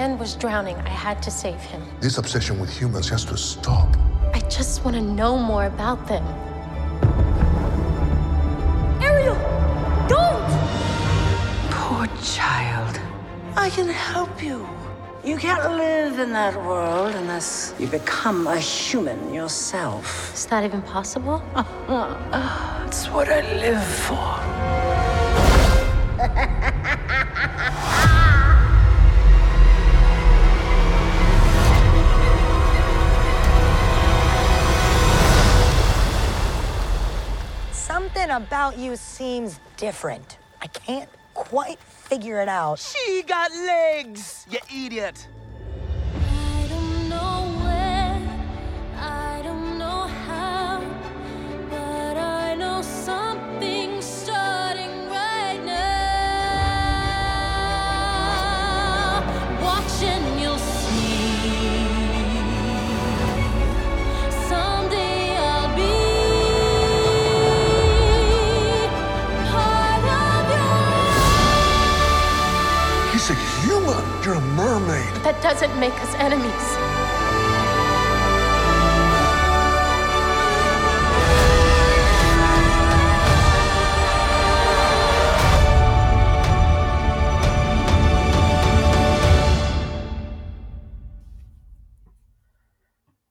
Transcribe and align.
man 0.00 0.18
was 0.18 0.34
drowning. 0.34 0.76
I 0.92 0.94
had 1.06 1.22
to 1.26 1.30
save 1.30 1.62
him. 1.72 1.82
This 2.00 2.16
obsession 2.16 2.58
with 2.58 2.70
humans 2.80 3.06
has 3.10 3.22
to 3.26 3.36
stop. 3.36 3.90
I 4.32 4.40
just 4.58 4.82
want 4.82 4.96
to 4.96 5.02
know 5.02 5.36
more 5.36 5.66
about 5.74 6.00
them. 6.12 6.24
Ariel! 9.08 9.38
Don't! 10.14 10.50
Poor 11.78 12.06
child. 12.38 12.94
I 13.66 13.68
can 13.76 13.88
help 14.12 14.42
you. 14.42 14.58
You 15.22 15.36
can't 15.36 15.66
live 15.86 16.18
in 16.18 16.32
that 16.32 16.54
world 16.70 17.14
unless 17.14 17.74
you 17.78 17.86
become 17.86 18.46
a 18.46 18.58
human 18.58 19.34
yourself. 19.34 20.32
Is 20.32 20.46
that 20.46 20.64
even 20.68 20.80
possible? 20.96 21.38
It's 22.86 23.06
what 23.14 23.28
I 23.28 23.40
live 23.66 23.86
for. 24.06 24.39
About 38.50 38.76
you 38.76 38.96
seems 38.96 39.60
different. 39.76 40.38
I 40.60 40.66
can't 40.66 41.08
quite 41.34 41.78
figure 41.78 42.42
it 42.42 42.48
out. 42.48 42.80
She 42.80 43.22
got 43.22 43.52
legs, 43.52 44.44
you 44.50 44.58
idiot! 44.86 45.28
Make 75.80 75.94
us 76.02 76.14
enemies. 76.16 77.00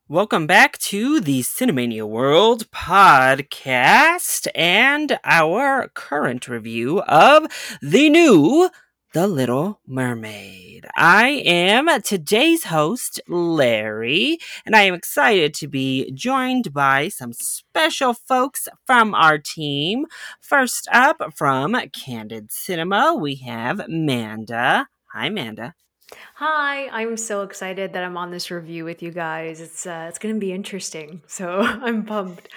Welcome 0.08 0.48
back 0.48 0.80
to 0.80 1.20
the 1.20 1.42
Cinemania 1.42 2.04
World 2.04 2.72
podcast 2.72 4.48
and 4.56 5.20
our 5.24 5.90
current 5.94 6.48
review 6.48 7.02
of 7.02 7.46
the 7.84 8.10
new 8.10 8.72
The 9.12 9.28
Little 9.28 9.80
Mermaid. 9.88 10.86
I 10.96 11.42
am 11.44 11.90
today's 12.04 12.66
host, 12.66 13.20
Larry, 13.28 14.38
and 14.68 14.76
I 14.76 14.82
am 14.82 14.94
excited 14.94 15.56
to 15.56 15.68
be 15.68 16.12
joined 16.12 16.72
by 16.74 17.08
some 17.08 17.34
special 17.34 18.14
folks 18.14 18.68
from 18.86 19.16
our 19.16 19.40
team. 19.40 20.06
First 20.40 20.88
up, 20.92 21.34
from 21.36 21.76
Candid 21.92 22.52
Cinema, 22.52 23.16
we 23.16 23.36
have 23.38 23.82
Manda. 23.88 24.88
Hi, 25.12 25.30
Manda. 25.30 25.74
Hi, 26.36 26.88
I'm 26.90 27.18
so 27.18 27.42
excited 27.42 27.94
that 27.94 28.04
I'm 28.04 28.16
on 28.16 28.30
this 28.30 28.52
review 28.52 28.86
with 28.86 29.02
you 29.02 29.10
guys. 29.10 29.60
It's 29.60 29.88
uh, 29.88 30.06
it's 30.08 30.20
going 30.20 30.36
to 30.36 30.40
be 30.40 30.54
interesting. 30.54 31.24
So 31.26 31.62
I'm 31.62 32.06
pumped. 32.06 32.50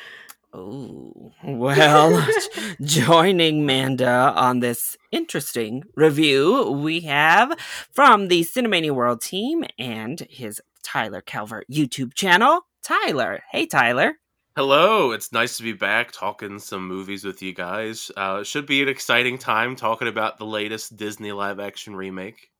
Oh, 0.55 1.33
well, 1.43 2.27
joining 2.83 3.65
Manda 3.65 4.35
on 4.37 4.61
this 4.61 4.99
interesting 5.11 5.85
review, 5.97 6.71
we 6.71 7.01
have 7.01 7.59
from 7.91 8.29
the 8.29 8.43
Cinemania 8.43 8.91
World 8.91 9.23
team 9.23 9.65
and 9.79 10.21
his 10.29 10.61
Tyler 10.83 11.23
Calvert 11.23 11.65
YouTube 11.73 12.13
channel, 12.13 12.67
Tyler. 12.83 13.41
Hey, 13.51 13.65
Tyler. 13.65 14.17
Hello, 14.55 15.13
it's 15.13 15.33
nice 15.33 15.57
to 15.57 15.63
be 15.63 15.73
back 15.73 16.13
talking 16.13 16.59
some 16.59 16.87
movies 16.87 17.25
with 17.25 17.41
you 17.41 17.55
guys. 17.55 18.11
Uh, 18.15 18.41
it 18.43 18.47
should 18.47 18.67
be 18.67 18.83
an 18.83 18.89
exciting 18.89 19.39
time 19.39 19.75
talking 19.75 20.09
about 20.09 20.37
the 20.37 20.45
latest 20.45 20.99
Disney 20.99 21.33
live 21.33 21.61
action 21.61 21.97
remake. 21.97 22.52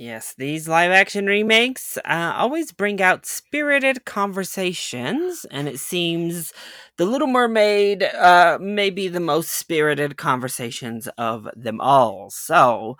Yes, 0.00 0.34
these 0.38 0.66
live 0.66 0.92
action 0.92 1.26
remakes 1.26 1.98
uh, 2.06 2.32
always 2.34 2.72
bring 2.72 3.02
out 3.02 3.26
spirited 3.26 4.06
conversations, 4.06 5.44
and 5.50 5.68
it 5.68 5.78
seems 5.78 6.54
The 6.96 7.04
Little 7.04 7.26
Mermaid 7.26 8.04
uh, 8.04 8.56
may 8.62 8.88
be 8.88 9.08
the 9.08 9.20
most 9.20 9.52
spirited 9.52 10.16
conversations 10.16 11.06
of 11.18 11.50
them 11.54 11.82
all. 11.82 12.30
So 12.30 12.96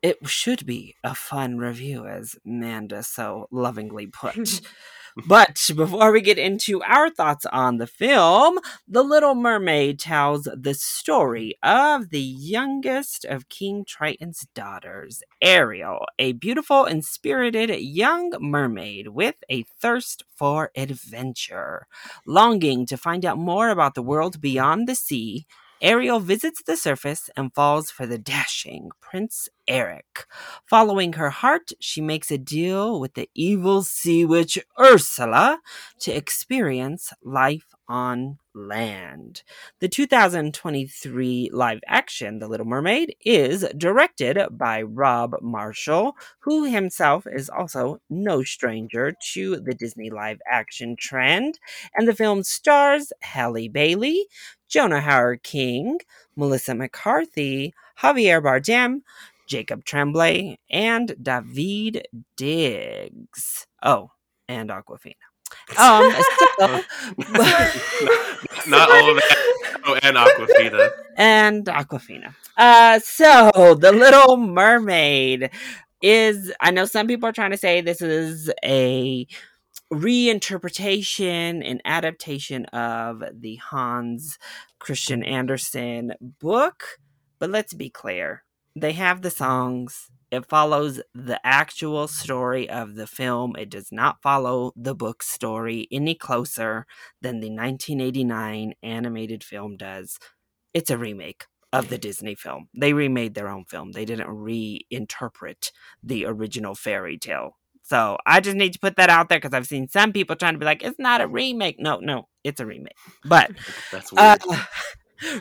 it 0.00 0.16
should 0.26 0.64
be 0.64 0.94
a 1.04 1.14
fun 1.14 1.58
review, 1.58 2.06
as 2.06 2.36
Manda 2.42 3.02
so 3.02 3.46
lovingly 3.50 4.06
put. 4.06 4.62
But 5.26 5.60
before 5.76 6.12
we 6.12 6.20
get 6.20 6.38
into 6.38 6.82
our 6.82 7.10
thoughts 7.10 7.46
on 7.46 7.78
the 7.78 7.86
film, 7.86 8.58
The 8.88 9.02
Little 9.02 9.34
Mermaid 9.34 9.98
tells 9.98 10.48
the 10.54 10.74
story 10.74 11.56
of 11.62 12.10
the 12.10 12.20
youngest 12.20 13.24
of 13.24 13.48
King 13.48 13.84
Triton's 13.84 14.46
daughters, 14.54 15.22
Ariel, 15.42 16.06
a 16.18 16.32
beautiful 16.32 16.84
and 16.84 17.04
spirited 17.04 17.70
young 17.70 18.32
mermaid 18.40 19.08
with 19.08 19.36
a 19.48 19.64
thirst 19.80 20.24
for 20.34 20.70
adventure. 20.76 21.86
Longing 22.26 22.86
to 22.86 22.96
find 22.96 23.24
out 23.24 23.38
more 23.38 23.68
about 23.70 23.94
the 23.94 24.02
world 24.02 24.40
beyond 24.40 24.88
the 24.88 24.94
sea, 24.94 25.46
Ariel 25.82 26.20
visits 26.20 26.62
the 26.62 26.76
surface 26.76 27.30
and 27.36 27.54
falls 27.54 27.90
for 27.90 28.06
the 28.06 28.18
dashing 28.18 28.90
Prince 29.00 29.48
Eric. 29.70 30.26
Following 30.66 31.12
her 31.12 31.30
heart, 31.30 31.70
she 31.78 32.00
makes 32.00 32.32
a 32.32 32.36
deal 32.36 32.98
with 32.98 33.14
the 33.14 33.30
evil 33.34 33.84
sea 33.84 34.24
witch 34.24 34.58
Ursula 34.78 35.60
to 36.00 36.12
experience 36.12 37.12
life 37.22 37.72
on 37.88 38.38
land. 38.52 39.44
The 39.78 39.88
2023 39.88 41.50
live 41.52 41.80
action 41.86 42.40
The 42.40 42.48
Little 42.48 42.66
Mermaid 42.66 43.14
is 43.24 43.64
directed 43.76 44.38
by 44.50 44.82
Rob 44.82 45.36
Marshall, 45.40 46.16
who 46.40 46.64
himself 46.64 47.26
is 47.32 47.48
also 47.48 48.00
no 48.10 48.42
stranger 48.42 49.14
to 49.34 49.60
the 49.60 49.74
Disney 49.74 50.10
live 50.10 50.40
action 50.50 50.96
trend, 50.96 51.60
and 51.94 52.08
the 52.08 52.14
film 52.14 52.42
stars 52.42 53.12
Halle 53.22 53.68
Bailey, 53.68 54.26
Jonah 54.68 55.00
Hauer-King, 55.00 55.98
Melissa 56.34 56.74
McCarthy, 56.74 57.72
Javier 58.00 58.42
Bardem, 58.42 59.02
Jacob 59.50 59.84
Tremblay, 59.84 60.58
and 60.70 61.12
David 61.20 62.06
Diggs. 62.36 63.66
Oh, 63.82 64.12
and 64.48 64.70
Awkwafina. 64.70 65.14
Um, 65.76 66.12
so- 66.58 66.80
Not 68.70 68.90
all 68.90 69.10
of 69.10 69.16
that. 69.16 69.80
Oh, 69.86 69.98
and 70.02 70.16
Awkwafina. 70.16 70.90
and 71.16 71.64
Awkwafina. 71.66 72.32
Uh, 72.56 73.00
so 73.00 73.74
the 73.74 73.90
Little 73.92 74.36
Mermaid 74.36 75.50
is. 76.00 76.52
I 76.60 76.70
know 76.70 76.84
some 76.84 77.08
people 77.08 77.28
are 77.28 77.32
trying 77.32 77.50
to 77.50 77.56
say 77.56 77.80
this 77.80 78.00
is 78.00 78.50
a 78.64 79.26
reinterpretation 79.92 81.62
and 81.68 81.80
adaptation 81.84 82.64
of 82.66 83.24
the 83.34 83.56
Hans 83.56 84.38
Christian 84.78 85.24
Andersen 85.24 86.12
book, 86.38 86.84
but 87.40 87.50
let's 87.50 87.74
be 87.74 87.90
clear. 87.90 88.44
They 88.76 88.92
have 88.92 89.22
the 89.22 89.30
songs. 89.30 90.10
It 90.30 90.46
follows 90.46 91.00
the 91.12 91.44
actual 91.44 92.06
story 92.06 92.70
of 92.70 92.94
the 92.94 93.06
film. 93.06 93.56
It 93.58 93.68
does 93.68 93.90
not 93.90 94.22
follow 94.22 94.72
the 94.76 94.94
book 94.94 95.22
story 95.24 95.88
any 95.90 96.14
closer 96.14 96.86
than 97.20 97.40
the 97.40 97.48
1989 97.50 98.74
animated 98.82 99.42
film 99.42 99.76
does. 99.76 100.18
It's 100.72 100.90
a 100.90 100.96
remake 100.98 101.46
of 101.72 101.88
the 101.88 101.98
Disney 101.98 102.36
film. 102.36 102.68
They 102.76 102.92
remade 102.92 103.34
their 103.34 103.48
own 103.48 103.64
film. 103.64 103.92
They 103.92 104.04
didn't 104.04 104.28
reinterpret 104.28 105.72
the 106.02 106.24
original 106.26 106.74
fairy 106.76 107.18
tale. 107.18 107.56
So 107.82 108.18
I 108.24 108.38
just 108.40 108.56
need 108.56 108.72
to 108.74 108.78
put 108.78 108.96
that 108.96 109.10
out 109.10 109.28
there 109.28 109.38
because 109.38 109.52
I've 109.54 109.66
seen 109.66 109.88
some 109.88 110.12
people 110.12 110.36
trying 110.36 110.52
to 110.54 110.58
be 110.60 110.64
like, 110.64 110.82
it's 110.84 110.98
not 110.98 111.20
a 111.20 111.26
remake. 111.26 111.76
No, 111.80 111.98
no, 111.98 112.28
it's 112.44 112.60
a 112.60 112.66
remake. 112.66 112.94
But 113.24 113.50
That's 113.90 114.12
weird. 114.12 114.40
uh, 114.48 114.62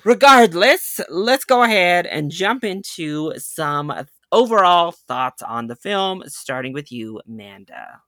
regardless, 0.03 0.99
let's 1.09 1.45
go 1.45 1.63
ahead 1.63 2.05
and 2.05 2.31
jump 2.31 2.63
into 2.63 3.33
some 3.37 3.93
overall 4.31 4.91
thoughts 4.91 5.41
on 5.41 5.67
the 5.67 5.75
film, 5.75 6.23
starting 6.27 6.73
with 6.73 6.91
you, 6.91 7.21
Manda. 7.25 8.01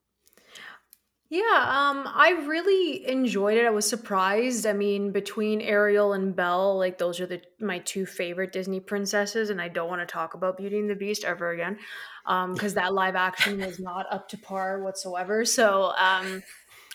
Yeah, 1.32 1.40
um, 1.40 2.06
I 2.14 2.44
really 2.46 3.08
enjoyed 3.08 3.56
it. 3.56 3.64
I 3.64 3.70
was 3.70 3.88
surprised. 3.88 4.66
I 4.66 4.74
mean, 4.74 5.12
between 5.12 5.62
Ariel 5.62 6.12
and 6.12 6.36
Belle, 6.36 6.76
like 6.76 6.98
those 6.98 7.20
are 7.20 7.26
the 7.26 7.40
my 7.58 7.78
two 7.78 8.04
favorite 8.04 8.52
Disney 8.52 8.80
princesses, 8.80 9.48
and 9.48 9.58
I 9.58 9.68
don't 9.68 9.88
want 9.88 10.06
to 10.06 10.12
talk 10.12 10.34
about 10.34 10.58
Beauty 10.58 10.78
and 10.78 10.90
the 10.90 10.94
Beast 10.94 11.24
ever 11.24 11.52
again, 11.52 11.78
um, 12.26 12.52
because 12.52 12.74
that 12.74 12.92
live 12.92 13.16
action 13.16 13.60
was 13.60 13.80
not 13.80 14.04
up 14.10 14.28
to 14.28 14.36
par 14.36 14.82
whatsoever. 14.82 15.46
So, 15.46 15.94
um, 15.96 16.42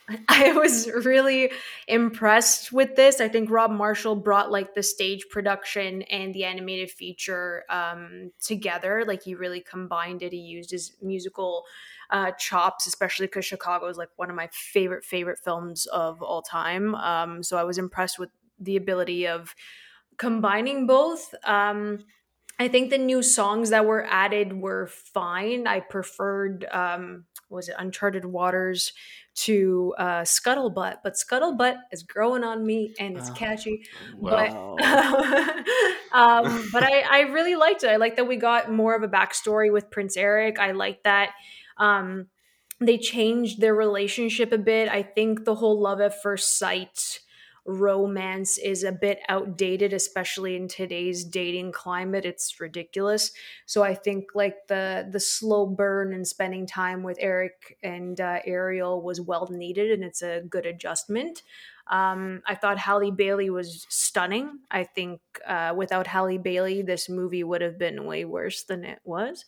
I 0.29 0.53
was 0.53 0.89
really 0.89 1.51
impressed 1.87 2.71
with 2.71 2.95
this. 2.95 3.19
I 3.19 3.27
think 3.27 3.49
Rob 3.51 3.71
Marshall 3.71 4.15
brought 4.15 4.51
like 4.51 4.73
the 4.73 4.83
stage 4.83 5.25
production 5.29 6.03
and 6.03 6.33
the 6.33 6.45
animated 6.45 6.91
feature 6.91 7.65
um, 7.69 8.31
together. 8.41 9.03
Like 9.05 9.23
he 9.23 9.35
really 9.35 9.59
combined 9.59 10.23
it. 10.23 10.31
He 10.31 10.39
used 10.39 10.71
his 10.71 10.93
musical 11.01 11.65
uh, 12.09 12.31
chops, 12.31 12.87
especially 12.87 13.27
because 13.27 13.45
Chicago 13.45 13.87
is 13.87 13.97
like 13.97 14.09
one 14.15 14.29
of 14.29 14.35
my 14.35 14.47
favorite 14.53 15.03
favorite 15.03 15.39
films 15.43 15.85
of 15.87 16.21
all 16.21 16.41
time. 16.41 16.95
Um, 16.95 17.43
so 17.43 17.57
I 17.57 17.63
was 17.63 17.77
impressed 17.77 18.17
with 18.17 18.29
the 18.59 18.77
ability 18.77 19.27
of 19.27 19.53
combining 20.17 20.87
both. 20.87 21.35
Um, 21.43 21.99
I 22.59 22.67
think 22.69 22.89
the 22.89 22.97
new 22.97 23.21
songs 23.21 23.69
that 23.69 23.85
were 23.85 24.05
added 24.05 24.53
were 24.53 24.87
fine. 24.87 25.67
I 25.67 25.79
preferred 25.79 26.65
um, 26.71 27.25
was 27.49 27.69
it 27.69 27.75
Uncharted 27.77 28.25
Waters 28.25 28.93
to 29.35 29.93
uh, 29.97 30.21
Scuttlebutt, 30.21 30.97
but 31.03 31.13
Scuttlebutt 31.13 31.77
is 31.91 32.03
growing 32.03 32.43
on 32.43 32.65
me 32.65 32.93
and 32.99 33.17
it's 33.17 33.29
Oh, 33.29 33.33
catchy. 33.33 33.85
wow. 34.17 34.75
But 34.77 34.85
um, 36.11 36.69
but 36.71 36.83
I, 36.83 37.01
I 37.01 37.19
really 37.31 37.55
liked 37.55 37.83
it. 37.83 37.89
I 37.89 37.97
like 37.97 38.15
that 38.15 38.27
we 38.27 38.37
got 38.37 38.71
more 38.71 38.95
of 38.95 39.03
a 39.03 39.07
backstory 39.07 39.71
with 39.71 39.91
Prince 39.91 40.17
Eric. 40.17 40.59
I 40.59 40.71
like 40.71 41.03
that 41.03 41.31
um, 41.77 42.27
they 42.79 42.97
changed 42.97 43.61
their 43.61 43.75
relationship 43.75 44.51
a 44.51 44.57
bit. 44.57 44.89
I 44.89 45.03
think 45.03 45.45
the 45.45 45.55
whole 45.55 45.79
love 45.79 46.01
at 46.01 46.21
first 46.21 46.57
sight 46.57 47.19
romance 47.67 48.57
is 48.57 48.83
a 48.83 48.91
bit 48.93 49.19
outdated 49.27 49.91
especially 49.93 50.55
in 50.55 50.67
today's 50.67 51.23
dating 51.25 51.71
climate. 51.73 52.25
It's 52.25 52.59
ridiculous. 52.59 53.31
So 53.65 53.83
i 53.83 53.93
think 53.93 54.29
like 54.35 54.67
the 54.67 55.07
the 55.11 55.19
slow 55.19 55.65
burn 55.65 56.13
and 56.13 56.25
spending 56.27 56.65
time 56.65 57.03
with 57.03 57.17
eric 57.19 57.77
and 57.83 58.19
uh, 58.21 58.39
ariel 58.45 59.01
was 59.01 59.19
well 59.21 59.47
needed 59.51 59.91
and 59.91 60.03
it's 60.03 60.21
a 60.21 60.41
good 60.49 60.65
adjustment. 60.65 61.43
Um, 61.87 62.41
i 62.45 62.55
thought 62.55 62.77
halle 62.77 63.11
bailey 63.11 63.49
was 63.49 63.85
stunning. 63.89 64.59
I 64.71 64.83
think 64.83 65.21
uh, 65.45 65.73
without 65.75 66.07
halle 66.07 66.37
bailey 66.37 66.81
this 66.81 67.09
movie 67.09 67.43
would 67.43 67.61
have 67.61 67.77
been 67.77 68.05
way 68.05 68.25
worse 68.25 68.63
than 68.63 68.83
it 68.85 68.99
was. 69.03 69.45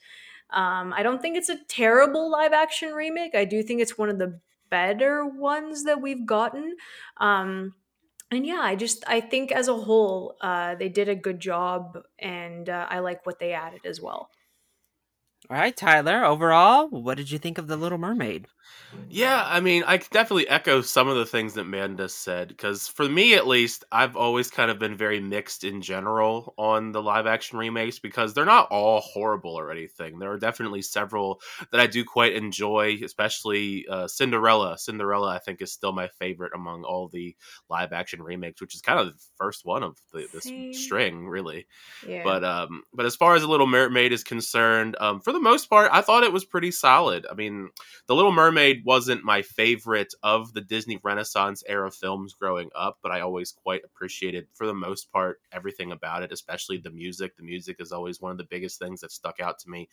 Um, 0.51 0.93
I 0.93 1.03
don't 1.03 1.21
think 1.21 1.37
it's 1.37 1.49
a 1.49 1.63
terrible 1.65 2.29
live 2.29 2.53
action 2.53 2.93
remake. 2.93 3.35
I 3.35 3.45
do 3.45 3.61
think 3.61 3.81
it's 3.81 3.97
one 3.97 4.09
of 4.09 4.17
the 4.17 4.39
better 4.69 5.25
ones 5.25 5.83
that 5.83 6.01
we've 6.01 6.25
gotten. 6.25 6.75
Um, 7.17 7.75
and 8.31 8.45
yeah, 8.45 8.59
I 8.61 8.75
just 8.75 9.03
I 9.07 9.21
think 9.21 9.51
as 9.51 9.67
a 9.67 9.75
whole, 9.75 10.35
uh, 10.41 10.75
they 10.75 10.89
did 10.89 11.09
a 11.09 11.15
good 11.15 11.39
job, 11.39 11.97
and 12.19 12.69
uh, 12.69 12.87
I 12.89 12.99
like 12.99 13.25
what 13.25 13.39
they 13.39 13.53
added 13.53 13.85
as 13.85 13.99
well. 14.01 14.29
All 15.49 15.57
right, 15.57 15.75
Tyler. 15.75 16.23
Overall, 16.23 16.89
what 16.89 17.17
did 17.17 17.31
you 17.31 17.39
think 17.39 17.57
of 17.57 17.65
the 17.65 17.75
Little 17.75 17.97
Mermaid? 17.97 18.47
Yeah, 19.09 19.43
I 19.47 19.59
mean, 19.59 19.83
I 19.85 19.97
could 19.97 20.11
definitely 20.11 20.47
echo 20.47 20.81
some 20.81 21.07
of 21.07 21.15
the 21.15 21.25
things 21.25 21.55
that 21.55 21.65
Manda 21.65 22.09
said 22.09 22.49
because 22.49 22.87
for 22.87 23.07
me, 23.07 23.33
at 23.33 23.47
least, 23.47 23.83
I've 23.91 24.15
always 24.15 24.49
kind 24.49 24.69
of 24.71 24.79
been 24.79 24.95
very 24.95 25.19
mixed 25.19 25.63
in 25.63 25.81
general 25.81 26.53
on 26.57 26.91
the 26.91 27.01
live 27.01 27.27
action 27.27 27.57
remakes 27.57 27.99
because 27.99 28.33
they're 28.33 28.45
not 28.45 28.67
all 28.69 28.99
horrible 29.01 29.57
or 29.57 29.71
anything. 29.71 30.19
There 30.19 30.31
are 30.31 30.39
definitely 30.39 30.81
several 30.81 31.41
that 31.71 31.79
I 31.81 31.87
do 31.87 32.03
quite 32.03 32.33
enjoy, 32.33 32.99
especially 33.03 33.87
uh, 33.89 34.07
Cinderella. 34.07 34.77
Cinderella, 34.77 35.35
I 35.35 35.39
think, 35.39 35.61
is 35.61 35.71
still 35.71 35.93
my 35.93 36.07
favorite 36.19 36.53
among 36.55 36.83
all 36.83 37.07
the 37.07 37.35
live 37.69 37.93
action 37.93 38.21
remakes, 38.21 38.61
which 38.61 38.75
is 38.75 38.81
kind 38.81 38.99
of 38.99 39.07
the 39.07 39.19
first 39.37 39.65
one 39.65 39.83
of 39.83 39.97
the, 40.13 40.27
this 40.33 40.43
Same. 40.43 40.73
string, 40.73 41.27
really. 41.27 41.67
Yeah. 42.07 42.23
But 42.23 42.43
um, 42.43 42.83
but 42.93 43.05
as 43.05 43.15
far 43.15 43.35
as 43.35 43.41
the 43.41 43.47
Little 43.47 43.67
Mermaid 43.67 44.13
is 44.13 44.23
concerned, 44.23 44.95
um, 44.99 45.21
for 45.21 45.31
the 45.31 45.38
most 45.39 45.69
part, 45.69 45.89
I 45.91 46.01
thought 46.01 46.23
it 46.23 46.33
was 46.33 46.45
pretty 46.45 46.71
solid. 46.71 47.25
I 47.29 47.33
mean, 47.33 47.69
the 48.07 48.15
Little 48.15 48.31
Mermaid 48.31 48.83
wasn't 48.85 49.23
my 49.23 49.41
favorite 49.41 50.13
of 50.23 50.53
the 50.53 50.61
Disney 50.61 50.99
Renaissance 51.03 51.63
era 51.67 51.91
films 51.91 52.33
growing 52.33 52.69
up, 52.75 52.97
but 53.01 53.11
I 53.11 53.21
always 53.21 53.51
quite 53.51 53.83
appreciated, 53.85 54.47
for 54.53 54.67
the 54.67 54.73
most 54.73 55.11
part, 55.11 55.39
everything 55.51 55.91
about 55.91 56.23
it, 56.23 56.31
especially 56.31 56.77
the 56.77 56.91
music. 56.91 57.35
The 57.37 57.43
music 57.43 57.77
is 57.79 57.91
always 57.91 58.21
one 58.21 58.31
of 58.31 58.37
the 58.37 58.43
biggest 58.43 58.79
things 58.79 59.01
that 59.01 59.11
stuck 59.11 59.39
out 59.39 59.59
to 59.59 59.69
me, 59.69 59.89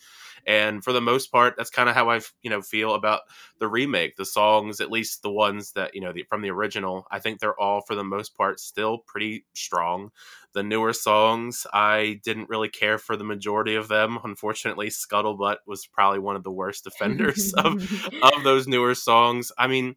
and 0.46 0.82
for 0.82 0.92
the 0.92 1.00
most 1.00 1.30
part, 1.32 1.54
that's 1.56 1.70
kind 1.70 1.88
of 1.88 1.94
how 1.94 2.10
I 2.10 2.20
you 2.42 2.50
know 2.50 2.62
feel 2.62 2.94
about 2.94 3.22
the 3.58 3.68
remake. 3.68 4.16
The 4.16 4.24
songs, 4.24 4.80
at 4.80 4.90
least 4.90 5.22
the 5.22 5.30
ones 5.30 5.72
that 5.72 5.94
you 5.94 6.00
know 6.00 6.12
the, 6.12 6.24
from 6.28 6.42
the 6.42 6.50
original, 6.50 7.06
I 7.10 7.18
think 7.20 7.40
they're 7.40 7.58
all 7.60 7.80
for 7.82 7.94
the 7.94 8.04
most 8.04 8.36
part 8.36 8.60
still 8.60 8.98
pretty 8.98 9.44
strong. 9.54 10.10
The 10.56 10.62
newer 10.62 10.94
songs, 10.94 11.66
I 11.70 12.18
didn't 12.24 12.48
really 12.48 12.70
care 12.70 12.96
for 12.96 13.14
the 13.14 13.24
majority 13.24 13.74
of 13.74 13.88
them. 13.88 14.18
Unfortunately, 14.24 14.88
Scuttlebutt 14.88 15.58
was 15.66 15.86
probably 15.86 16.18
one 16.18 16.34
of 16.34 16.44
the 16.44 16.50
worst 16.50 16.86
offenders 16.86 17.52
of 17.58 17.74
of 18.22 18.42
those 18.42 18.66
newer 18.66 18.94
songs. 18.94 19.52
I 19.58 19.66
mean, 19.66 19.96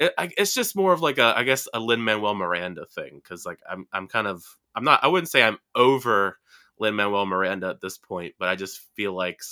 it, 0.00 0.14
it's 0.18 0.54
just 0.54 0.74
more 0.74 0.94
of 0.94 1.02
like 1.02 1.18
a, 1.18 1.36
I 1.36 1.42
guess, 1.42 1.68
a 1.74 1.78
Lin 1.78 2.02
Manuel 2.02 2.34
Miranda 2.34 2.86
thing 2.86 3.20
because 3.22 3.44
like 3.44 3.58
I'm, 3.70 3.86
I'm 3.92 4.08
kind 4.08 4.26
of, 4.26 4.42
I'm 4.74 4.82
not, 4.82 5.04
I 5.04 5.08
wouldn't 5.08 5.28
say 5.28 5.42
I'm 5.42 5.58
over 5.74 6.38
Lin 6.80 6.96
Manuel 6.96 7.26
Miranda 7.26 7.68
at 7.68 7.82
this 7.82 7.98
point, 7.98 8.34
but 8.38 8.48
I 8.48 8.56
just 8.56 8.80
feel 8.96 9.12
like 9.12 9.42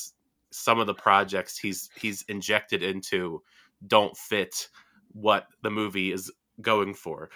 some 0.52 0.80
of 0.80 0.86
the 0.86 0.94
projects 0.94 1.58
he's 1.58 1.90
he's 2.00 2.22
injected 2.28 2.82
into 2.82 3.42
don't 3.86 4.16
fit 4.16 4.68
what 5.12 5.48
the 5.60 5.70
movie 5.70 6.12
is 6.12 6.32
going 6.62 6.94
for. 6.94 7.28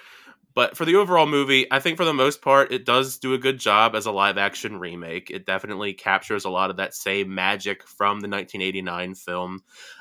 But 0.60 0.76
for 0.76 0.84
the 0.84 0.96
overall 0.96 1.24
movie, 1.24 1.66
I 1.70 1.80
think 1.80 1.96
for 1.96 2.04
the 2.04 2.12
most 2.12 2.42
part, 2.42 2.70
it 2.70 2.84
does 2.84 3.16
do 3.16 3.32
a 3.32 3.38
good 3.38 3.58
job 3.58 3.94
as 3.94 4.04
a 4.04 4.12
live 4.12 4.36
action 4.36 4.78
remake. 4.78 5.30
It 5.30 5.46
definitely 5.46 5.94
captures 5.94 6.44
a 6.44 6.50
lot 6.50 6.68
of 6.68 6.76
that 6.76 6.92
same 6.92 7.34
magic 7.34 7.82
from 7.88 8.20
the 8.20 8.28
1989 8.28 9.14
film. 9.14 9.60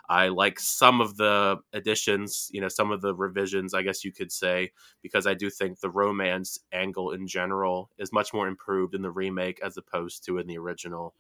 I 0.10 0.28
like 0.28 0.60
some 0.60 1.00
of 1.00 1.16
the 1.16 1.60
additions, 1.72 2.50
you 2.52 2.60
know, 2.60 2.68
some 2.68 2.92
of 2.92 3.00
the 3.00 3.16
revisions, 3.16 3.74
I 3.74 3.84
guess 3.84 4.04
you 4.04 4.12
could 4.12 4.34
say, 4.34 4.74
because 5.02 5.26
I 5.26 5.34
do 5.34 5.50
think 5.50 5.80
the 5.80 5.90
romance 5.90 6.60
angle 6.74 7.12
in 7.12 7.26
general 7.26 7.90
is 7.98 8.12
much 8.12 8.34
more 8.34 8.50
improved 8.50 8.96
in 8.96 9.02
the 9.02 9.12
remake 9.12 9.62
as 9.64 9.78
opposed 9.78 10.26
to 10.26 10.40
in 10.40 10.48
the 10.48 10.58
original. 10.58 11.16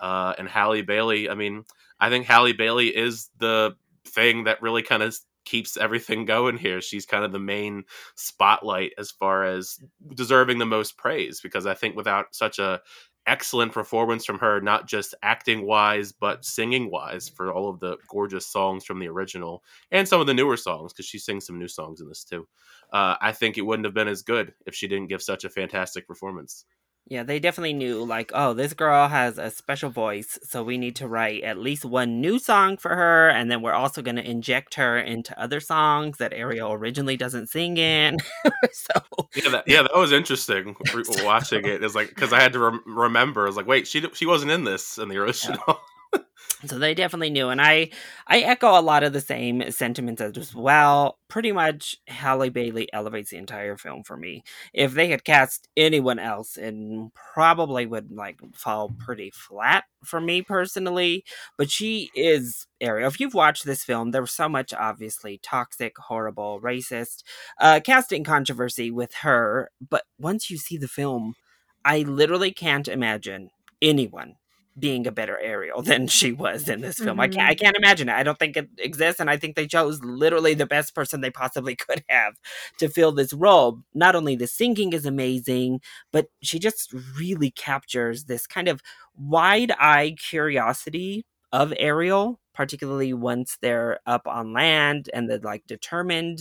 Uh, 0.00 0.34
and 0.36 0.48
Halle 0.48 0.82
Bailey, 0.82 1.30
I 1.30 1.36
mean, 1.36 1.64
I 2.00 2.08
think 2.08 2.26
Halle 2.26 2.54
Bailey 2.54 2.88
is 2.88 3.30
the 3.38 3.76
thing 4.04 4.44
that 4.44 4.62
really 4.62 4.82
kind 4.82 5.04
of 5.04 5.16
keeps 5.44 5.76
everything 5.76 6.24
going 6.26 6.58
here. 6.58 6.80
She's 6.80 7.06
kind 7.06 7.24
of 7.24 7.32
the 7.32 7.38
main 7.38 7.84
spotlight 8.16 8.92
as 8.98 9.10
far 9.10 9.44
as 9.44 9.78
deserving 10.14 10.58
the 10.58 10.66
most 10.66 10.96
praise 10.96 11.40
because 11.40 11.66
I 11.66 11.74
think 11.74 11.96
without 11.96 12.34
such 12.34 12.58
a 12.58 12.80
excellent 13.26 13.72
performance 13.72 14.24
from 14.24 14.38
her, 14.38 14.60
not 14.60 14.88
just 14.88 15.14
acting 15.22 15.66
wise, 15.66 16.12
but 16.12 16.44
singing 16.44 16.90
wise 16.90 17.28
for 17.28 17.52
all 17.52 17.68
of 17.68 17.78
the 17.78 17.96
gorgeous 18.08 18.46
songs 18.46 18.84
from 18.84 18.98
the 18.98 19.08
original 19.08 19.62
and 19.90 20.08
some 20.08 20.20
of 20.20 20.26
the 20.26 20.34
newer 20.34 20.56
songs 20.56 20.92
because 20.92 21.06
she 21.06 21.18
sings 21.18 21.46
some 21.46 21.58
new 21.58 21.68
songs 21.68 22.00
in 22.00 22.08
this 22.08 22.24
too. 22.24 22.46
Uh, 22.92 23.16
I 23.20 23.32
think 23.32 23.56
it 23.56 23.62
wouldn't 23.62 23.86
have 23.86 23.94
been 23.94 24.08
as 24.08 24.22
good 24.22 24.52
if 24.66 24.74
she 24.74 24.88
didn't 24.88 25.08
give 25.08 25.22
such 25.22 25.44
a 25.44 25.50
fantastic 25.50 26.06
performance. 26.08 26.64
Yeah, 27.06 27.24
they 27.24 27.40
definitely 27.40 27.72
knew, 27.72 28.04
like, 28.04 28.30
oh, 28.34 28.54
this 28.54 28.72
girl 28.72 29.08
has 29.08 29.36
a 29.36 29.50
special 29.50 29.90
voice, 29.90 30.38
so 30.44 30.62
we 30.62 30.78
need 30.78 30.94
to 30.96 31.08
write 31.08 31.42
at 31.42 31.58
least 31.58 31.84
one 31.84 32.20
new 32.20 32.38
song 32.38 32.76
for 32.76 32.94
her, 32.94 33.28
and 33.30 33.50
then 33.50 33.62
we're 33.62 33.72
also 33.72 34.00
going 34.00 34.14
to 34.16 34.30
inject 34.30 34.74
her 34.76 34.96
into 34.96 35.36
other 35.40 35.58
songs 35.58 36.18
that 36.18 36.32
Ariel 36.32 36.72
originally 36.72 37.16
doesn't 37.16 37.48
sing 37.48 37.78
in. 37.78 38.18
so, 38.72 39.00
Yeah, 39.34 39.50
that, 39.50 39.64
yeah, 39.66 39.82
that 39.82 39.96
was 39.96 40.12
interesting 40.12 40.76
re- 40.94 41.02
watching 41.24 41.66
it. 41.66 41.82
It's 41.82 41.96
like 41.96 42.10
because 42.10 42.32
I 42.32 42.40
had 42.40 42.52
to 42.52 42.60
rem- 42.60 42.82
remember. 42.86 43.42
I 43.42 43.46
was 43.46 43.56
like, 43.56 43.66
wait, 43.66 43.88
she 43.88 44.06
she 44.12 44.26
wasn't 44.26 44.52
in 44.52 44.62
this 44.64 44.96
in 44.96 45.08
the 45.08 45.16
original. 45.18 45.80
so 46.66 46.78
they 46.78 46.94
definitely 46.94 47.30
knew, 47.30 47.48
and 47.48 47.60
I 47.60 47.90
I 48.26 48.40
echo 48.40 48.78
a 48.78 48.82
lot 48.82 49.02
of 49.02 49.12
the 49.12 49.20
same 49.20 49.70
sentiments 49.70 50.20
as 50.20 50.54
well. 50.54 51.18
Pretty 51.28 51.52
much, 51.52 51.96
Halle 52.08 52.48
Bailey 52.50 52.92
elevates 52.92 53.30
the 53.30 53.36
entire 53.36 53.76
film 53.76 54.02
for 54.02 54.16
me. 54.16 54.42
If 54.72 54.92
they 54.94 55.08
had 55.08 55.24
cast 55.24 55.68
anyone 55.76 56.18
else, 56.18 56.56
it 56.56 56.74
probably 57.34 57.86
would 57.86 58.10
like 58.12 58.40
fall 58.54 58.94
pretty 58.98 59.30
flat 59.30 59.84
for 60.04 60.20
me 60.20 60.42
personally. 60.42 61.24
But 61.56 61.70
she 61.70 62.10
is 62.14 62.66
Ariel. 62.80 63.08
If 63.08 63.20
you've 63.20 63.34
watched 63.34 63.64
this 63.64 63.84
film, 63.84 64.10
there 64.10 64.22
was 64.22 64.32
so 64.32 64.48
much 64.48 64.72
obviously 64.74 65.38
toxic, 65.42 65.96
horrible, 65.98 66.60
racist 66.60 67.22
uh, 67.58 67.80
casting 67.84 68.24
controversy 68.24 68.90
with 68.90 69.14
her. 69.16 69.70
But 69.88 70.04
once 70.18 70.50
you 70.50 70.58
see 70.58 70.76
the 70.76 70.88
film, 70.88 71.34
I 71.84 72.00
literally 72.00 72.52
can't 72.52 72.88
imagine 72.88 73.50
anyone 73.80 74.36
being 74.80 75.06
a 75.06 75.12
better 75.12 75.38
Ariel 75.38 75.82
than 75.90 76.06
she 76.06 76.32
was 76.32 76.68
in 76.68 76.80
this 76.80 76.98
film. 76.98 77.20
I 77.20 77.28
can't 77.28 77.48
I 77.48 77.54
mm-hmm. 77.54 77.64
can't 77.64 77.76
imagine 77.76 78.08
it. 78.08 78.14
I 78.14 78.22
don't 78.22 78.38
think 78.38 78.56
it 78.56 78.68
exists 78.78 79.20
and 79.20 79.30
I 79.30 79.36
think 79.36 79.56
they 79.56 79.66
chose 79.66 80.02
literally 80.02 80.54
the 80.54 80.66
best 80.66 80.94
person 80.94 81.20
they 81.20 81.30
possibly 81.30 81.76
could 81.88 82.04
have 82.08 82.34
to 82.78 82.88
fill 82.88 83.12
this 83.12 83.32
role. 83.32 83.80
Not 83.94 84.16
only 84.16 84.36
the 84.36 84.46
singing 84.46 84.92
is 84.92 85.06
amazing, 85.06 85.80
but 86.12 86.26
she 86.42 86.58
just 86.58 86.92
really 87.18 87.50
captures 87.50 88.24
this 88.24 88.46
kind 88.46 88.68
of 88.68 88.80
wide-eyed 89.16 90.18
curiosity 90.18 91.24
of 91.52 91.72
Ariel 91.78 92.40
particularly 92.54 93.12
once 93.12 93.56
they're 93.62 94.00
up 94.06 94.26
on 94.26 94.52
land 94.52 95.08
and 95.14 95.30
the 95.30 95.38
like 95.42 95.66
determined 95.66 96.40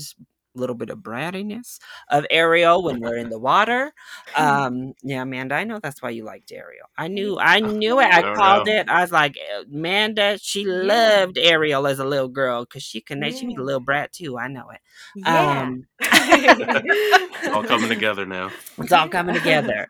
little 0.60 0.76
bit 0.76 0.90
of 0.90 1.00
brattiness 1.00 1.80
of 2.10 2.26
Ariel 2.30 2.84
when 2.84 3.00
we're 3.00 3.18
in 3.18 3.30
the 3.30 3.40
water. 3.40 3.94
Um, 4.38 4.94
yeah, 5.02 5.24
Amanda, 5.24 5.56
I 5.56 5.64
know 5.64 5.80
that's 5.80 6.02
why 6.02 6.12
you 6.12 6.24
liked 6.24 6.52
Ariel. 6.52 6.88
I 6.98 7.08
knew, 7.08 7.38
I 7.40 7.60
knew 7.60 8.00
it. 8.00 8.06
I 8.06 8.22
don't 8.22 8.36
called 8.36 8.68
know. 8.68 8.74
it. 8.74 8.88
I 8.88 9.02
was 9.02 9.12
like, 9.12 9.38
Amanda, 9.74 10.38
she 10.40 10.66
loved 10.66 11.38
Ariel 11.38 11.88
as 11.88 12.00
a 12.00 12.06
little 12.06 12.28
girl 12.28 12.64
because 12.64 12.84
she 12.84 13.02
can. 13.02 13.24
She 13.32 13.48
was 13.48 13.58
a 13.58 13.62
little 13.64 13.82
brat 13.82 14.14
too. 14.14 14.38
I 14.38 14.48
know 14.48 14.70
it. 14.70 14.80
Yeah. 15.16 15.62
Um, 15.64 15.88
It's 16.28 17.48
all 17.56 17.64
coming 17.64 17.90
together 17.90 18.26
now. 18.26 18.52
it's 18.78 18.92
all 18.92 19.08
coming 19.10 19.36
together. 19.36 19.88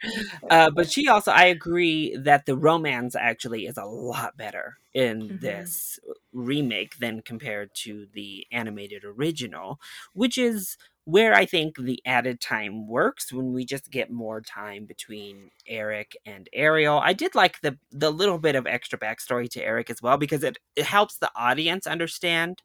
Uh, 0.50 0.70
but 0.72 0.90
she 0.92 1.08
also, 1.08 1.32
I 1.32 1.46
agree 1.46 2.16
that 2.18 2.46
the 2.46 2.56
romance 2.58 3.16
actually 3.16 3.66
is 3.66 3.78
a 3.78 3.86
lot 3.86 4.38
better 4.38 4.78
in 4.94 5.22
Mhm. 5.30 5.42
this 5.42 6.00
remake 6.34 6.98
than 7.00 7.22
compared 7.22 7.72
to 7.84 8.08
the 8.14 8.46
animated 8.52 9.04
original, 9.04 9.80
which 10.14 10.38
is 10.38 10.78
where 11.06 11.34
I 11.34 11.46
think 11.46 11.78
the 11.78 12.00
added 12.06 12.40
time 12.40 12.88
works 12.88 13.34
when 13.34 13.52
we 13.54 13.66
just 13.66 13.90
get 13.90 14.12
more 14.12 14.42
time 14.42 14.86
between 14.86 15.50
Eric 15.68 16.16
and 16.26 16.48
Ariel. 16.54 17.00
I 17.00 17.14
did 17.14 17.34
like 17.36 17.62
the 17.62 17.78
the 17.92 18.12
little 18.12 18.38
bit 18.38 18.56
of 18.56 18.68
extra 18.68 19.00
backstory 19.00 19.50
to 19.52 19.64
Eric 19.64 19.90
as 19.90 20.02
well 20.02 20.18
because 20.18 20.44
it, 20.44 20.58
it 20.76 20.86
helps 20.86 21.18
the 21.18 21.32
audience 21.36 21.88
understand 21.88 22.62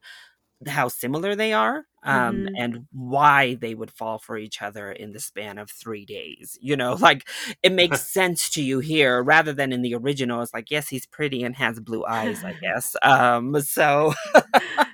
how 0.69 0.89
similar 0.89 1.35
they 1.35 1.53
are 1.53 1.85
um 2.03 2.45
Mhm. 2.45 2.49
and 2.59 2.87
why 2.93 3.55
they 3.55 3.75
would 3.75 3.91
fall 3.91 4.19
for 4.19 4.37
each 4.37 4.61
other 4.63 4.93
in 4.93 5.13
the 5.13 5.21
span 5.21 5.59
of 5.59 5.71
three 5.71 6.05
days 6.05 6.59
you 6.61 6.77
know 6.77 6.95
like 7.01 7.27
it 7.63 7.73
makes 7.73 8.07
sense 8.13 8.51
to 8.51 8.63
you 8.63 8.81
here 8.81 9.23
rather 9.23 9.53
than 9.53 9.73
in 9.73 9.83
the 9.83 9.95
original 9.95 10.43
it's 10.43 10.53
like 10.55 10.71
yes 10.71 10.89
he's 10.89 11.07
pretty 11.07 11.43
and 11.43 11.57
has 11.57 11.81
blue 11.81 12.05
eyes 12.05 12.43
i 12.45 12.53
guess 12.63 12.95
um 13.03 13.59
so 13.61 14.13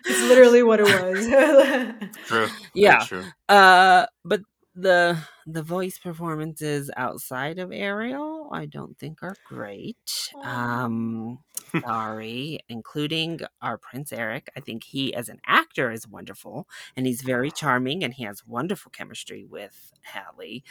it's 0.06 0.22
literally 0.28 0.62
what 0.62 0.80
it 0.80 0.84
was. 0.84 2.06
True. 2.26 2.48
Yeah. 2.74 3.04
True. 3.04 3.24
uh 3.48 4.06
but 4.24 4.40
the 4.74 5.18
the 5.52 5.62
voice 5.62 5.98
performances 5.98 6.90
outside 6.96 7.58
of 7.58 7.72
ariel 7.72 8.48
i 8.52 8.66
don't 8.66 8.98
think 8.98 9.22
are 9.22 9.36
great 9.46 10.30
um 10.42 11.38
sorry 11.80 12.58
including 12.68 13.40
our 13.62 13.78
prince 13.78 14.12
eric 14.12 14.48
i 14.56 14.60
think 14.60 14.84
he 14.84 15.14
as 15.14 15.28
an 15.28 15.40
actor 15.46 15.90
is 15.90 16.08
wonderful 16.08 16.66
and 16.96 17.06
he's 17.06 17.22
very 17.22 17.50
charming 17.50 18.02
and 18.02 18.14
he 18.14 18.24
has 18.24 18.46
wonderful 18.46 18.90
chemistry 18.90 19.44
with 19.44 19.92
Halle. 20.02 20.62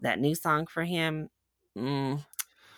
That 0.00 0.18
new 0.18 0.34
song 0.34 0.66
for 0.66 0.84
him, 0.84 1.28
mm, 1.76 2.24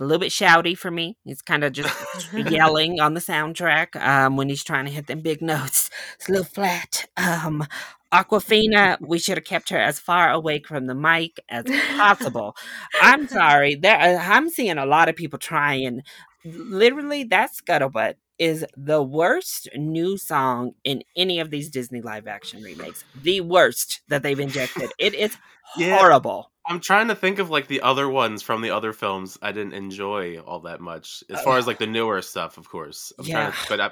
a 0.00 0.04
little 0.04 0.18
bit 0.18 0.32
shouty 0.32 0.76
for 0.76 0.90
me. 0.90 1.16
He's 1.24 1.42
kind 1.42 1.62
of 1.64 1.72
just 1.72 2.32
yelling 2.34 3.00
on 3.00 3.14
the 3.14 3.20
soundtrack 3.20 3.94
um, 3.96 4.36
when 4.36 4.48
he's 4.48 4.64
trying 4.64 4.86
to 4.86 4.90
hit 4.90 5.06
them 5.06 5.20
big 5.20 5.40
notes. 5.40 5.88
It's 6.16 6.28
a 6.28 6.32
little 6.32 6.44
flat. 6.46 7.06
Um, 7.16 7.66
Awkwafina, 8.12 8.98
we 9.00 9.18
should 9.18 9.38
have 9.38 9.44
kept 9.46 9.70
her 9.70 9.78
as 9.78 9.98
far 9.98 10.30
away 10.30 10.60
from 10.62 10.86
the 10.86 10.94
mic 10.94 11.40
as 11.48 11.64
possible. 11.96 12.54
I'm 13.00 13.26
sorry. 13.26 13.74
There, 13.74 13.98
uh, 13.98 14.18
I'm 14.22 14.50
seeing 14.50 14.78
a 14.78 14.86
lot 14.86 15.08
of 15.08 15.16
people 15.16 15.38
trying. 15.38 16.02
Literally, 16.44 17.24
that 17.24 17.50
scuttlebutt 17.52 18.14
is 18.38 18.66
the 18.76 19.02
worst 19.02 19.68
new 19.76 20.18
song 20.18 20.72
in 20.84 21.02
any 21.16 21.40
of 21.40 21.50
these 21.50 21.70
Disney 21.70 22.02
live 22.02 22.26
action 22.26 22.62
remakes. 22.62 23.04
The 23.22 23.40
worst 23.40 24.02
that 24.08 24.22
they've 24.22 24.38
injected. 24.40 24.90
It 24.98 25.14
is 25.14 25.36
Yeah. 25.78 25.96
horrible. 25.96 26.51
I'm 26.64 26.78
trying 26.80 27.08
to 27.08 27.14
think 27.16 27.40
of 27.40 27.50
like 27.50 27.66
the 27.66 27.80
other 27.80 28.08
ones 28.08 28.40
from 28.40 28.62
the 28.62 28.70
other 28.70 28.92
films 28.92 29.36
I 29.42 29.50
didn't 29.50 29.72
enjoy 29.72 30.38
all 30.38 30.60
that 30.60 30.80
much. 30.80 31.24
As 31.28 31.42
far 31.42 31.58
as 31.58 31.66
like 31.66 31.78
the 31.78 31.86
newer 31.88 32.22
stuff, 32.22 32.56
of 32.56 32.68
course. 32.68 33.12
I'm 33.18 33.24
trying 33.24 33.50
to, 33.52 33.58
Yeah. 33.58 33.64
but 33.68 33.80
I, 33.80 33.90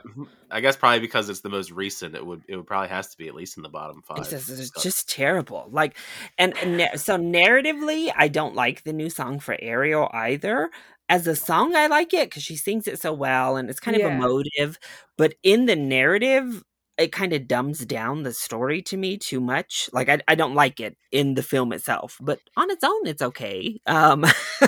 I 0.52 0.60
guess 0.60 0.76
probably 0.76 1.00
because 1.00 1.28
it's 1.28 1.40
the 1.40 1.48
most 1.48 1.72
recent, 1.72 2.14
it 2.14 2.24
would 2.24 2.42
it 2.46 2.54
would 2.56 2.66
probably 2.68 2.88
has 2.88 3.08
to 3.08 3.18
be 3.18 3.26
at 3.26 3.34
least 3.34 3.56
in 3.56 3.64
the 3.64 3.68
bottom 3.68 4.02
five. 4.02 4.18
It's 4.18 4.30
just, 4.30 4.48
it's 4.50 4.82
just 4.82 5.08
terrible. 5.10 5.66
Like, 5.70 5.96
and, 6.38 6.56
and 6.58 6.78
na- 6.78 6.94
so 6.96 7.16
narratively, 7.16 8.12
I 8.16 8.28
don't 8.28 8.54
like 8.54 8.84
the 8.84 8.92
new 8.92 9.10
song 9.10 9.40
for 9.40 9.56
Ariel 9.60 10.08
either. 10.12 10.70
As 11.08 11.26
a 11.26 11.34
song, 11.34 11.74
I 11.74 11.88
like 11.88 12.14
it 12.14 12.30
because 12.30 12.44
she 12.44 12.54
sings 12.54 12.86
it 12.86 13.00
so 13.00 13.12
well 13.12 13.56
and 13.56 13.68
it's 13.68 13.80
kind 13.80 13.96
of 13.96 14.02
Yeah. 14.02 14.14
emotive. 14.16 14.78
But 15.18 15.34
in 15.42 15.66
the 15.66 15.74
narrative, 15.74 16.62
it 17.00 17.12
kind 17.12 17.32
of 17.32 17.48
dumbs 17.48 17.84
down 17.86 18.22
the 18.22 18.32
story 18.32 18.82
to 18.82 18.96
me 18.96 19.16
too 19.16 19.40
much. 19.40 19.88
Like, 19.92 20.08
I, 20.08 20.20
I 20.28 20.34
don't 20.34 20.54
like 20.54 20.80
it 20.80 20.96
in 21.10 21.34
the 21.34 21.42
film 21.42 21.72
itself, 21.72 22.18
but 22.20 22.40
on 22.56 22.70
its 22.70 22.84
own, 22.84 23.06
it's 23.06 23.22
okay. 23.22 23.80
Um, 23.86 24.20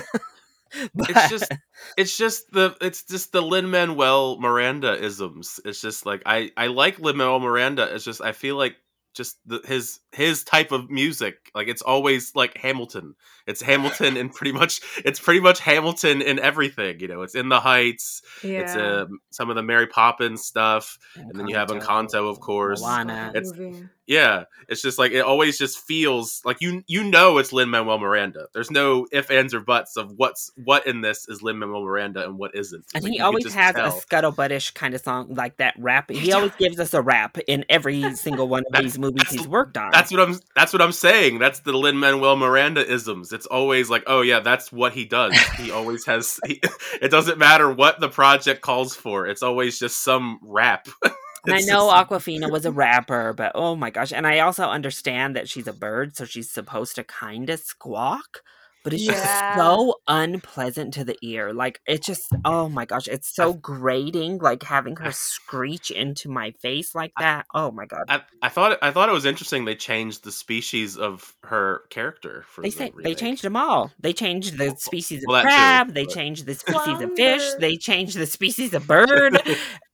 but 0.95 1.09
it's 1.09 1.29
just 1.29 1.51
it's 1.97 2.17
just 2.17 2.51
the 2.51 2.75
it's 2.81 3.03
just 3.03 3.31
the 3.31 3.41
Lin 3.41 3.69
Manuel 3.69 4.39
Miranda 4.39 5.01
isms. 5.01 5.59
It's 5.63 5.79
just 5.79 6.05
like 6.05 6.23
I 6.25 6.51
I 6.57 6.67
like 6.67 6.99
Lin 6.99 7.17
Manuel 7.17 7.39
Miranda. 7.39 7.93
It's 7.93 8.05
just 8.05 8.21
I 8.21 8.31
feel 8.31 8.55
like 8.55 8.75
just 9.13 9.37
the, 9.45 9.61
his 9.65 9.99
his 10.13 10.43
type 10.43 10.71
of 10.71 10.89
music 10.89 11.51
like 11.55 11.67
it's 11.67 11.81
always 11.81 12.33
like 12.35 12.57
Hamilton. 12.57 13.15
It's 13.45 13.61
Hamilton 13.61 14.15
and 14.15 14.31
pretty 14.33 14.51
much 14.53 14.79
it's 15.03 15.19
pretty 15.19 15.39
much 15.41 15.59
Hamilton 15.59 16.21
in 16.21 16.39
everything. 16.39 16.99
You 16.99 17.07
know, 17.09 17.21
it's 17.23 17.35
in 17.35 17.49
the 17.49 17.59
Heights. 17.59 18.21
yeah. 18.43 18.59
It's 18.61 18.75
uh, 18.75 19.05
some 19.31 19.49
of 19.49 19.55
the 19.55 19.63
Mary 19.63 19.87
Poppins 19.87 20.45
stuff. 20.45 20.97
And 21.15 21.37
then 21.37 21.47
you 21.47 21.55
have 21.55 21.67
Encanto, 21.69 22.29
of 22.29 22.39
course. 22.39 22.81
Moana. 22.81 23.31
It's- 23.35 23.53
Movie. 23.57 23.87
Yeah, 24.05 24.43
it's 24.67 24.81
just 24.81 24.99
like 24.99 25.13
it 25.13 25.21
always 25.21 25.57
just 25.57 25.79
feels 25.79 26.41
like 26.43 26.59
you 26.59 26.83
you 26.87 27.05
know 27.05 27.37
it's 27.37 27.53
Lin 27.53 27.69
Manuel 27.69 27.99
Miranda. 27.99 28.47
There's 28.53 28.69
no 28.69 29.07
if 29.13 29.31
ands 29.31 29.53
or 29.53 29.61
buts 29.61 29.95
of 29.95 30.11
what's 30.17 30.51
what 30.61 30.85
in 30.85 30.99
this 30.99 31.25
is 31.29 31.41
Lin 31.41 31.57
Manuel 31.59 31.85
Miranda 31.85 32.25
and 32.25 32.37
what 32.37 32.53
isn't. 32.53 32.83
And 32.93 33.01
Like, 33.05 33.13
he 33.13 33.21
always 33.21 33.53
has 33.53 33.75
tell. 33.75 33.85
a 33.85 33.91
scuttlebuttish 34.01 34.73
kind 34.73 34.93
of 34.93 34.99
song 34.99 35.33
like 35.35 35.55
that 35.57 35.75
rap. 35.77 36.11
He 36.11 36.17
He 36.23 36.33
always 36.33 36.51
gives 36.59 36.81
us 36.81 36.93
a 36.93 37.01
rap 37.01 37.37
in 37.47 37.63
every 37.69 38.13
single 38.15 38.49
one 38.49 38.63
of 38.73 38.81
these 38.83 38.99
movies 38.99 39.29
he's 39.29 39.47
worked 39.47 39.77
on. 39.77 39.95
That's 40.03 40.11
what 40.11 40.21
I'm. 40.29 40.39
That's 40.55 40.73
what 40.73 40.81
I'm 40.81 40.91
saying. 40.91 41.39
That's 41.39 41.59
the 41.61 41.73
Lin 41.73 41.97
Manuel 41.97 42.35
Miranda 42.35 42.85
isms. 42.89 43.31
It's 43.33 43.45
always 43.45 43.89
like, 43.89 44.03
oh 44.07 44.21
yeah, 44.21 44.39
that's 44.39 44.71
what 44.71 44.93
he 44.93 45.05
does. 45.05 45.37
He 45.57 45.71
always 45.77 46.05
has. 46.05 46.39
He, 46.45 46.61
it 47.01 47.09
doesn't 47.09 47.37
matter 47.37 47.71
what 47.71 47.99
the 47.99 48.09
project 48.09 48.61
calls 48.61 48.95
for. 48.95 49.27
It's 49.27 49.43
always 49.43 49.79
just 49.79 50.03
some 50.03 50.39
rap. 50.41 50.87
And 51.45 51.53
I 51.55 51.59
know 51.59 51.91
just- 51.91 52.09
Awkwafina 52.09 52.49
was 52.49 52.65
a 52.65 52.71
rapper, 52.71 53.33
but 53.33 53.51
oh 53.53 53.75
my 53.75 53.89
gosh. 53.89 54.13
And 54.13 54.25
I 54.25 54.39
also 54.39 54.63
understand 54.69 55.35
that 55.35 55.49
she's 55.49 55.67
a 55.67 55.73
bird, 55.73 56.15
so 56.15 56.23
she's 56.23 56.49
supposed 56.49 56.95
to 56.95 57.03
kind 57.03 57.49
of 57.49 57.59
squawk, 57.59 58.43
but 58.83 58.93
it's 58.93 59.03
Yeah. 59.03 59.13
just 59.13 59.57
so 59.57 59.95
unpleasant 60.07 60.93
to 60.95 61.03
the 61.03 61.17
ear. 61.21 61.53
Like, 61.53 61.79
it's 61.85 62.05
just, 62.05 62.31
oh 62.45 62.69
my 62.69 62.85
gosh, 62.85 63.07
it's 63.07 63.33
so 63.33 63.53
grating, 63.53 64.37
like 64.39 64.63
having 64.63 64.95
her 64.97 65.11
screech 65.13 65.91
into 65.91 66.29
my 66.29 66.51
face 66.61 66.93
like 66.95 67.11
that. 67.19 67.45
Oh 67.53 67.71
my 67.71 67.85
god. 67.85 68.03
I, 68.09 68.21
I 68.41 68.49
thought. 68.49 68.77
I 68.81 68.91
thought 68.91 69.09
it 69.09 69.13
was 69.13 69.25
interesting. 69.25 69.65
They 69.65 69.75
changed 69.75 70.23
the 70.23 70.31
species 70.31 70.97
of 70.97 71.35
her 71.43 71.83
character 71.89 72.45
for 72.47 72.61
They 72.61 72.69
the 72.69 72.75
say 72.75 72.91
they 73.03 73.15
changed 73.15 73.43
them 73.43 73.55
all. 73.55 73.91
They 73.99 74.13
changed 74.13 74.57
the 74.57 74.75
species 74.77 75.23
of 75.23 75.27
well, 75.27 75.43
that 75.43 75.49
too, 75.49 75.55
crab. 75.55 75.93
they 75.93 76.05
changed 76.05 76.45
the 76.45 76.55
species 76.55 77.01
of 77.01 77.11
fish. 77.15 77.43
They 77.59 77.77
changed 77.77 78.17
the 78.17 78.25
species 78.25 78.73
of 78.73 78.85
bird. 78.87 79.39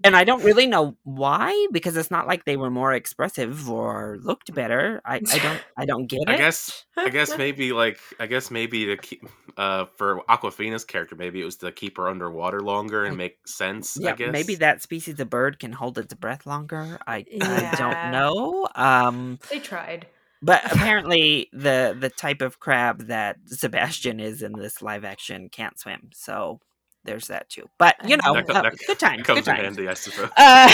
and 0.04 0.16
I 0.16 0.24
don't 0.24 0.44
really 0.44 0.66
know 0.68 0.98
why 1.04 1.68
because 1.72 1.96
it's 1.98 2.12
not 2.12 2.28
like 2.28 2.46
they 2.46 2.58
were 2.58 2.70
more 2.72 2.94
expressive 2.94 3.70
or 3.70 4.18
looked 4.22 4.54
better. 4.54 5.02
I, 5.06 5.16
I 5.32 5.40
don't 5.40 5.62
I 5.78 5.86
don't 5.86 6.08
get 6.08 6.22
it. 6.22 6.30
I 6.30 6.38
guess 6.38 6.86
I 6.98 7.10
guess 7.10 7.38
maybe 7.38 7.72
like 7.74 8.00
I 8.20 8.26
guess 8.28 8.50
maybe 8.52 8.79
to 8.88 8.98
keep 8.98 9.28
uh 9.58 9.86
for 9.98 10.22
Awkwafina's 10.30 10.86
character 10.86 11.16
maybe 11.16 11.42
it 11.42 11.46
was 11.46 11.58
to 11.58 11.72
keep 11.72 11.98
her 11.98 12.08
underwater 12.08 12.62
longer 12.62 13.06
and 13.06 13.18
make 13.18 13.38
sense. 13.46 13.98
yeah, 14.00 14.12
I 14.12 14.16
guess 14.16 14.32
maybe 14.32 14.56
that 14.56 14.82
species 14.82 15.20
of 15.20 15.30
bird 15.30 15.60
can 15.60 15.72
hold 15.72 15.98
its 15.98 16.14
breath 16.14 16.46
longer. 16.46 16.98
I 17.08 17.26
I 17.42 17.76
don't 17.78 18.12
know. 18.12 18.68
Um, 18.76 19.40
They 19.50 19.60
tried. 19.60 20.08
but 20.42 20.64
apparently 20.72 21.50
the 21.54 21.96
the 22.00 22.10
type 22.10 22.42
of 22.42 22.60
crab 22.60 23.08
that 23.08 23.38
Sebastian 23.48 24.20
is 24.20 24.42
in 24.42 24.54
this 24.54 24.82
live 24.82 25.04
action 25.06 25.50
can't 25.50 25.78
swim. 25.80 26.10
So 26.14 26.60
there's 27.04 27.28
that 27.28 27.50
too. 27.50 27.68
But 27.78 27.96
you 28.08 28.18
know, 28.18 28.34
That 28.34 28.48
co- 28.48 28.54
uh, 28.54 28.62
that 28.64 28.76
good 28.88 29.00
times. 29.00 29.24
Comes 29.24 29.46
Good 29.46 29.50
in 29.52 29.56
times. 29.64 29.78
handy, 29.78 29.88
I 29.90 29.94
suppose. 29.96 30.30
Uh, 30.38 30.74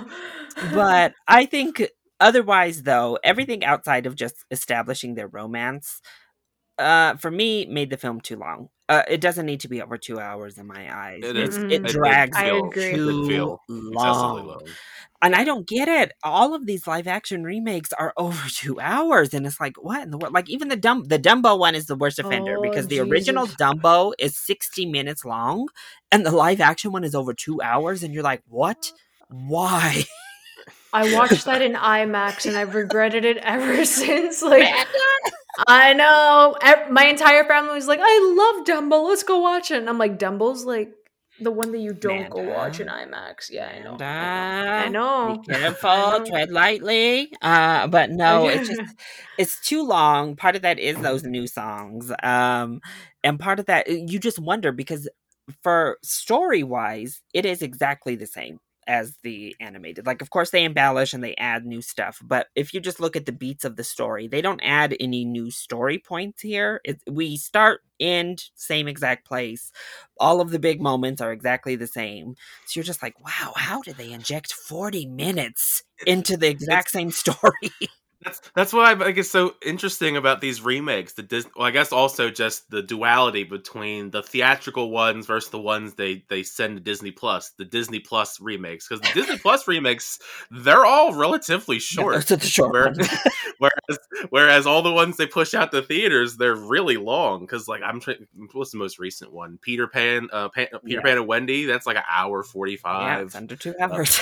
but 0.74 1.14
I 1.28 1.46
think 1.46 1.82
otherwise, 2.20 2.82
though, 2.84 3.18
everything 3.24 3.64
outside 3.64 4.06
of 4.06 4.14
just 4.14 4.44
establishing 4.50 5.14
their 5.14 5.28
romance, 5.28 6.00
uh, 6.78 7.16
for 7.16 7.30
me, 7.30 7.66
made 7.66 7.90
the 7.90 7.96
film 7.96 8.20
too 8.20 8.36
long. 8.36 8.68
Uh, 8.88 9.02
it 9.08 9.20
doesn't 9.20 9.46
need 9.46 9.60
to 9.60 9.68
be 9.68 9.80
over 9.82 9.96
two 9.98 10.18
hours 10.18 10.58
in 10.58 10.66
my 10.66 10.92
eyes. 10.94 11.20
It 11.22 11.36
It's- 11.36 11.48
is. 11.50 11.56
It, 11.58 11.72
It- 11.72 11.84
it 11.84 11.92
drags 11.92 12.36
I 12.36 12.46
feels- 12.46 12.68
agree. 12.72 12.92
Too 12.94 13.26
feel 13.28 13.60
long. 13.68 14.46
long. 14.46 14.60
And 15.22 15.34
I 15.36 15.44
don't 15.44 15.68
get 15.68 15.86
it. 15.86 16.12
All 16.24 16.54
of 16.54 16.64
these 16.64 16.86
live 16.86 17.06
action 17.06 17.44
remakes 17.44 17.92
are 17.92 18.14
over 18.16 18.48
two 18.48 18.80
hours, 18.80 19.34
and 19.34 19.46
it's 19.46 19.60
like, 19.60 19.76
what 19.76 20.02
in 20.02 20.10
the 20.10 20.16
world? 20.18 20.32
Like 20.32 20.48
even 20.48 20.68
the 20.68 20.76
Dum 20.76 21.04
the 21.04 21.18
Dumbo 21.18 21.58
one 21.58 21.74
is 21.74 21.86
the 21.86 21.94
worst 21.94 22.18
offender 22.18 22.56
Oh, 22.58 22.62
because 22.62 22.86
the 22.88 23.00
original 23.00 23.44
Jesus. 23.44 23.60
Dumbo 23.60 24.12
is 24.18 24.34
sixty 24.36 24.86
minutes 24.86 25.24
long, 25.24 25.68
and 26.10 26.24
the 26.24 26.30
live 26.30 26.60
action 26.60 26.90
one 26.90 27.04
is 27.04 27.14
over 27.14 27.34
two 27.34 27.60
hours, 27.60 28.02
and 28.02 28.14
you're 28.14 28.22
like, 28.22 28.42
what? 28.48 28.92
Why? 29.28 30.04
I 30.92 31.14
watched 31.14 31.44
that 31.46 31.62
in 31.62 31.74
IMAX 31.74 32.46
and 32.46 32.56
I've 32.56 32.74
regretted 32.74 33.24
it 33.24 33.36
ever 33.38 33.84
since. 33.84 34.42
Like, 34.42 34.68
I 35.66 35.92
know 35.94 36.56
my 36.90 37.04
entire 37.06 37.44
family 37.44 37.74
was 37.74 37.86
like, 37.88 38.00
"I 38.02 38.34
love 38.36 38.66
Dumbo. 38.66 39.08
Let's 39.08 39.22
go 39.22 39.38
watch 39.40 39.70
it." 39.70 39.78
And 39.78 39.88
I'm 39.88 39.98
like, 39.98 40.18
"Dumbo's 40.18 40.64
like 40.64 40.92
The 41.40 41.50
one 41.50 41.72
that 41.72 41.78
you 41.78 41.94
don't 41.94 42.28
go 42.30 42.42
watch 42.42 42.80
in 42.80 42.88
IMAX. 42.88 43.50
Yeah, 43.50 43.68
I 43.68 43.78
know. 43.80 43.96
I 44.04 44.88
know. 44.88 45.42
Be 45.46 45.54
I 45.54 45.58
careful, 45.58 45.90
know. 45.90 46.24
tread 46.26 46.50
lightly. 46.50 47.32
Uh, 47.42 47.86
but 47.88 48.10
no, 48.10 48.48
it's 48.48 48.68
just 48.68 48.94
it's 49.38 49.60
too 49.60 49.82
long. 49.86 50.36
Part 50.36 50.56
of 50.56 50.62
that 50.62 50.78
is 50.78 50.98
those 51.00 51.24
new 51.24 51.46
songs. 51.46 52.12
Um, 52.22 52.80
and 53.24 53.38
part 53.40 53.58
of 53.60 53.66
that 53.66 53.88
you 53.88 54.18
just 54.18 54.38
wonder 54.38 54.72
because 54.72 55.08
for 55.62 55.98
story 56.02 56.62
wise, 56.62 57.22
it 57.34 57.44
is 57.46 57.62
exactly 57.62 58.16
the 58.16 58.26
same 58.26 58.58
as 58.86 59.16
the 59.22 59.54
animated. 59.60 60.06
Like, 60.06 60.22
of 60.22 60.30
course, 60.30 60.50
they 60.50 60.64
embellish 60.64 61.12
and 61.12 61.22
they 61.22 61.34
add 61.36 61.64
new 61.66 61.82
stuff, 61.82 62.20
but 62.22 62.48
if 62.54 62.74
you 62.74 62.80
just 62.80 63.00
look 63.00 63.16
at 63.16 63.26
the 63.26 63.32
beats 63.32 63.64
of 63.64 63.76
the 63.76 63.84
story, 63.84 64.28
they 64.28 64.40
don't 64.42 64.60
add 64.62 64.96
any 65.00 65.24
new 65.24 65.50
story 65.50 65.98
points 65.98 66.42
here. 66.42 66.80
It, 66.84 67.00
we 67.08 67.36
start, 67.36 67.82
end, 68.00 68.44
same 68.54 68.88
exact 68.88 69.26
place. 69.26 69.72
All 70.18 70.40
of 70.40 70.50
the 70.50 70.58
big 70.58 70.80
moments 70.80 71.20
are 71.20 71.32
exactly 71.32 71.76
the 71.76 71.86
same. 71.86 72.34
So 72.66 72.78
you're 72.80 72.84
just 72.84 73.02
like, 73.02 73.18
wow, 73.20 73.52
how 73.56 73.82
did 73.82 73.96
they 73.96 74.10
inject 74.12 74.52
40 74.52 75.06
minutes 75.06 75.82
into 76.06 76.36
the 76.36 76.48
exact 76.48 76.90
same 76.90 77.10
story? 77.10 77.70
That's 78.22 78.40
that's 78.54 78.72
what 78.74 78.84
I 78.84 78.94
think 79.02 79.16
is 79.16 79.30
so 79.30 79.54
interesting 79.64 80.16
about 80.16 80.40
these 80.42 80.60
remakes. 80.60 81.14
The 81.14 81.22
Dis- 81.22 81.46
well, 81.56 81.66
I 81.66 81.70
guess 81.70 81.90
also 81.90 82.28
just 82.30 82.68
the 82.70 82.82
duality 82.82 83.44
between 83.44 84.10
the 84.10 84.22
theatrical 84.22 84.90
ones 84.90 85.26
versus 85.26 85.50
the 85.50 85.60
ones 85.60 85.94
they 85.94 86.24
they 86.28 86.42
send 86.42 86.76
to 86.76 86.82
Disney 86.82 87.12
Plus, 87.12 87.50
the 87.56 87.64
Disney 87.64 87.98
Plus 87.98 88.38
remakes. 88.40 88.86
Because 88.86 89.00
the 89.00 89.14
Disney 89.20 89.38
Plus 89.42 89.66
remakes, 89.66 90.18
they're 90.50 90.84
all 90.84 91.14
relatively 91.14 91.78
short. 91.78 92.14
those 92.16 92.30
are 92.32 92.36
the 92.36 92.46
short 92.46 92.72
Where- 92.72 92.84
ones. 92.86 92.98
whereas 93.58 93.98
whereas 94.30 94.66
all 94.66 94.82
the 94.82 94.92
ones 94.92 95.16
they 95.16 95.26
push 95.26 95.54
out 95.54 95.70
to 95.72 95.80
theaters, 95.80 96.36
they're 96.36 96.54
really 96.54 96.98
long. 96.98 97.40
Because 97.40 97.68
like 97.68 97.80
I'm 97.82 98.00
trying, 98.00 98.26
what's 98.52 98.70
the 98.72 98.78
most 98.78 98.98
recent 98.98 99.32
one? 99.32 99.58
Peter 99.62 99.86
Pan, 99.86 100.28
uh, 100.32 100.50
Pan, 100.50 100.66
Peter 100.84 100.98
Yeah. 100.98 101.00
Pan 101.02 101.16
and 101.18 101.26
Wendy. 101.26 101.64
That's 101.64 101.86
like 101.86 101.96
an 101.96 102.04
hour 102.10 102.42
forty 102.42 102.76
five 102.76 103.00
yeah, 103.02 103.16
five. 103.16 103.26
it's 103.28 103.34
under 103.34 103.56
two 103.56 103.74
hours. 103.80 104.20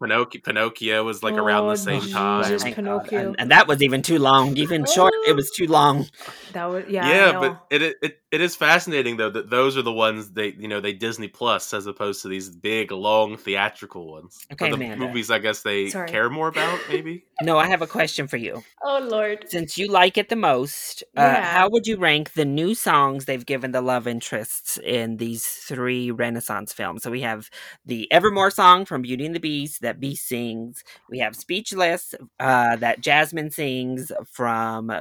Pinocchio, 0.00 0.40
Pinocchio 0.42 1.04
was 1.04 1.22
like 1.22 1.34
around 1.34 1.66
Oh, 1.66 1.70
the 1.70 1.76
same 1.76 2.00
Jesus. 2.00 2.12
time. 2.14 2.58
Thank 2.58 2.76
God. 3.18 3.24
Pinocchio. 3.24 3.28
And, 3.30 3.40
and 3.40 3.50
that 3.50 3.68
was 3.68 3.82
even 3.82 4.02
too 4.02 4.18
long. 4.18 4.56
Even 4.56 4.84
short, 4.86 5.12
it 5.26 5.34
was 5.36 5.50
too 5.50 5.66
long. 5.66 6.06
That 6.52 6.64
was 6.66 6.84
yeah. 6.88 7.08
Yeah, 7.08 7.38
but 7.38 7.66
it, 7.70 7.82
it 7.82 7.96
it 8.02 8.18
it 8.30 8.40
is 8.40 8.56
fascinating 8.56 9.16
though 9.16 9.30
that 9.30 9.50
those 9.50 9.76
are 9.76 9.82
the 9.82 9.92
ones 9.92 10.30
they 10.32 10.48
you 10.58 10.68
know 10.68 10.80
they 10.80 10.92
Disney 10.92 11.28
Plus 11.28 11.72
as 11.74 11.86
opposed 11.86 12.22
to 12.22 12.28
these 12.28 12.48
big 12.50 12.90
long 12.92 13.36
theatrical 13.36 14.10
ones. 14.10 14.38
Or 14.50 14.54
Okay, 14.54 14.68
the 14.70 14.76
Amanda. 14.76 15.06
movies 15.06 15.30
I 15.30 15.38
guess 15.38 15.62
they 15.62 15.88
Sorry. 15.88 16.08
care 16.08 16.28
more 16.30 16.48
about 16.48 16.80
maybe. 16.88 17.24
No, 17.42 17.56
I 17.58 17.66
have 17.68 17.82
a 17.82 17.86
question 17.86 18.26
for 18.28 18.36
you. 18.36 18.62
oh 18.82 18.98
lord. 19.10 19.44
Since 19.48 19.78
you 19.78 19.88
like 19.88 20.18
it 20.18 20.28
the 20.28 20.36
most, 20.36 21.04
uh, 21.16 21.40
how 21.40 21.68
would 21.70 21.86
you 21.86 21.96
rank 21.96 22.32
the 22.32 22.44
new 22.44 22.74
songs 22.74 23.24
they've 23.24 23.46
given 23.46 23.70
the 23.72 23.80
love 23.80 24.06
interests 24.06 24.78
in 24.82 25.16
these 25.18 25.46
three 25.46 26.10
Renaissance 26.10 26.72
films? 26.72 27.02
So 27.02 27.10
we 27.10 27.20
have 27.20 27.48
the 27.86 28.10
Evermore 28.12 28.50
song 28.50 28.84
from 28.84 29.02
Beauty 29.02 29.24
and 29.26 29.34
the 29.34 29.40
Beast 29.40 29.82
that 29.82 30.00
Beast 30.00 30.26
sings. 30.28 30.82
We 31.08 31.18
have 31.20 31.36
Speechless 31.36 32.14
uh, 32.40 32.76
that 32.76 33.00
Jasmine 33.08 33.50
sings 33.50 34.12
from 34.30 34.92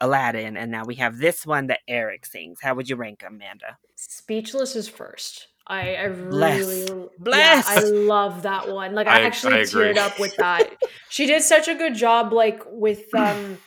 Aladdin, 0.00 0.56
and 0.56 0.70
now 0.70 0.84
we 0.84 0.94
have 0.96 1.18
this 1.18 1.44
one 1.44 1.66
that 1.66 1.80
Eric 1.88 2.24
sings. 2.24 2.58
How 2.62 2.74
would 2.76 2.88
you 2.88 2.94
rank 2.94 3.20
them, 3.22 3.34
Amanda? 3.34 3.78
Speechless 3.96 4.76
is 4.76 4.88
first. 4.88 5.48
I, 5.66 5.96
I 5.96 6.08
Bless. 6.10 6.60
really 6.60 7.08
Bless. 7.18 7.68
Yeah, 7.68 7.74
I 7.76 7.80
love 7.80 8.42
that 8.42 8.70
one. 8.70 8.94
Like 8.94 9.08
I, 9.08 9.22
I- 9.22 9.22
actually 9.22 9.54
I 9.54 9.62
teared 9.62 9.96
up 9.96 10.20
with 10.20 10.36
that. 10.36 10.76
she 11.08 11.26
did 11.26 11.42
such 11.42 11.66
a 11.66 11.74
good 11.74 11.96
job 11.96 12.32
like 12.32 12.62
with 12.66 13.12
um 13.16 13.58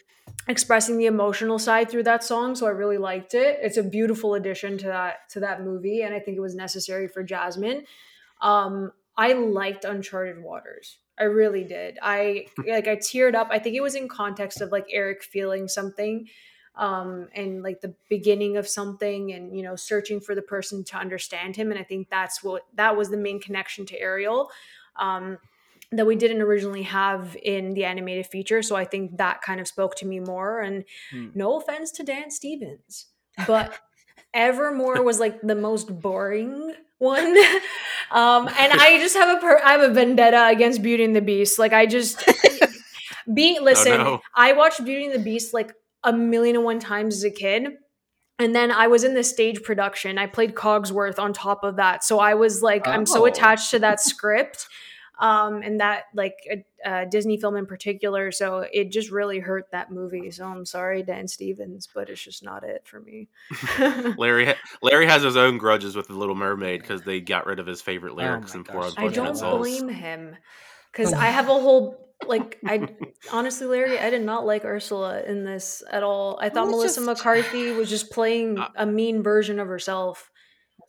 expressing 0.48 0.98
the 0.98 1.06
emotional 1.08 1.60
side 1.60 1.92
through 1.92 2.04
that 2.04 2.24
song, 2.24 2.56
so 2.56 2.68
I 2.68 2.70
really 2.70 2.98
liked 2.98 3.34
it. 3.34 3.60
It's 3.62 3.76
a 3.76 3.84
beautiful 3.84 4.34
addition 4.36 4.78
to 4.78 4.88
that 4.88 5.30
to 5.32 5.42
that 5.42 5.62
movie 5.62 6.04
and 6.04 6.14
I 6.14 6.20
think 6.20 6.38
it 6.38 6.42
was 6.42 6.56
necessary 6.56 7.10
for 7.10 7.22
Jasmine. 7.22 7.84
Um 8.42 8.94
I 9.18 9.34
liked 9.34 9.84
Uncharted 9.84 10.42
Waters. 10.42 11.00
I 11.20 11.24
really 11.26 11.64
did. 11.64 12.00
I 12.02 12.48
like 12.66 12.88
I 12.88 12.96
teared 12.96 13.36
up. 13.36 13.50
I 13.52 13.60
think 13.60 13.76
it 13.76 13.82
was 13.82 13.96
in 13.96 14.08
context 14.08 14.62
of 14.62 14.72
like 14.72 14.86
Eric 14.92 15.24
feeling 15.24 15.68
something 15.68 16.28
um 16.76 17.28
and 17.36 17.64
like 17.64 17.82
the 17.82 17.94
beginning 18.10 18.56
of 18.56 18.68
something 18.68 19.32
and 19.34 19.56
you 19.58 19.64
know 19.64 19.76
searching 19.76 20.20
for 20.22 20.36
the 20.36 20.42
person 20.42 20.84
to 20.84 20.96
understand 20.96 21.56
him 21.56 21.72
and 21.72 21.80
i 21.80 21.84
think 21.84 22.08
that's 22.12 22.44
what 22.44 22.64
that 22.76 22.96
was 22.96 23.10
the 23.10 23.18
main 23.18 23.42
connection 23.42 23.88
to 23.88 24.00
ariel 24.00 24.52
um 24.98 25.40
that 25.92 26.06
we 26.06 26.16
didn't 26.16 26.42
originally 26.44 26.84
have 26.84 27.36
in 27.42 27.74
the 27.74 27.84
animated 27.84 28.28
feature 28.28 28.62
so 28.62 28.76
i 28.76 28.86
think 28.86 29.18
that 29.18 29.42
kind 29.42 29.60
of 29.60 29.68
spoke 29.68 29.96
to 29.96 30.06
me 30.06 30.20
more 30.20 30.62
and 30.62 30.86
Hmm. 31.12 31.30
no 31.34 31.58
offense 31.58 31.92
to 31.94 32.04
dan 32.04 32.30
stevens 32.30 33.08
but 33.48 33.80
evermore 34.36 35.02
was 35.02 35.20
like 35.20 35.42
the 35.42 35.56
most 35.56 36.00
boring 36.00 36.76
one 37.00 37.28
um 38.12 38.48
and 38.48 38.72
i 38.74 38.98
just 39.00 39.16
have 39.16 39.38
a 39.38 39.42
per- 39.42 39.62
i 39.64 39.72
have 39.72 39.82
a 39.82 39.94
vendetta 39.94 40.48
against 40.48 40.82
beauty 40.82 41.04
and 41.04 41.16
the 41.16 41.22
beast 41.22 41.58
like 41.60 41.74
i 41.74 41.86
just 41.86 42.24
be 43.34 43.60
listen 43.60 43.98
no. 43.98 44.22
i 44.36 44.54
watched 44.54 44.84
beauty 44.84 45.06
and 45.06 45.14
the 45.16 45.20
beast 45.24 45.54
like 45.54 45.74
a 46.04 46.14
million 46.14 46.56
and 46.56 46.66
one 46.66 46.80
times 46.80 47.16
as 47.18 47.24
a 47.24 47.32
kid 47.32 47.68
and 48.42 48.56
then 48.56 48.72
I 48.72 48.88
was 48.88 49.04
in 49.04 49.16
the 49.16 49.24
stage 49.26 49.64
production. 49.64 50.18
I 50.18 50.26
played 50.26 50.56
Cogsworth 50.56 51.20
on 51.20 51.34
top 51.34 51.66
of 51.66 51.76
that. 51.76 52.06
So 52.06 52.20
I 52.20 52.36
was 52.36 52.64
like, 52.64 52.88
I'm 52.88 53.06
so 53.06 53.24
Oh. 53.24 53.26
attached 53.26 53.70
to 53.72 53.80
that 53.80 54.00
script 54.00 54.66
um, 55.20 55.62
and 55.62 55.80
that 55.82 56.06
like 56.16 56.36
a, 56.50 56.64
a 56.90 57.06
Disney 57.06 57.38
film 57.38 57.56
in 57.58 57.66
particular. 57.66 58.32
So 58.32 58.66
it 58.72 58.92
just 58.92 59.12
really 59.12 59.40
hurt 59.40 59.66
that 59.72 59.92
movie. 59.92 60.32
So 60.32 60.46
I'm 60.46 60.66
sorry, 60.66 61.04
Dan 61.04 61.28
Stevens, 61.28 61.88
but 61.94 62.10
it's 62.10 62.24
just 62.24 62.44
not 62.44 62.64
it 62.64 62.84
for 62.88 63.00
me. 63.02 63.28
Larry 64.18 64.54
Larry 64.82 65.08
has 65.08 65.24
his 65.24 65.38
own 65.38 65.58
grudges 65.58 65.96
with 65.96 66.08
the 66.08 66.14
Little 66.14 66.36
Mermaid 66.36 66.82
because 66.82 67.02
they 67.04 67.20
got 67.20 67.46
rid 67.46 67.60
of 67.60 67.68
his 67.68 67.82
favorite 67.82 68.16
lyrics 68.16 68.54
my 68.54 68.60
in 68.60 68.64
Poor 68.64 68.82
gosh. 68.84 68.94
I 68.98 69.04
Unfortunate 69.04 69.26
don't 69.26 69.36
Souls. 69.36 69.58
blame 69.80 69.90
him 69.90 70.36
because 70.92 71.14
I 71.14 71.26
have 71.28 71.46
a 71.50 71.54
whole 71.54 72.08
like 72.28 72.58
I 72.66 72.88
honestly, 73.32 73.68
Larry, 73.68 74.00
I 74.00 74.10
did 74.10 74.24
not 74.24 74.46
like 74.46 74.66
Ursula 74.66 75.22
in 75.24 75.44
this 75.46 75.84
at 75.92 76.04
all. 76.04 76.38
I 76.42 76.50
thought 76.50 76.68
Melissa 76.70 77.02
just- 77.02 77.06
McCarthy 77.06 77.72
was 77.72 77.90
just 77.90 78.10
playing 78.12 78.58
Uh, 78.60 78.70
a 78.76 78.86
mean 78.86 79.22
version 79.24 79.60
of 79.60 79.68
herself. 79.68 80.30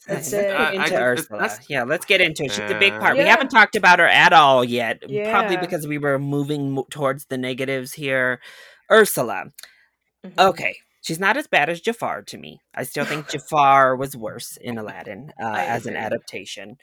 That's 0.06 0.32
Let's 0.32 0.32
it. 0.32 0.46
get 0.48 0.60
I- 0.60 0.64
I 0.64 0.70
into 0.72 0.88
just- 0.88 0.94
Ursula. 1.02 1.40
that's- 1.40 1.66
Yeah, 1.70 1.82
let's 1.84 2.06
get 2.06 2.20
into 2.20 2.44
it. 2.44 2.52
She's 2.52 2.70
a 2.70 2.78
big 2.78 2.92
Yeah. 2.94 2.98
part. 3.00 3.16
We 3.16 3.24
haven't 3.24 3.48
talked 3.50 3.76
about 3.76 3.98
her 3.98 4.06
at 4.08 4.32
all 4.32 4.64
yet, 4.64 5.00
probably 5.00 5.56
because 5.58 5.86
we 5.86 5.98
were 5.98 6.18
moving 6.18 6.72
mo- 6.72 6.86
towards 6.90 7.26
the 7.26 7.36
negatives 7.38 7.92
here. 7.92 8.40
Ursula. 8.90 9.46
Mhm. 10.24 10.38
Okay. 10.48 10.76
She's 11.02 11.18
not 11.20 11.36
as 11.36 11.46
bad 11.46 11.68
as 11.70 11.80
Jafar 11.80 12.22
to 12.22 12.36
me. 12.38 12.60
I 12.74 12.84
still 12.84 13.04
think 13.04 13.28
Jafar 13.28 13.96
was 13.96 14.16
worse 14.16 14.56
in 14.58 14.76
Aladdin 14.78 15.32
uh, 15.40 15.54
as 15.56 15.86
an 15.86 15.96
adaptation. 15.96 16.76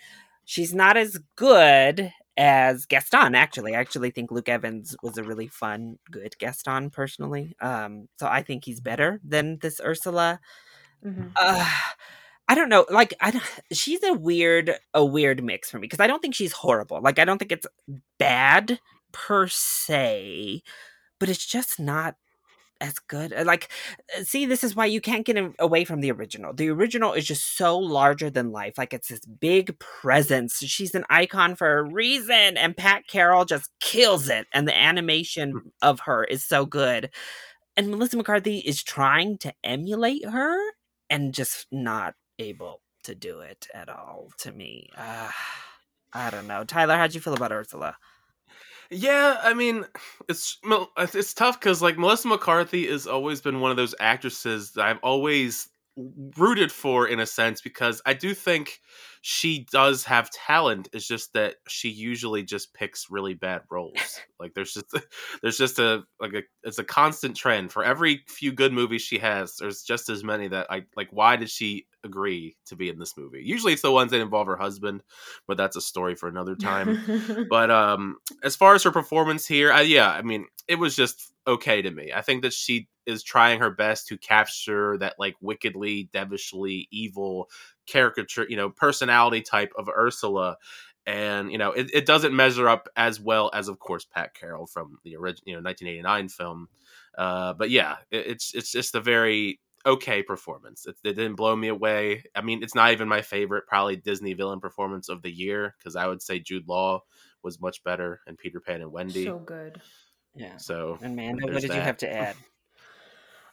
She's 0.46 0.74
not 0.74 0.96
as 0.98 1.20
good 1.36 2.12
as 2.38 2.86
Gaston, 2.86 3.36
actually. 3.36 3.76
I 3.76 3.80
actually 3.80 4.12
think 4.12 4.32
Luke 4.32 4.48
Evans 4.50 4.96
was 5.04 5.18
a 5.18 5.24
really 5.24 5.48
fun, 5.48 5.98
good 6.10 6.36
Gaston, 6.40 6.90
personally. 6.92 7.56
Um, 7.62 8.08
so 8.20 8.28
I 8.28 8.42
think 8.44 8.64
he's 8.66 8.80
better 8.80 9.20
than 9.24 9.58
this 9.60 9.82
Ursula 9.84 10.40
Mhm. 11.06 11.32
uh, 11.36 11.70
I 12.48 12.56
don't 12.56 12.70
know. 12.70 12.86
Like, 12.90 13.14
I 13.20 13.32
don't, 13.32 13.44
she's 13.72 14.04
a 14.04 14.14
weird, 14.14 14.72
a 14.94 15.06
weird 15.06 15.44
mix 15.44 15.70
for 15.70 15.78
me 15.78 15.82
because 15.82 16.00
I 16.00 16.08
don't 16.08 16.22
think 16.22 16.36
she's 16.36 16.54
horrible. 16.54 17.02
Like, 17.02 17.20
I 17.20 17.26
don't 17.26 17.38
think 17.38 17.52
it's 17.52 17.68
bad 18.20 18.80
per 19.12 19.48
se, 19.48 20.62
but 21.20 21.30
it's 21.30 21.46
just 21.46 21.80
not 21.80 22.16
as 22.82 23.00
good. 23.00 23.34
Uh, 23.34 23.44
Like, 23.46 23.70
uh, 24.18 24.24
see, 24.24 24.46
this 24.46 24.64
is 24.64 24.76
why 24.76 24.86
you 24.86 25.02
can't 25.02 25.26
get 25.26 25.38
away 25.60 25.86
from 25.86 26.02
the 26.02 26.12
original. 26.12 26.54
The 26.54 26.70
original 26.70 27.14
is 27.14 27.26
just 27.26 27.58
so 27.58 27.78
larger 27.78 28.30
than 28.30 28.52
life. 28.52 28.78
Like, 28.78 28.94
it's 28.94 29.10
this 29.10 29.22
big 29.26 29.78
presence. 29.80 30.58
She's 30.60 30.96
an 30.96 31.06
icon 31.10 31.56
for 31.56 31.80
a 31.80 31.84
reason, 31.84 32.58
and 32.58 32.78
Pat 32.78 33.08
Carroll 33.08 33.46
just 33.46 33.72
kills 33.80 34.30
it. 34.30 34.48
And 34.54 34.68
the 34.68 34.78
animation 34.78 35.72
of 35.82 36.02
her 36.02 36.24
is 36.26 36.44
so 36.46 36.66
good. 36.66 37.10
And 37.78 37.90
Melissa 37.90 38.18
McCarthy 38.18 38.60
is 38.60 38.84
trying 38.84 39.38
to 39.40 39.54
emulate 39.64 40.26
her 40.28 40.58
and 41.10 41.34
just 41.34 41.68
not 41.72 42.16
able 42.40 42.82
to 43.04 43.16
do 43.16 43.40
it 43.40 43.68
at 43.74 43.90
all 43.90 44.30
to 44.40 44.52
me. 44.52 44.90
Uh, 44.98 45.30
I 46.14 46.30
don't 46.30 46.48
know. 46.48 46.64
Tyler, 46.64 46.98
how'd 46.98 47.14
you 47.14 47.22
feel 47.22 47.34
about 47.34 47.52
Ursula? 47.52 47.96
Yeah, 48.90 49.38
I 49.44 49.54
mean, 49.54 49.86
it's 50.30 50.58
it's 50.98 51.34
tough 51.34 51.60
because 51.60 51.82
like 51.82 51.98
Melissa 51.98 52.30
McCarthy 52.30 52.88
has 52.88 53.06
always 53.06 53.42
been 53.42 53.60
one 53.60 53.72
of 53.72 53.78
those 53.78 53.96
actresses 54.00 54.72
that 54.72 54.86
I've 54.86 55.00
always 55.04 55.68
rooted 56.38 56.72
for 56.72 57.08
in 57.08 57.20
a 57.20 57.26
sense 57.26 57.62
because 57.62 58.02
I 58.06 58.14
do 58.14 58.34
think 58.34 58.80
she 59.22 59.66
does 59.72 60.04
have 60.06 60.30
talent. 60.30 60.90
It's 60.94 61.08
just 61.08 61.34
that 61.34 61.56
she 61.68 61.90
usually 61.90 62.44
just 62.44 62.74
picks 62.74 63.08
really 63.10 63.34
bad 63.34 63.62
roles. 63.72 64.20
like 64.40 64.54
there's 64.54 64.74
just 64.74 64.86
there's 65.42 65.58
just 65.58 65.80
a 65.80 66.04
like 66.20 66.34
a 66.34 66.44
it's 66.64 66.80
a 66.80 66.84
constant 66.84 67.36
trend 67.36 67.72
for 67.72 67.84
every 67.84 68.24
few 68.28 68.52
good 68.52 68.74
movies 68.74 69.02
she 69.02 69.18
has. 69.20 69.56
There's 69.58 69.82
just 69.82 70.10
as 70.10 70.24
many 70.24 70.48
that 70.50 70.68
I 70.70 70.84
like. 70.96 71.10
Why 71.12 71.36
did 71.36 71.50
she 71.50 71.88
agree 72.04 72.56
to 72.68 72.76
be 72.76 72.90
in 72.90 73.00
this 73.00 73.18
movie? 73.18 73.42
Usually 73.44 73.74
it's 73.74 73.82
the 73.82 73.92
ones 73.92 74.12
that 74.12 74.22
involve 74.22 74.48
her 74.48 74.58
husband, 74.58 75.04
but 75.48 75.58
that's 75.58 75.76
a 75.76 75.82
story 75.82 76.16
for 76.16 76.30
another 76.30 76.56
time. 76.56 77.00
But 77.50 77.72
um, 77.72 78.18
as 78.44 78.56
far 78.56 78.76
as 78.76 78.84
her 78.84 78.92
performance 78.92 79.46
here, 79.48 79.72
I, 79.72 79.82
yeah, 79.82 80.10
I 80.10 80.22
mean, 80.22 80.46
it 80.68 80.76
was 80.76 80.96
just 80.96 81.34
okay 81.48 81.82
to 81.82 81.90
me. 81.90 82.12
I 82.14 82.22
think 82.22 82.42
that 82.42 82.54
she 82.54 82.88
is 83.06 83.24
trying 83.24 83.60
her 83.60 83.72
best 83.72 84.08
to 84.08 84.18
capture 84.18 84.98
that 84.98 85.16
like 85.18 85.36
wickedly, 85.42 86.10
devilishly 86.12 86.88
evil 86.92 87.50
caricature, 87.88 88.46
you 88.50 88.58
know, 88.58 88.70
personality 88.70 89.42
type 89.42 89.72
of 89.78 89.88
Ursula. 89.90 90.58
And 91.06 91.54
you 91.54 91.58
know 91.58 91.72
it, 91.72 91.90
it 91.94 92.06
doesn't 92.06 92.36
measure 92.36 92.68
up 92.68 92.90
as 92.98 93.18
well 93.18 93.50
as, 93.54 93.70
of 93.70 93.80
course, 93.80 94.04
Pat 94.04 94.34
Carroll 94.34 94.68
from 94.68 95.00
the 95.06 95.16
original, 95.16 95.44
you 95.46 95.54
know, 95.54 95.62
1989 95.62 96.28
film. 96.28 96.68
Uh, 97.18 97.54
but 97.54 97.70
yeah, 97.70 97.96
it, 98.12 98.28
it's 98.28 98.54
it's 98.54 98.72
just 98.74 98.94
a 98.94 99.00
very 99.00 99.62
okay 99.86 100.22
performance. 100.22 100.86
It, 100.86 100.98
it, 101.06 101.14
didn't 101.14 101.36
blow 101.36 101.56
me 101.56 101.70
away. 101.70 102.26
I 102.36 102.42
mean, 102.42 102.62
it's 102.62 102.76
not 102.76 102.92
even 102.92 103.08
my 103.08 103.22
favorite, 103.22 103.68
probably 103.68 103.96
Disney 103.96 104.34
villain 104.34 104.60
performance 104.60 105.08
of 105.08 105.22
the 105.22 105.32
year 105.32 105.76
because 105.80 105.96
I 105.96 106.08
would 106.08 106.22
say 106.22 106.40
Jude 106.40 106.68
Law 106.68 107.04
was 107.42 107.62
much 107.62 107.82
better 107.86 108.20
and 108.28 108.38
Peter 108.38 108.60
Pan 108.60 108.82
and 108.82 108.92
Wendy. 108.92 109.24
So 109.24 109.40
good. 109.40 109.82
Yeah. 110.38 110.58
So 110.58 110.98
and 111.02 111.14
Amanda, 111.14 111.44
what 111.44 111.52
there's 111.52 111.64
did 111.64 111.74
you 111.74 111.82
have 111.82 111.98
to 111.98 112.12
add? 112.12 112.36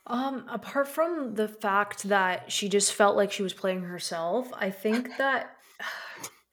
Um, 0.06 0.44
apart 0.50 0.86
from 0.86 1.34
the 1.34 1.48
fact 1.48 2.02
that 2.10 2.52
she 2.52 2.68
just 2.68 2.92
felt 2.92 3.16
like 3.16 3.32
she 3.32 3.42
was 3.42 3.54
playing 3.54 3.84
herself, 3.84 4.50
I 4.52 4.68
think 4.68 5.08
that 5.18 5.56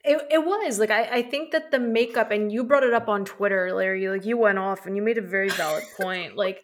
it, 0.04 0.26
it 0.32 0.46
was 0.46 0.80
like 0.80 0.90
I, 0.90 1.04
I 1.18 1.22
think 1.22 1.52
that 1.52 1.72
the 1.72 1.80
makeup 1.80 2.32
and 2.32 2.52
you 2.52 2.64
brought 2.64 2.84
it 2.84 2.94
up 2.94 3.10
on 3.10 3.26
Twitter, 3.26 3.74
Larry. 3.74 4.08
Like 4.08 4.26
you 4.26 4.38
went 4.38 4.58
off 4.58 4.86
and 4.86 4.96
you 4.96 5.02
made 5.02 5.18
a 5.18 5.22
very 5.22 5.50
valid 5.50 5.84
point. 5.98 6.36
Like 6.38 6.64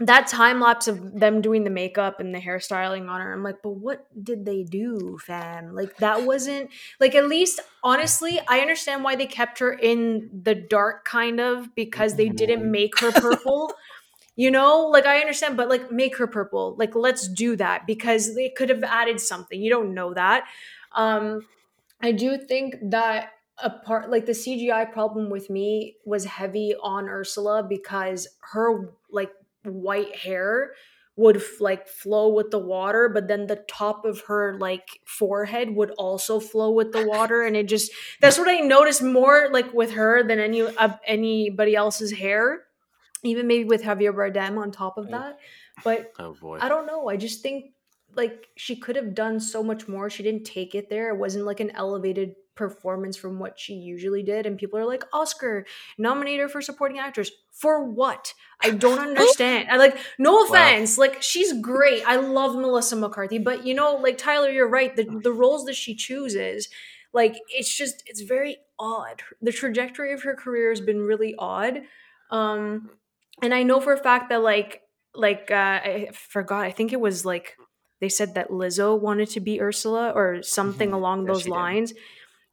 that 0.00 0.26
time 0.26 0.60
lapse 0.60 0.88
of 0.88 1.18
them 1.18 1.40
doing 1.40 1.64
the 1.64 1.70
makeup 1.70 2.20
and 2.20 2.34
the 2.34 2.38
hairstyling 2.40 3.08
on 3.08 3.20
her, 3.20 3.32
I'm 3.32 3.42
like, 3.42 3.62
but 3.62 3.72
what 3.72 4.06
did 4.22 4.44
they 4.44 4.62
do, 4.64 5.18
fam? 5.24 5.74
Like 5.74 5.96
that 5.98 6.22
wasn't 6.24 6.70
like 6.98 7.14
at 7.14 7.28
least 7.28 7.60
honestly, 7.82 8.40
I 8.48 8.60
understand 8.60 9.04
why 9.04 9.16
they 9.16 9.26
kept 9.26 9.58
her 9.60 9.72
in 9.72 10.30
the 10.42 10.54
dark 10.54 11.04
kind 11.04 11.40
of 11.40 11.74
because 11.74 12.16
they 12.16 12.28
didn't 12.28 12.68
make 12.70 12.98
her 13.00 13.12
purple. 13.12 13.72
You 14.36 14.50
know, 14.50 14.86
like 14.86 15.06
I 15.06 15.18
understand, 15.20 15.56
but 15.56 15.68
like 15.68 15.92
make 15.92 16.16
her 16.16 16.26
purple. 16.26 16.74
Like 16.78 16.94
let's 16.94 17.28
do 17.28 17.56
that 17.56 17.86
because 17.86 18.34
they 18.34 18.48
could 18.48 18.70
have 18.70 18.84
added 18.84 19.20
something. 19.20 19.60
You 19.60 19.70
don't 19.70 19.94
know 19.94 20.14
that. 20.14 20.46
Um 20.96 21.46
I 22.02 22.12
do 22.12 22.38
think 22.38 22.76
that 22.90 23.32
a 23.62 23.70
part 23.70 24.10
like 24.10 24.26
the 24.26 24.34
CGI 24.34 24.84
problem 24.86 25.28
with 25.30 25.50
me 25.50 25.96
was 26.04 26.24
heavy 26.24 26.74
on 26.82 27.08
Ursula 27.08 27.62
because 27.62 28.26
her 28.52 28.90
like 29.10 29.30
white 29.64 30.16
hair 30.16 30.72
would 31.16 31.36
f- 31.36 31.60
like 31.60 31.86
flow 31.86 32.32
with 32.32 32.50
the 32.50 32.58
water 32.58 33.08
but 33.08 33.28
then 33.28 33.46
the 33.46 33.62
top 33.68 34.04
of 34.04 34.22
her 34.22 34.56
like 34.58 35.00
forehead 35.04 35.74
would 35.74 35.90
also 35.92 36.40
flow 36.40 36.70
with 36.70 36.92
the 36.92 37.06
water 37.06 37.42
and 37.42 37.56
it 37.56 37.66
just 37.68 37.90
that's 38.20 38.38
what 38.38 38.48
I 38.48 38.60
noticed 38.60 39.02
more 39.02 39.48
like 39.50 39.72
with 39.74 39.92
her 39.92 40.22
than 40.22 40.38
any 40.38 40.62
of 40.62 40.98
anybody 41.06 41.74
else's 41.76 42.12
hair 42.12 42.62
even 43.22 43.46
maybe 43.46 43.64
with 43.64 43.82
Javier 43.82 44.14
Bardem 44.14 44.56
on 44.56 44.70
top 44.70 44.96
of 44.96 45.10
that 45.10 45.38
but 45.84 46.12
Oh 46.18 46.34
boy. 46.40 46.58
I 46.60 46.68
don't 46.68 46.86
know. 46.86 47.08
I 47.08 47.16
just 47.16 47.42
think 47.42 47.72
like 48.14 48.48
she 48.56 48.76
could 48.76 48.96
have 48.96 49.14
done 49.14 49.40
so 49.40 49.62
much 49.62 49.88
more. 49.88 50.10
She 50.10 50.22
didn't 50.22 50.44
take 50.44 50.74
it 50.74 50.90
there. 50.90 51.10
It 51.10 51.18
wasn't 51.18 51.44
like 51.46 51.60
an 51.60 51.70
elevated 51.70 52.34
performance 52.60 53.16
from 53.16 53.38
what 53.40 53.58
she 53.58 53.74
usually 53.74 54.22
did. 54.22 54.46
And 54.46 54.58
people 54.58 54.78
are 54.78 54.84
like, 54.86 55.02
Oscar, 55.12 55.66
nominate 55.98 56.38
her 56.40 56.48
for 56.48 56.60
supporting 56.62 56.98
actress. 56.98 57.30
For 57.50 57.82
what? 57.82 58.34
I 58.62 58.70
don't 58.70 58.98
understand. 59.08 59.68
I 59.70 59.76
like, 59.78 59.96
no 60.18 60.44
offense. 60.44 60.98
Like, 60.98 61.22
she's 61.22 61.52
great. 61.60 62.02
I 62.06 62.16
love 62.16 62.54
Melissa 62.54 62.96
McCarthy. 62.96 63.38
But 63.38 63.66
you 63.66 63.74
know, 63.74 63.96
like 63.96 64.18
Tyler, 64.18 64.50
you're 64.50 64.68
right. 64.68 64.94
The 64.94 65.04
the 65.22 65.32
roles 65.32 65.64
that 65.64 65.74
she 65.74 65.94
chooses, 65.96 66.68
like, 67.12 67.34
it's 67.48 67.74
just 67.74 68.02
it's 68.06 68.20
very 68.20 68.58
odd. 68.78 69.22
The 69.42 69.52
trajectory 69.52 70.12
of 70.12 70.22
her 70.22 70.34
career 70.34 70.68
has 70.70 70.80
been 70.80 71.00
really 71.00 71.34
odd. 71.38 71.82
Um, 72.30 72.90
and 73.42 73.52
I 73.54 73.62
know 73.62 73.80
for 73.80 73.92
a 73.94 73.98
fact 73.98 74.28
that 74.28 74.42
like 74.42 74.82
like 75.14 75.50
uh, 75.50 75.80
I 75.82 76.10
forgot. 76.12 76.64
I 76.64 76.70
think 76.70 76.92
it 76.92 77.00
was 77.00 77.24
like 77.24 77.56
they 78.00 78.08
said 78.08 78.34
that 78.34 78.48
Lizzo 78.50 78.98
wanted 78.98 79.28
to 79.30 79.40
be 79.40 79.60
Ursula 79.60 80.10
or 80.14 80.42
something 80.42 80.90
Mhm. 80.90 80.94
along 80.94 81.18
Yeah, 81.26 81.32
those 81.32 81.48
lines. 81.48 81.92
did. 81.92 82.00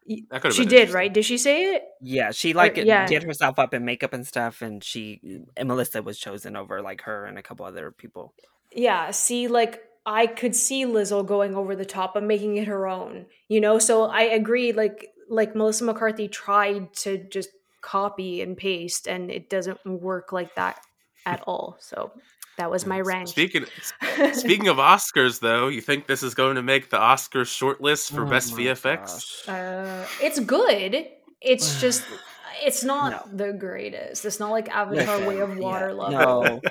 Lines. 0.07 0.21
Y- 0.21 0.25
That 0.31 0.41
could've 0.41 0.55
She 0.55 0.63
been 0.63 0.69
did, 0.69 0.89
right? 0.91 1.13
Did 1.13 1.25
she 1.25 1.37
say 1.37 1.75
it? 1.75 1.83
Yeah, 2.01 2.31
she 2.31 2.53
like 2.53 2.77
yeah. 2.77 3.05
did 3.07 3.23
herself 3.23 3.59
up 3.59 3.73
in 3.73 3.85
makeup 3.85 4.13
and 4.13 4.25
stuff, 4.25 4.61
and 4.61 4.83
she 4.83 5.21
and 5.55 5.67
Melissa 5.67 6.01
was 6.01 6.17
chosen 6.19 6.55
over 6.55 6.81
like 6.81 7.01
her 7.01 7.25
and 7.25 7.37
a 7.37 7.43
couple 7.43 7.65
other 7.65 7.91
people. 7.91 8.33
Yeah, 8.71 9.11
see, 9.11 9.47
like 9.47 9.81
I 10.05 10.27
could 10.27 10.55
see 10.55 10.85
Lizzo 10.85 11.25
going 11.25 11.55
over 11.55 11.75
the 11.75 11.85
top 11.85 12.15
and 12.15 12.27
making 12.27 12.57
it 12.57 12.67
her 12.67 12.87
own, 12.87 13.25
you 13.49 13.59
know. 13.61 13.79
So 13.79 14.03
I 14.03 14.23
agree. 14.23 14.71
Like 14.71 15.09
like 15.29 15.55
Melissa 15.55 15.83
McCarthy 15.83 16.27
tried 16.27 16.93
to 16.97 17.17
just 17.17 17.49
copy 17.81 18.41
and 18.41 18.57
paste, 18.57 19.07
and 19.07 19.29
it 19.31 19.49
doesn't 19.49 19.79
work 19.85 20.31
like 20.31 20.55
that 20.55 20.79
at 21.25 21.41
all. 21.47 21.77
So 21.79 22.11
that 22.57 22.71
was 22.71 22.85
my 22.85 22.99
rank. 22.99 23.27
Speaking 23.27 23.65
speaking 24.33 24.67
of 24.67 24.77
Oscars, 24.77 25.39
though, 25.39 25.67
you 25.67 25.81
think 25.81 26.07
this 26.07 26.23
is 26.23 26.33
going 26.35 26.55
to 26.55 26.63
make 26.63 26.89
the 26.89 26.97
Oscars 26.97 27.47
shortlist 27.47 28.11
for 28.11 28.23
Oh 28.23 28.29
best 28.29 28.53
VFX? 28.53 29.47
Uh, 29.47 30.07
it's 30.21 30.39
good. 30.39 31.07
It's 31.41 31.79
just 31.79 32.03
it's 32.63 32.83
not 32.83 33.35
the 33.37 33.53
greatest. 33.53 34.25
It's 34.25 34.39
not 34.39 34.51
like 34.51 34.69
Avatar: 34.69 35.27
Way 35.27 35.39
of 35.39 35.57
Water 35.57 35.89
yeah, 35.89 35.93
level. 35.93 36.41
No, 36.41 36.61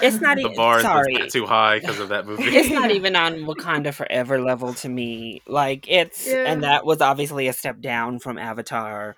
it's 0.00 0.20
not 0.20 0.36
the 0.36 0.42
even. 0.44 0.56
bar 0.56 0.80
sorry, 0.80 1.14
set 1.16 1.30
too 1.30 1.46
high 1.46 1.78
because 1.80 1.98
of 1.98 2.10
that 2.10 2.26
movie. 2.26 2.44
it's 2.44 2.70
not 2.70 2.90
even 2.92 3.16
on 3.16 3.40
Wakanda 3.40 3.92
Forever 3.92 4.40
level 4.40 4.74
to 4.74 4.88
me. 4.88 5.42
Like 5.46 5.86
it's, 5.88 6.26
Yeah. 6.26 6.44
and 6.46 6.62
that 6.62 6.86
was 6.86 7.00
obviously 7.00 7.48
a 7.48 7.52
step 7.52 7.80
down 7.80 8.18
from 8.20 8.38
Avatar. 8.38 9.16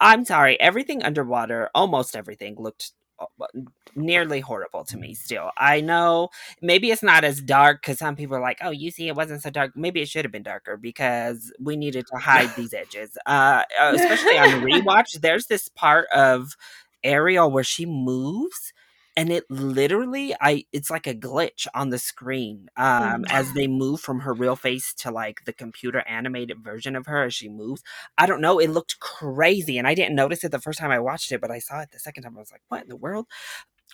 I'm 0.00 0.24
sorry, 0.24 0.58
everything 0.60 1.02
underwater, 1.02 1.70
almost 1.74 2.16
everything 2.16 2.56
looked 2.58 2.90
nearly 3.94 4.40
horrible 4.40 4.84
to 4.84 4.96
me. 4.96 5.14
Still, 5.14 5.50
I 5.56 5.80
know 5.80 6.28
maybe 6.60 6.90
it's 6.90 7.02
not 7.02 7.24
as 7.24 7.40
dark 7.40 7.82
because 7.82 7.98
some 7.98 8.16
people 8.16 8.36
are 8.36 8.40
like, 8.40 8.58
"Oh, 8.62 8.70
you 8.70 8.90
see, 8.90 9.08
it 9.08 9.16
wasn't 9.16 9.42
so 9.42 9.50
dark." 9.50 9.72
Maybe 9.76 10.00
it 10.00 10.08
should 10.08 10.24
have 10.24 10.32
been 10.32 10.42
darker 10.42 10.76
because 10.76 11.52
we 11.60 11.76
needed 11.76 12.06
to 12.12 12.18
hide 12.18 12.50
these 12.56 12.74
edges. 12.74 13.16
Uh, 13.26 13.62
especially 13.80 14.38
on 14.38 14.50
the 14.50 14.66
rewatch, 14.72 15.20
there's 15.20 15.46
this 15.46 15.68
part 15.68 16.06
of 16.14 16.56
Ariel 17.04 17.50
where 17.50 17.64
she 17.64 17.86
moves 17.86 18.72
and 19.16 19.30
it 19.30 19.44
literally 19.50 20.34
i 20.40 20.64
it's 20.72 20.90
like 20.90 21.06
a 21.06 21.14
glitch 21.14 21.66
on 21.74 21.90
the 21.90 21.98
screen 21.98 22.68
um 22.76 23.24
as 23.28 23.52
they 23.54 23.66
move 23.66 24.00
from 24.00 24.20
her 24.20 24.32
real 24.32 24.56
face 24.56 24.94
to 24.94 25.10
like 25.10 25.44
the 25.44 25.52
computer 25.52 26.02
animated 26.06 26.62
version 26.62 26.96
of 26.96 27.06
her 27.06 27.24
as 27.24 27.34
she 27.34 27.48
moves 27.48 27.82
i 28.18 28.26
don't 28.26 28.40
know 28.40 28.58
it 28.58 28.70
looked 28.70 28.98
crazy 29.00 29.78
and 29.78 29.86
i 29.86 29.94
didn't 29.94 30.14
notice 30.14 30.44
it 30.44 30.50
the 30.50 30.60
first 30.60 30.78
time 30.78 30.90
i 30.90 30.98
watched 30.98 31.32
it 31.32 31.40
but 31.40 31.50
i 31.50 31.58
saw 31.58 31.80
it 31.80 31.90
the 31.92 31.98
second 31.98 32.22
time 32.22 32.36
i 32.36 32.40
was 32.40 32.52
like 32.52 32.62
what 32.68 32.82
in 32.82 32.88
the 32.88 32.96
world 32.96 33.26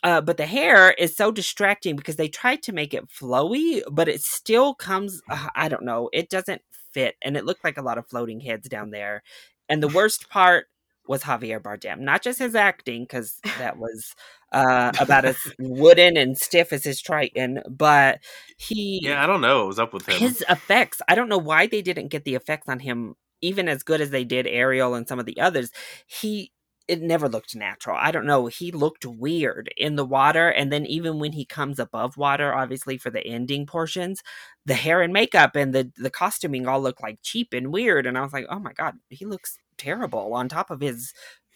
uh, 0.02 0.20
but 0.20 0.36
the 0.36 0.46
hair 0.46 0.92
is 0.92 1.16
so 1.16 1.30
distracting 1.30 1.96
because 1.96 2.16
they 2.16 2.28
tried 2.28 2.62
to 2.62 2.72
make 2.72 2.94
it 2.94 3.08
flowy, 3.08 3.82
but 3.90 4.08
it 4.08 4.22
still 4.22 4.74
comes. 4.74 5.20
Uh, 5.28 5.48
I 5.54 5.68
don't 5.68 5.84
know. 5.84 6.08
It 6.12 6.30
doesn't 6.30 6.62
fit, 6.92 7.16
and 7.22 7.36
it 7.36 7.44
looked 7.44 7.64
like 7.64 7.78
a 7.78 7.82
lot 7.82 7.98
of 7.98 8.06
floating 8.06 8.40
heads 8.40 8.68
down 8.68 8.90
there. 8.90 9.22
And 9.68 9.82
the 9.82 9.88
worst 9.88 10.30
part 10.30 10.66
was 11.08 11.22
Javier 11.22 11.60
Bardem, 11.60 12.00
not 12.00 12.22
just 12.22 12.38
his 12.38 12.54
acting, 12.54 13.02
because 13.02 13.40
that 13.58 13.78
was 13.78 14.14
uh, 14.52 14.92
about 15.00 15.24
as 15.24 15.36
wooden 15.58 16.16
and 16.16 16.38
stiff 16.38 16.72
as 16.72 16.84
his 16.84 17.00
Triton, 17.00 17.62
but 17.68 18.20
he 18.56 19.00
yeah, 19.02 19.22
I 19.22 19.26
don't 19.26 19.40
know 19.40 19.58
what 19.58 19.68
was 19.68 19.78
up 19.78 19.92
with 19.92 20.08
him. 20.08 20.18
his 20.18 20.44
effects. 20.48 21.00
I 21.08 21.14
don't 21.14 21.28
know 21.28 21.38
why 21.38 21.66
they 21.66 21.82
didn't 21.82 22.08
get 22.08 22.24
the 22.24 22.34
effects 22.34 22.68
on 22.68 22.80
him 22.80 23.14
even 23.40 23.68
as 23.68 23.82
good 23.82 24.00
as 24.00 24.10
they 24.10 24.24
did 24.24 24.46
Ariel 24.46 24.94
and 24.94 25.06
some 25.06 25.18
of 25.18 25.26
the 25.26 25.40
others. 25.40 25.70
He 26.06 26.52
it 26.88 27.02
never 27.02 27.28
looked 27.28 27.54
natural. 27.54 27.98
I 28.00 28.10
don't 28.10 28.24
know. 28.24 28.46
He 28.46 28.72
looked 28.72 29.04
weird 29.04 29.70
in 29.76 29.96
the 29.96 30.06
water, 30.06 30.48
and 30.48 30.72
then 30.72 30.86
even 30.86 31.18
when 31.18 31.32
he 31.32 31.44
comes 31.44 31.78
above 31.78 32.16
water, 32.16 32.54
obviously 32.54 32.96
for 32.96 33.10
the 33.10 33.24
ending 33.26 33.66
portions, 33.66 34.22
the 34.64 34.74
hair 34.74 35.02
and 35.02 35.12
makeup 35.12 35.54
and 35.54 35.74
the 35.74 35.92
the 35.96 36.10
costuming 36.10 36.66
all 36.66 36.80
look 36.80 37.00
like 37.02 37.18
cheap 37.22 37.52
and 37.52 37.72
weird. 37.72 38.06
And 38.06 38.16
I 38.16 38.22
was 38.22 38.32
like, 38.32 38.46
oh 38.48 38.58
my 38.58 38.72
god, 38.72 38.94
he 39.10 39.26
looks 39.26 39.58
terrible. 39.78 40.34
On 40.34 40.48
top 40.48 40.70
of 40.70 40.80
his 40.80 41.12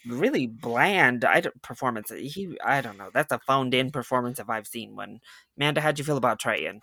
really 0.06 0.46
bland 0.46 1.24
I 1.24 1.40
don't, 1.40 1.60
performance, 1.62 2.10
he 2.10 2.56
I 2.64 2.80
don't 2.80 2.98
know. 2.98 3.10
That's 3.12 3.32
a 3.32 3.38
phoned 3.40 3.74
in 3.74 3.90
performance 3.90 4.38
if 4.38 4.48
I've 4.48 4.66
seen 4.66 4.96
one. 4.96 5.18
Amanda, 5.56 5.80
how'd 5.80 5.98
you 5.98 6.04
feel 6.04 6.16
about 6.16 6.38
Triton? 6.38 6.80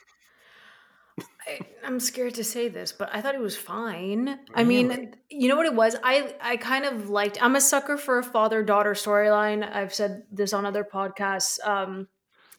I, 1.47 1.60
I'm 1.84 1.99
scared 1.99 2.36
to 2.36 2.43
say 2.43 2.69
this, 2.69 2.91
but 2.91 3.10
I 3.13 3.21
thought 3.21 3.36
it 3.36 3.41
was 3.41 3.58
fine. 3.58 4.39
I 4.54 4.63
mean, 4.63 5.15
you 5.30 5.49
know 5.49 5.56
what 5.56 5.65
it 5.65 5.73
was? 5.73 5.95
I 6.04 6.34
I 6.39 6.58
kind 6.58 6.86
of 6.86 7.10
liked. 7.10 7.41
I'm 7.41 7.56
a 7.56 7.62
sucker 7.62 7.97
for 7.97 8.19
a 8.19 8.23
father 8.23 8.63
daughter 8.63 8.93
storyline. 8.93 9.69
I've 9.69 9.93
said 9.93 10.23
this 10.32 10.54
on 10.54 10.65
other 10.65 10.86
podcasts. 10.86 11.65
Um, 11.65 12.08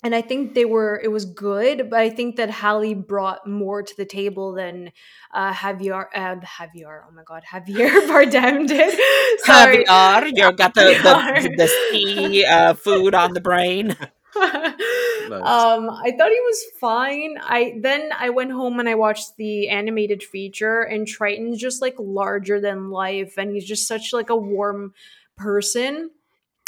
and 0.03 0.15
I 0.15 0.23
think 0.23 0.55
they 0.55 0.65
were. 0.65 1.01
It 1.03 1.09
was 1.09 1.25
good, 1.27 1.91
but 1.91 2.01
I 2.01 2.11
think 2.11 2.37
that 2.37 2.51
Halle 2.51 2.95
brought 2.95 3.47
more 3.47 3.83
to 3.83 3.97
the 3.97 4.07
table 4.07 4.55
than 4.55 4.93
uh, 5.33 5.53
Javier. 5.53 6.07
Uh, 6.15 6.37
Javier. 6.37 7.03
Oh 7.07 7.13
my 7.13 7.23
God, 7.25 7.43
Javier 7.51 7.91
Bardem 8.09 8.67
did. 8.67 8.99
Sorry. 9.45 9.85
Caviar, 9.85 10.27
you 10.29 10.53
got 10.57 10.75
the 10.75 10.85
the, 10.85 10.95
Caviar. 10.95 11.43
the 11.57 11.69
sea 11.93 12.45
uh, 12.45 12.75
food 12.75 13.15
on 13.15 13.35
the 13.35 13.41
brain. 13.41 13.97
um 14.37 15.91
i 15.91 16.13
thought 16.17 16.31
he 16.31 16.41
was 16.41 16.65
fine 16.81 17.35
i 17.43 17.75
then 17.83 18.11
i 18.17 18.31
went 18.31 18.53
home 18.53 18.79
and 18.79 18.89
i 18.89 18.95
watched 18.95 19.37
the 19.37 19.69
animated 19.69 20.23
feature 20.23 20.83
and 20.83 21.07
triton's 21.09 21.59
just 21.59 21.83
like 21.83 21.95
larger 21.99 22.61
than 22.61 22.91
life 22.91 23.35
and 23.37 23.51
he's 23.53 23.65
just 23.67 23.89
such 23.89 24.13
like 24.13 24.31
a 24.31 24.37
warm 24.37 24.95
person 25.37 26.11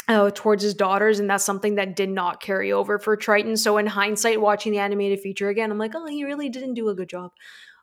uh, 0.07 0.31
towards 0.33 0.63
his 0.63 0.73
daughters, 0.73 1.19
and 1.19 1.29
that's 1.29 1.43
something 1.45 1.75
that 1.75 1.95
did 1.95 2.09
not 2.09 2.41
carry 2.41 2.71
over 2.71 2.99
for 2.99 3.15
Triton. 3.15 3.55
So 3.57 3.77
in 3.77 3.87
hindsight, 3.87 4.41
watching 4.41 4.71
the 4.71 4.79
animated 4.79 5.19
feature 5.21 5.49
again, 5.49 5.71
I'm 5.71 5.77
like, 5.77 5.93
oh, 5.95 6.05
he 6.07 6.23
really 6.23 6.49
didn't 6.49 6.73
do 6.73 6.89
a 6.89 6.95
good 6.95 7.09
job. 7.09 7.31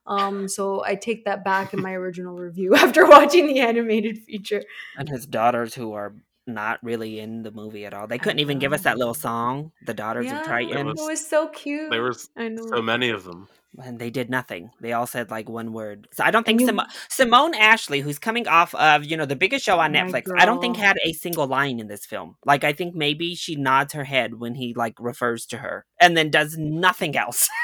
Um, 0.07 0.49
so 0.49 0.83
I 0.85 0.95
take 0.97 1.25
that 1.27 1.45
back 1.45 1.73
in 1.75 1.81
my 1.83 1.93
original 1.93 2.37
review 2.37 2.75
after 2.77 3.07
watching 3.07 3.47
the 3.47 3.61
animated 3.61 4.19
feature. 4.19 4.63
And 4.97 5.09
his 5.09 5.27
daughters, 5.27 5.75
who 5.75 5.93
are 5.93 6.15
not 6.47 6.83
really 6.83 7.21
in 7.21 7.43
the 7.43 7.51
movie 7.53 7.85
at 7.85 7.95
all, 7.95 8.07
they 8.07 8.19
couldn't 8.19 8.41
even 8.41 8.59
give 8.59 8.73
us 8.73 8.83
that 8.83 8.99
little 8.99 9.15
song, 9.15 9.73
"The 9.87 9.95
Daughters 9.95 10.27
Yeah, 10.27 10.37
of 10.37 10.41
it 10.43 10.45
Triton," 10.47 10.87
was- 10.87 10.99
was 11.01 11.27
so 11.27 11.49
cute. 11.49 11.91
There 11.91 12.03
was 12.03 12.29
so 12.37 12.83
many 12.83 13.11
of 13.11 13.25
them. 13.25 13.49
And 13.79 13.99
they 13.99 14.11
did 14.11 14.31
nothing. 14.31 14.71
They 14.81 14.93
all 14.93 15.07
said 15.07 15.31
like 15.31 15.49
one 15.49 15.73
word. 15.73 16.09
So 16.13 16.25
I 16.25 16.31
don't 16.31 16.45
think 16.45 16.61
you- 16.61 16.67
Simo- 16.69 16.89
Simone 17.09 17.55
Ashley, 17.55 18.01
who's 18.01 18.19
coming 18.19 18.49
off 18.49 18.75
of 18.75 19.05
you 19.05 19.17
know 19.17 19.27
the 19.27 19.37
biggest 19.37 19.65
show 19.65 19.79
on 19.79 19.93
My 19.93 20.01
Netflix, 20.01 20.25
I 20.37 20.45
don't 20.47 20.61
think 20.61 20.77
had 20.77 20.99
a 21.05 21.13
single 21.13 21.47
line 21.47 21.79
in 21.81 21.87
this 21.89 22.05
film. 22.07 22.37
Like 22.45 22.65
I 22.65 22.73
think 22.73 22.95
maybe 22.95 23.35
she 23.35 23.57
nods 23.57 23.93
her 23.93 24.05
head 24.05 24.41
when 24.41 24.55
he 24.55 24.75
like 24.75 24.95
refers 24.99 25.47
to 25.47 25.59
her, 25.59 25.87
and 26.01 26.17
then 26.17 26.31
does 26.31 26.57
nothing 26.59 27.17
else. 27.17 27.49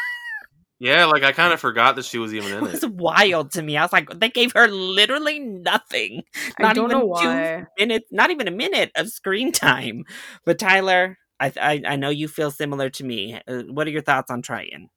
Yeah, 0.79 1.07
like 1.07 1.23
I 1.23 1.33
kind 1.33 1.55
of 1.55 1.61
forgot 1.61 1.97
that 1.97 2.05
she 2.05 2.19
was 2.19 2.35
even 2.35 2.53
it 2.53 2.57
in 2.59 2.61
was 2.65 2.85
it. 2.85 2.93
wild 2.93 3.53
to 3.53 3.63
me. 3.63 3.79
I 3.79 3.83
was 3.83 3.95
like, 3.95 4.11
they 4.21 4.29
gave 4.29 4.53
her 4.53 4.69
literally 4.69 5.39
nothing. 5.39 6.23
I 6.59 6.63
Not 6.65 6.75
don't 6.77 6.91
even 6.91 6.99
know 7.09 7.15
two 7.19 7.67
minutes, 7.79 8.09
not 8.13 8.31
even 8.31 8.47
a 8.47 8.51
minute 8.51 8.91
of 8.95 9.09
screen 9.09 9.53
time. 9.53 10.05
But 10.45 10.59
Tyler, 10.59 11.17
I 11.41 11.51
I, 11.59 11.83
I 11.87 11.97
know 11.97 12.11
you 12.11 12.29
feel 12.29 12.51
similar 12.51 12.91
to 12.91 13.05
me. 13.05 13.41
Uh, 13.49 13.63
what 13.71 13.87
are 13.87 13.91
your 13.91 14.03
thoughts 14.03 14.31
on 14.31 14.43
Triton? 14.43 14.91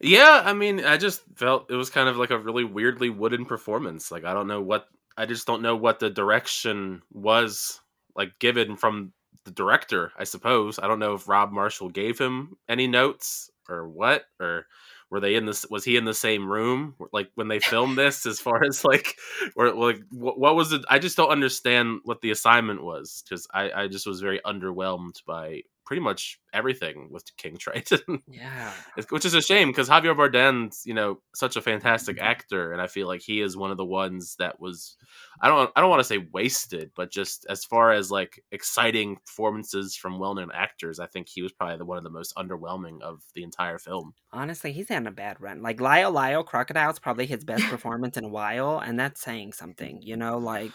Yeah, 0.00 0.42
I 0.44 0.52
mean, 0.52 0.84
I 0.84 0.96
just 0.96 1.22
felt 1.34 1.70
it 1.70 1.74
was 1.74 1.90
kind 1.90 2.08
of 2.08 2.16
like 2.16 2.30
a 2.30 2.38
really 2.38 2.64
weirdly 2.64 3.10
wooden 3.10 3.44
performance. 3.44 4.10
Like 4.10 4.24
I 4.24 4.32
don't 4.32 4.46
know 4.46 4.60
what 4.62 4.86
I 5.16 5.26
just 5.26 5.46
don't 5.46 5.62
know 5.62 5.74
what 5.76 5.98
the 5.98 6.10
direction 6.10 7.02
was 7.12 7.80
like 8.14 8.38
given 8.38 8.76
from 8.76 9.12
the 9.44 9.50
director, 9.50 10.12
I 10.16 10.24
suppose. 10.24 10.78
I 10.78 10.86
don't 10.86 11.00
know 11.00 11.14
if 11.14 11.28
Rob 11.28 11.50
Marshall 11.50 11.88
gave 11.88 12.18
him 12.18 12.56
any 12.68 12.86
notes 12.86 13.50
or 13.68 13.88
what 13.88 14.24
or 14.40 14.66
were 15.10 15.20
they 15.20 15.34
in 15.34 15.46
this 15.46 15.66
was 15.68 15.84
he 15.84 15.96
in 15.96 16.04
the 16.04 16.14
same 16.14 16.48
room 16.48 16.94
like 17.12 17.30
when 17.34 17.48
they 17.48 17.58
filmed 17.58 17.98
this 17.98 18.24
as 18.26 18.40
far 18.40 18.62
as 18.64 18.84
like 18.84 19.16
or 19.56 19.72
like 19.72 20.00
what, 20.10 20.38
what 20.38 20.54
was 20.56 20.72
it 20.72 20.82
i 20.88 20.98
just 20.98 21.16
don't 21.16 21.30
understand 21.30 22.00
what 22.04 22.20
the 22.22 22.30
assignment 22.30 22.82
was 22.82 23.22
because 23.24 23.46
I, 23.52 23.70
I 23.72 23.88
just 23.88 24.06
was 24.06 24.20
very 24.20 24.40
underwhelmed 24.46 25.22
by 25.26 25.62
pretty 25.88 26.02
much 26.02 26.38
everything 26.52 27.08
with 27.10 27.24
king 27.38 27.56
triton 27.58 28.22
Yeah. 28.28 28.74
Which 29.08 29.24
is 29.24 29.32
a 29.32 29.40
shame 29.40 29.68
because 29.68 29.88
Javier 29.88 30.14
Bardem's, 30.14 30.82
you 30.84 30.92
know, 30.92 31.22
such 31.34 31.56
a 31.56 31.62
fantastic 31.62 32.16
mm-hmm. 32.16 32.26
actor, 32.26 32.72
and 32.72 32.82
I 32.82 32.88
feel 32.88 33.06
like 33.06 33.22
he 33.22 33.40
is 33.40 33.56
one 33.56 33.70
of 33.70 33.78
the 33.78 33.86
ones 33.86 34.36
that 34.38 34.60
was, 34.60 34.96
I 35.40 35.48
don't, 35.48 35.70
I 35.74 35.80
don't 35.80 35.88
want 35.88 36.00
to 36.00 36.04
say 36.04 36.26
wasted, 36.30 36.90
but 36.94 37.10
just 37.10 37.46
as 37.48 37.64
far 37.64 37.90
as 37.90 38.10
like 38.10 38.38
exciting 38.52 39.16
performances 39.16 39.96
from 39.96 40.18
well-known 40.18 40.50
actors, 40.52 41.00
I 41.00 41.06
think 41.06 41.26
he 41.26 41.40
was 41.40 41.52
probably 41.52 41.78
the 41.78 41.86
one 41.86 41.96
of 41.96 42.04
the 42.04 42.10
most 42.10 42.34
underwhelming 42.36 43.00
of 43.00 43.22
the 43.34 43.42
entire 43.42 43.78
film. 43.78 44.12
Honestly, 44.30 44.72
he's 44.72 44.90
had 44.90 45.06
a 45.06 45.10
bad 45.10 45.40
run. 45.40 45.62
Like 45.62 45.80
Lyle 45.80 46.12
Lyle 46.12 46.44
Crocodile's 46.44 46.98
probably 46.98 47.24
his 47.24 47.44
best 47.44 47.64
performance 47.64 48.18
in 48.18 48.24
a 48.24 48.28
while, 48.28 48.78
and 48.78 49.00
that's 49.00 49.22
saying 49.22 49.54
something, 49.54 50.02
you 50.02 50.18
know, 50.18 50.36
like 50.36 50.74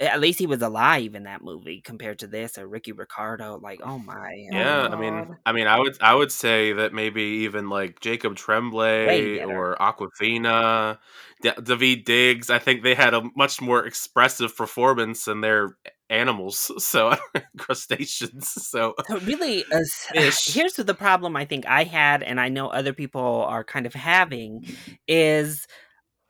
at 0.00 0.20
least 0.20 0.38
he 0.38 0.46
was 0.46 0.62
alive 0.62 1.14
in 1.14 1.24
that 1.24 1.42
movie 1.42 1.80
compared 1.80 2.18
to 2.20 2.26
this 2.26 2.58
or 2.58 2.66
Ricky 2.66 2.92
Ricardo. 2.92 3.58
Like, 3.62 3.80
oh 3.84 3.98
my. 3.98 4.14
oh 4.52 4.56
yeah, 4.56 4.88
my 4.88 4.96
I 4.96 5.00
mean, 5.00 5.36
I 5.46 5.52
mean, 5.52 5.66
I 5.66 5.78
would, 5.78 5.96
I 6.00 6.14
would 6.14 6.32
say 6.32 6.72
that 6.72 6.92
maybe 6.92 7.22
even 7.22 7.68
like 7.68 8.00
Jacob 8.00 8.36
Tremblay 8.36 9.42
or 9.44 9.76
Awkwafina, 9.76 10.98
D- 11.42 11.52
David 11.62 12.04
Diggs, 12.04 12.50
I 12.50 12.58
think 12.58 12.82
they 12.82 12.94
had 12.94 13.14
a 13.14 13.22
much 13.36 13.60
more 13.60 13.84
expressive 13.86 14.56
performance 14.56 15.24
than 15.26 15.40
their 15.40 15.76
animals, 16.10 16.70
so 16.84 17.16
crustaceans. 17.58 18.48
So 18.48 18.94
So 19.06 19.18
really, 19.20 19.64
uh, 19.72 19.80
here's 20.14 20.74
the 20.74 20.94
problem 20.94 21.36
I 21.36 21.44
think 21.44 21.66
I 21.66 21.84
had, 21.84 22.22
and 22.22 22.40
I 22.40 22.48
know 22.48 22.68
other 22.68 22.92
people 22.92 23.44
are 23.48 23.64
kind 23.64 23.86
of 23.86 23.94
having, 23.94 24.64
is 25.06 25.66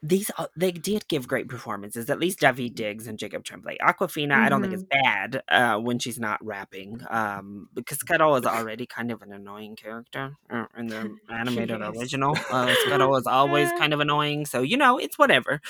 these 0.03 0.31
uh, 0.37 0.49
they 0.57 0.73
did 0.73 1.07
give 1.07 1.29
great 1.29 1.49
performances. 1.49 2.11
At 2.11 2.19
least 2.19 2.41
David 2.41 2.75
Diggs 2.75 3.07
and 3.07 3.19
Jacob 3.19 3.45
Tremblay. 3.45 3.79
Awkwafina, 3.81 4.33
I 4.33 4.49
don't 4.49 4.61
think 4.61 4.75
is 4.75 4.85
bad 4.85 5.43
uh, 5.49 5.79
when 5.79 6.01
she's 6.01 6.19
not 6.19 6.45
rapping, 6.45 7.01
um, 7.09 7.69
because 7.73 7.99
Scuttle 7.99 8.35
is 8.37 8.45
already 8.45 8.85
kind 8.85 9.13
of 9.13 9.23
an 9.23 9.33
annoying 9.33 9.77
character 9.77 10.37
uh, 10.51 10.67
in 10.77 10.89
the 10.89 11.17
animated 11.31 11.81
original. 11.81 12.37
Uh, 12.51 12.75
Scuttle 12.87 13.17
is 13.17 13.29
always 13.29 13.71
kind 13.73 13.95
of 13.95 14.01
annoying, 14.01 14.45
so 14.45 14.61
you 14.61 14.77
know 14.77 14.99
it's 14.99 15.19
whatever. 15.19 15.61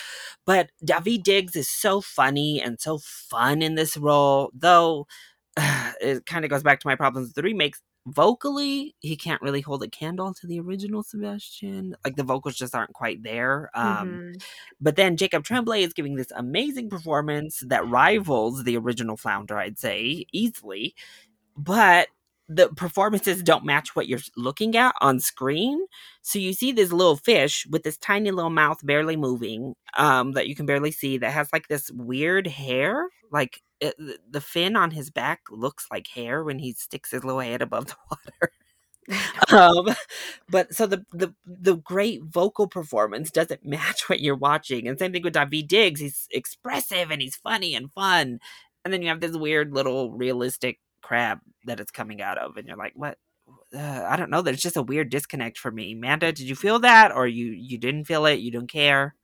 But 0.47 0.71
David 0.83 1.25
Diggs 1.25 1.55
is 1.55 1.69
so 1.69 2.01
funny 2.01 2.61
and 2.61 2.81
so 2.81 2.99
fun 2.99 3.61
in 3.61 3.75
this 3.75 3.99
role, 3.99 4.51
though 4.55 5.07
it 6.01 6.25
kind 6.25 6.45
of 6.45 6.51
goes 6.51 6.63
back 6.63 6.81
to 6.81 6.87
my 6.87 6.97
problems 6.97 7.29
with 7.29 7.35
the 7.35 7.43
remakes. 7.43 7.83
Vocally, 8.07 8.97
he 8.99 9.15
can't 9.17 9.41
really 9.43 9.61
hold 9.61 9.83
a 9.85 9.89
candle 9.89 10.35
to 10.35 10.47
the 10.49 10.59
original 10.59 11.05
Sebastian. 11.05 11.95
Like 12.05 12.17
the 12.17 12.25
vocals 12.25 12.57
just 12.57 12.75
aren't 12.75 12.93
quite 12.95 13.23
there. 13.23 13.71
Um, 13.75 14.09
Mhm. 14.35 14.43
But 14.81 14.97
then 14.97 15.17
Jacob 15.17 15.45
Tremblay 15.45 15.83
is 15.85 15.93
giving 15.93 16.17
this 16.17 16.33
amazing 16.35 16.91
performance 16.91 17.61
that 17.67 17.87
rivals 17.89 18.65
the 18.65 18.77
original 18.77 19.17
Flounder, 19.17 19.57
I'd 19.57 19.79
say, 19.79 20.27
easily. 20.33 20.97
But 21.57 22.09
the 22.49 22.69
performances 22.71 23.43
don't 23.43 23.65
match 23.65 23.97
what 23.97 24.09
you're 24.09 24.21
looking 24.37 24.77
at 24.77 24.95
on 25.01 25.21
screen. 25.21 25.87
So 26.23 26.39
you 26.39 26.53
see 26.55 26.73
this 26.73 26.93
little 26.93 27.17
fish 27.17 27.67
with 27.71 27.83
this 27.85 27.99
tiny 27.99 28.31
little 28.33 28.51
mouth 28.51 28.79
barely 28.85 29.17
moving, 29.17 29.75
um, 29.97 30.33
that 30.33 30.49
you 30.49 30.57
can 30.57 30.67
barely 30.67 30.91
see, 30.93 31.19
that 31.19 31.33
has 31.33 31.49
like 31.53 31.69
this 31.69 31.91
weird 31.93 32.47
hair. 32.49 33.09
Like 33.33 33.63
it, 33.83 33.97
the- 33.99 34.19
the 34.31 34.41
fin 34.41 34.77
on 34.77 34.93
his 34.93 35.11
back 35.11 35.43
looks 35.51 35.87
like 35.91 36.09
hair 36.09 36.45
when 36.45 36.59
he 36.61 36.73
sticks 36.75 37.11
his 37.11 37.25
little 37.25 37.41
head 37.41 37.63
above 37.63 37.87
the 37.89 37.97
water. 38.11 38.53
um 39.53 39.95
but 40.49 40.73
so 40.73 40.87
the 40.87 41.05
the 41.13 41.35
the 41.45 41.75
great 41.77 42.23
vocal 42.23 42.69
performance 42.69 43.31
doesn't 43.33 43.65
match 43.67 44.09
what 44.09 44.21
you're 44.21 44.37
watching 44.37 44.87
and 44.87 44.99
same 44.99 45.13
thing 45.13 45.23
with 45.25 45.33
david 45.33 45.67
diggs 45.69 46.01
he's 46.01 46.29
expressive 46.31 47.11
and 47.11 47.21
he's 47.21 47.37
funny 47.37 47.75
and 47.75 47.93
fun 47.93 48.39
and 48.85 48.95
then 48.95 49.03
you 49.03 49.09
have 49.09 49.21
this 49.21 49.37
weird 49.37 49.73
little 49.75 50.13
realistic 50.13 50.79
crab 51.03 51.41
that 51.67 51.81
it's 51.81 51.91
coming 51.91 52.23
out 52.23 52.39
of 52.39 52.57
and 52.57 52.69
you're 52.69 52.77
like 52.77 52.93
what? 52.95 53.19
Uh, 53.75 54.07
i 54.09 54.17
don't 54.17 54.31
know 54.31 54.41
there's 54.43 54.63
just 54.63 54.77
a 54.77 54.83
weird 54.83 55.11
disconnect 55.11 55.59
for 55.59 55.71
me. 55.73 55.95
Manda 55.95 56.33
did 56.33 56.49
you 56.49 56.55
feel 56.55 56.79
that 56.81 57.13
or 57.13 57.27
you 57.27 57.47
you 57.47 57.79
didn't 57.79 58.05
feel 58.05 58.27
it 58.27 58.39
you 58.41 58.51
don't 58.53 58.71
care? 58.71 59.15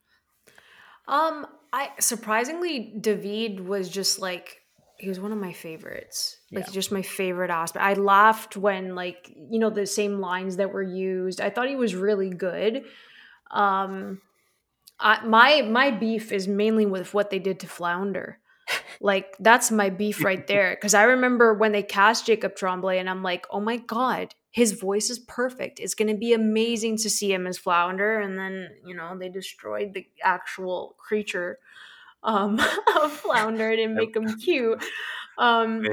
Um, 1.06 1.46
I 1.72 1.90
surprisingly, 2.00 2.94
David 3.00 3.60
was 3.66 3.88
just 3.88 4.18
like 4.20 4.62
he 4.98 5.08
was 5.08 5.20
one 5.20 5.30
of 5.32 5.38
my 5.38 5.52
favorites. 5.52 6.38
Like 6.50 6.66
Yeah. 6.66 6.72
just 6.72 6.90
my 6.90 7.02
favorite 7.02 7.50
aspect. 7.50 7.84
I 7.84 7.94
laughed 7.94 8.56
when 8.56 8.94
like 8.94 9.30
you 9.50 9.58
know 9.58 9.70
the 9.70 9.86
same 9.86 10.20
lines 10.20 10.56
that 10.56 10.72
were 10.72 10.82
used. 10.82 11.40
I 11.40 11.50
thought 11.50 11.68
he 11.68 11.76
was 11.76 11.94
really 11.94 12.30
good. 12.30 12.84
Um, 13.50 14.20
I, 14.98 15.24
my 15.24 15.62
my 15.62 15.90
beef 15.90 16.32
is 16.32 16.48
mainly 16.48 16.86
with 16.86 17.14
what 17.14 17.30
they 17.30 17.38
did 17.38 17.60
to 17.60 17.66
Flounder. 17.66 18.38
Like 19.00 19.36
that's 19.38 19.70
my 19.70 19.90
beef 19.90 20.24
right 20.24 20.44
there. 20.46 20.74
Because 20.74 20.92
I 20.92 21.04
remember 21.04 21.54
when 21.54 21.70
they 21.70 21.84
cast 21.84 22.26
Jacob 22.26 22.56
Tremblay, 22.56 22.98
and 22.98 23.08
I'm 23.08 23.22
like, 23.22 23.46
oh 23.50 23.60
my 23.60 23.76
god, 23.76 24.34
his 24.50 24.72
voice 24.72 25.10
is 25.10 25.18
perfect. 25.18 25.78
It's 25.80 25.94
gonna 25.94 26.16
be 26.16 26.32
amazing 26.32 26.96
to 26.98 27.10
see 27.10 27.32
him 27.32 27.46
as 27.46 27.58
Flounder. 27.58 28.18
And 28.20 28.38
then 28.38 28.68
you 28.84 28.94
know 28.94 29.16
they 29.18 29.28
destroyed 29.28 29.94
the 29.94 30.06
actual 30.22 30.96
creature 30.98 31.58
um, 32.22 32.60
of 33.02 33.12
Flounder 33.12 33.70
and 33.70 33.94
make 33.94 34.14
him 34.16 34.38
cute. 34.38 34.82
Um, 35.36 35.86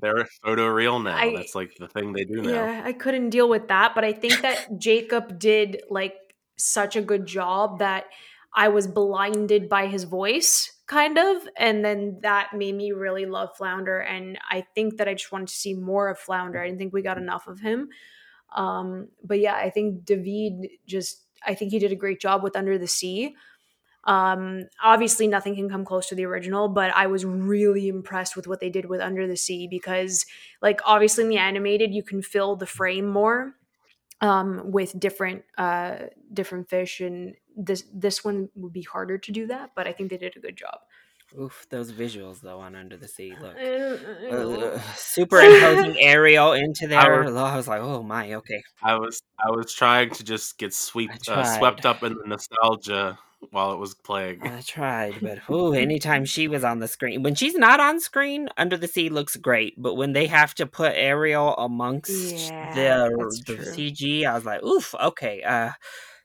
they're 0.00 0.18
a 0.20 0.28
photoreal 0.44 1.02
now. 1.02 1.16
I- 1.16 1.34
That's 1.36 1.54
like 1.54 1.74
the 1.78 1.88
thing 1.88 2.12
they 2.12 2.24
do 2.24 2.42
now. 2.42 2.50
yeah, 2.50 2.82
I 2.84 2.92
couldn't 2.92 3.30
deal 3.30 3.48
with 3.48 3.68
that, 3.68 3.94
but 3.94 4.04
I 4.04 4.12
think 4.12 4.40
that 4.42 4.78
Jacob 4.78 5.38
did 5.38 5.82
like 5.90 6.14
such 6.56 6.96
a 6.96 7.02
good 7.02 7.26
job 7.26 7.78
that 7.80 8.04
I 8.54 8.68
was 8.68 8.86
blinded 8.86 9.68
by 9.68 9.86
his 9.86 10.04
voice, 10.04 10.70
kind 10.92 11.18
of, 11.18 11.48
and 11.56 11.82
then 11.82 12.18
that 12.20 12.52
made 12.54 12.74
me 12.74 12.92
really 12.92 13.24
love 13.24 13.56
Flounder. 13.56 13.98
And 14.00 14.38
I 14.50 14.66
think 14.74 14.98
that 14.98 15.08
I 15.08 15.14
just 15.14 15.32
wanted 15.32 15.48
to 15.48 15.54
see 15.54 15.72
more 15.72 16.08
of 16.08 16.18
Flounder. 16.18 16.60
I 16.60 16.66
didn't 16.66 16.78
think 16.78 16.92
we 16.92 17.00
got 17.00 17.16
enough 17.16 17.46
of 17.46 17.60
him. 17.60 17.88
Um, 18.54 19.08
but 19.24 19.40
yeah, 19.40 19.54
I 19.54 19.70
think 19.70 20.04
David 20.04 20.68
just, 20.86 21.22
I 21.46 21.54
think 21.54 21.72
he 21.72 21.78
did 21.78 21.92
a 21.92 21.96
great 21.96 22.20
job 22.20 22.42
with 22.42 22.56
Under 22.56 22.76
the 22.76 22.86
Sea. 22.86 23.34
Um, 24.04 24.64
obviously, 24.82 25.28
nothing 25.28 25.54
can 25.54 25.70
come 25.70 25.84
close 25.84 26.08
to 26.08 26.14
the 26.14 26.26
original, 26.26 26.68
but 26.68 26.94
I 26.94 27.06
was 27.06 27.24
really 27.24 27.88
impressed 27.88 28.36
with 28.36 28.46
what 28.46 28.60
they 28.60 28.68
did 28.68 28.86
with 28.86 29.00
Under 29.00 29.26
the 29.26 29.36
Sea 29.36 29.68
because 29.68 30.26
like 30.60 30.80
obviously 30.84 31.24
in 31.24 31.30
the 31.30 31.38
animated 31.38 31.94
you 31.94 32.02
can 32.02 32.20
fill 32.20 32.56
the 32.56 32.66
frame 32.66 33.06
more 33.06 33.54
um 34.20 34.70
with 34.70 34.98
different 35.00 35.42
uh 35.58 35.96
different 36.32 36.68
fish 36.68 37.00
and 37.00 37.34
this 37.56 37.84
this 37.92 38.24
one 38.24 38.48
would 38.54 38.72
be 38.72 38.82
harder 38.82 39.18
to 39.18 39.32
do 39.32 39.46
that 39.46 39.70
but 39.74 39.86
i 39.86 39.92
think 39.92 40.10
they 40.10 40.18
did 40.18 40.36
a 40.36 40.40
good 40.40 40.56
job 40.56 40.78
oof 41.38 41.66
those 41.70 41.92
visuals 41.92 42.40
though 42.40 42.60
on 42.60 42.74
under 42.74 42.96
the 42.96 43.08
sea 43.08 43.34
look 43.40 43.56
I 43.56 44.34
uh, 44.34 44.80
superimposing 44.96 45.96
Ariel 46.00 46.52
into 46.52 46.86
there. 46.86 47.24
was- 47.24 47.34
I 47.34 47.56
was 47.56 47.68
like, 47.68 47.80
oh 47.82 48.02
my, 48.02 48.34
okay. 48.34 48.62
I 48.82 48.94
was 48.96 49.20
I 49.44 49.50
was 49.50 49.72
trying 49.72 50.10
to 50.10 50.24
just 50.24 50.58
get 50.58 50.72
sweep 50.74 51.10
I 51.28 51.32
uh, 51.32 51.58
swept 51.58 51.86
up 51.86 52.02
in 52.02 52.14
the 52.14 52.26
nostalgia 52.26 53.18
while 53.50 53.72
it 53.72 53.78
was 53.78 53.94
playing. 53.94 54.40
I 54.42 54.60
tried, 54.60 55.20
but 55.20 55.38
ooh, 55.50 55.72
anytime 55.72 56.24
she 56.24 56.48
was 56.48 56.64
on 56.64 56.78
the 56.78 56.88
screen, 56.88 57.22
when 57.22 57.34
she's 57.34 57.54
not 57.54 57.80
on 57.80 58.00
screen, 58.00 58.48
Under 58.56 58.76
the 58.76 58.88
Sea 58.88 59.08
looks 59.08 59.36
great. 59.36 59.74
But 59.76 59.94
when 59.94 60.12
they 60.12 60.26
have 60.28 60.54
to 60.56 60.66
put 60.66 60.92
Ariel 60.94 61.54
amongst 61.56 62.10
Yeah, 62.10 62.74
the 62.74 63.42
the. 63.46 63.54
CG, 63.54 64.24
I 64.24 64.34
was 64.34 64.44
like, 64.44 64.62
oof, 64.62 64.94
okay. 64.94 65.42
Uh, 65.42 65.70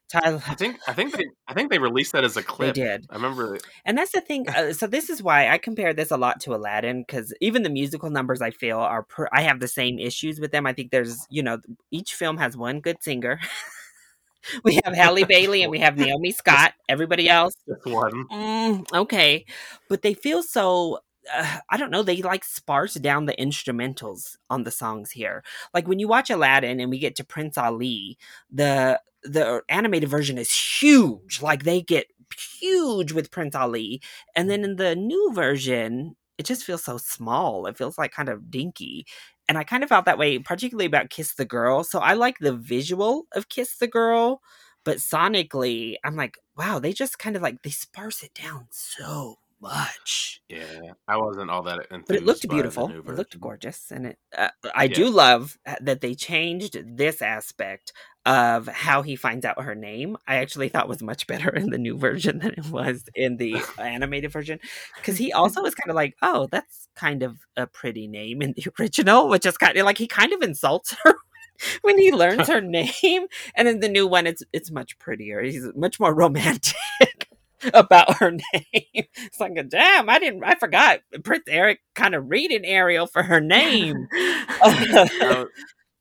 Tyler, 0.09 0.41
I 0.47 0.55
think 0.55 0.79
I 0.87 0.93
think 0.93 1.15
they 1.17 1.25
I 1.47 1.53
think 1.53 1.69
they 1.69 1.79
released 1.79 2.13
that 2.13 2.23
as 2.23 2.37
a 2.37 2.43
clip. 2.43 2.75
They 2.75 2.81
did. 2.81 3.05
I 3.09 3.15
remember. 3.15 3.57
And 3.83 3.97
that's 3.97 4.13
the 4.13 4.21
thing. 4.21 4.47
Uh, 4.47 4.71
so 4.71 4.87
this 4.87 5.09
is 5.09 5.21
why 5.21 5.49
I 5.49 5.57
compare 5.57 5.93
this 5.93 6.11
a 6.11 6.17
lot 6.17 6.39
to 6.41 6.55
Aladdin 6.55 7.01
because 7.05 7.33
even 7.41 7.63
the 7.63 7.69
musical 7.69 8.09
numbers 8.09 8.41
I 8.41 8.51
feel 8.51 8.79
are 8.79 9.03
per- 9.03 9.27
I 9.33 9.41
have 9.41 9.59
the 9.59 9.67
same 9.67 9.99
issues 9.99 10.39
with 10.39 10.51
them. 10.51 10.65
I 10.65 10.71
think 10.73 10.91
there's 10.91 11.27
you 11.29 11.43
know 11.43 11.59
each 11.91 12.13
film 12.13 12.37
has 12.37 12.55
one 12.55 12.79
good 12.79 13.03
singer. 13.03 13.39
we 14.63 14.79
have 14.85 14.95
Halle 14.95 15.23
Bailey 15.25 15.61
and 15.63 15.71
we 15.71 15.79
have 15.79 15.97
Naomi 15.97 16.31
Scott. 16.41 16.73
Everybody 16.87 17.27
else, 17.29 17.53
This 17.67 17.83
one. 17.83 18.27
mm, 18.29 18.85
okay, 18.93 19.45
but 19.89 20.01
they 20.03 20.13
feel 20.13 20.41
so. 20.43 20.99
Uh, 21.33 21.57
I 21.69 21.75
don't 21.75 21.91
know. 21.91 22.03
They 22.03 22.21
like 22.21 22.45
sparse 22.45 22.93
down 22.93 23.25
the 23.25 23.35
instrumentals 23.35 24.37
on 24.49 24.63
the 24.63 24.71
songs 24.71 25.11
here. 25.11 25.43
Like 25.73 25.85
when 25.85 25.99
you 25.99 26.07
watch 26.07 26.29
Aladdin 26.29 26.79
and 26.79 26.89
we 26.89 26.99
get 26.99 27.17
to 27.17 27.25
Prince 27.25 27.57
Ali, 27.57 28.17
the 28.49 29.01
the 29.31 29.61
animated 29.69 30.09
version 30.09 30.37
is 30.37 30.51
huge. 30.51 31.41
Like 31.41 31.63
they 31.63 31.81
get 31.81 32.07
huge 32.59 33.11
with 33.13 33.31
Prince 33.31 33.55
Ali, 33.55 34.01
and 34.35 34.49
then 34.49 34.63
in 34.63 34.75
the 34.77 34.95
new 34.95 35.31
version, 35.33 36.15
it 36.37 36.45
just 36.45 36.63
feels 36.63 36.83
so 36.83 36.97
small. 36.97 37.65
It 37.67 37.77
feels 37.77 37.97
like 37.97 38.11
kind 38.11 38.29
of 38.29 38.51
dinky. 38.51 39.05
And 39.49 39.57
I 39.57 39.63
kind 39.63 39.83
of 39.83 39.89
felt 39.89 40.05
that 40.05 40.17
way, 40.17 40.39
particularly 40.39 40.85
about 40.85 41.09
Kiss 41.09 41.35
the 41.35 41.45
Girl. 41.45 41.83
So 41.83 41.99
I 41.99 42.13
like 42.13 42.37
the 42.39 42.53
visual 42.53 43.23
of 43.33 43.49
Kiss 43.49 43.77
the 43.77 43.87
Girl, 43.87 44.41
but 44.83 44.97
sonically, 44.97 45.95
I'm 46.03 46.15
like, 46.15 46.37
wow, 46.57 46.79
they 46.79 46.93
just 46.93 47.19
kind 47.19 47.35
of 47.35 47.41
like 47.41 47.61
they 47.63 47.69
sparse 47.69 48.23
it 48.23 48.33
down 48.33 48.67
so 48.71 49.37
much. 49.61 50.41
Yeah, 50.49 50.93
I 51.07 51.17
wasn't 51.17 51.49
all 51.49 51.63
that. 51.63 51.87
But 51.89 52.15
it 52.15 52.23
looked 52.23 52.43
enthused 52.43 52.47
by 52.47 52.55
the 52.55 52.61
beautiful. 52.61 52.89
It 52.89 53.05
looked 53.05 53.39
gorgeous, 53.39 53.91
and 53.91 54.07
it. 54.07 54.19
Uh, 54.37 54.49
I 54.73 54.87
do 54.87 55.09
love 55.09 55.57
that 55.81 56.01
they 56.01 56.15
changed 56.15 56.77
this 56.85 57.21
aspect 57.21 57.91
of 58.25 58.67
how 58.67 59.01
he 59.01 59.15
finds 59.15 59.45
out 59.45 59.61
her 59.61 59.75
name. 59.75 60.17
I 60.27 60.35
actually 60.35 60.69
thought 60.69 60.89
was 60.89 61.01
much 61.01 61.27
better 61.27 61.49
in 61.55 61.69
the 61.69 61.77
new 61.77 61.97
version 61.97 62.39
than 62.39 62.51
it 62.51 62.69
was 62.69 63.09
in 63.15 63.37
the 63.37 63.57
animated 63.79 64.31
version, 64.31 64.59
because 64.97 65.17
he 65.17 65.33
also 65.33 65.61
was 65.61 65.75
kind 65.75 65.89
of 65.89 65.95
like, 65.95 66.15
"Oh, 66.21 66.47
that's 66.51 66.87
kind 66.95 67.23
of 67.23 67.39
a 67.55 67.67
pretty 67.67 68.07
name 68.07 68.41
in 68.41 68.53
the 68.53 68.67
original," 68.79 69.29
which 69.29 69.45
is 69.45 69.57
kind 69.57 69.77
of 69.77 69.85
like 69.85 69.97
he 69.97 70.07
kind 70.07 70.33
of 70.33 70.41
insults 70.41 70.95
her. 71.03 71.15
When 71.81 71.97
he 71.97 72.11
learns 72.11 72.47
her 72.49 72.61
name, 72.61 73.25
and 73.55 73.67
in 73.67 73.79
the 73.79 73.89
new 73.89 74.05
one, 74.05 74.27
it's 74.27 74.43
it's 74.53 74.69
much 74.69 74.99
prettier. 74.99 75.41
He's 75.41 75.67
much 75.75 75.99
more 75.99 76.13
romantic 76.13 76.75
about 77.73 78.17
her 78.17 78.31
name. 78.53 78.63
It's 79.15 79.39
like, 79.39 79.57
a 79.57 79.63
damn, 79.63 80.09
I 80.09 80.19
didn't, 80.19 80.43
I 80.43 80.55
forgot. 80.55 81.01
Prince 81.23 81.45
Eric 81.49 81.79
kind 81.95 82.15
of 82.15 82.29
reading 82.29 82.65
Ariel 82.65 83.07
for 83.07 83.23
her 83.23 83.41
name. 83.41 84.09
I, 85.23 85.45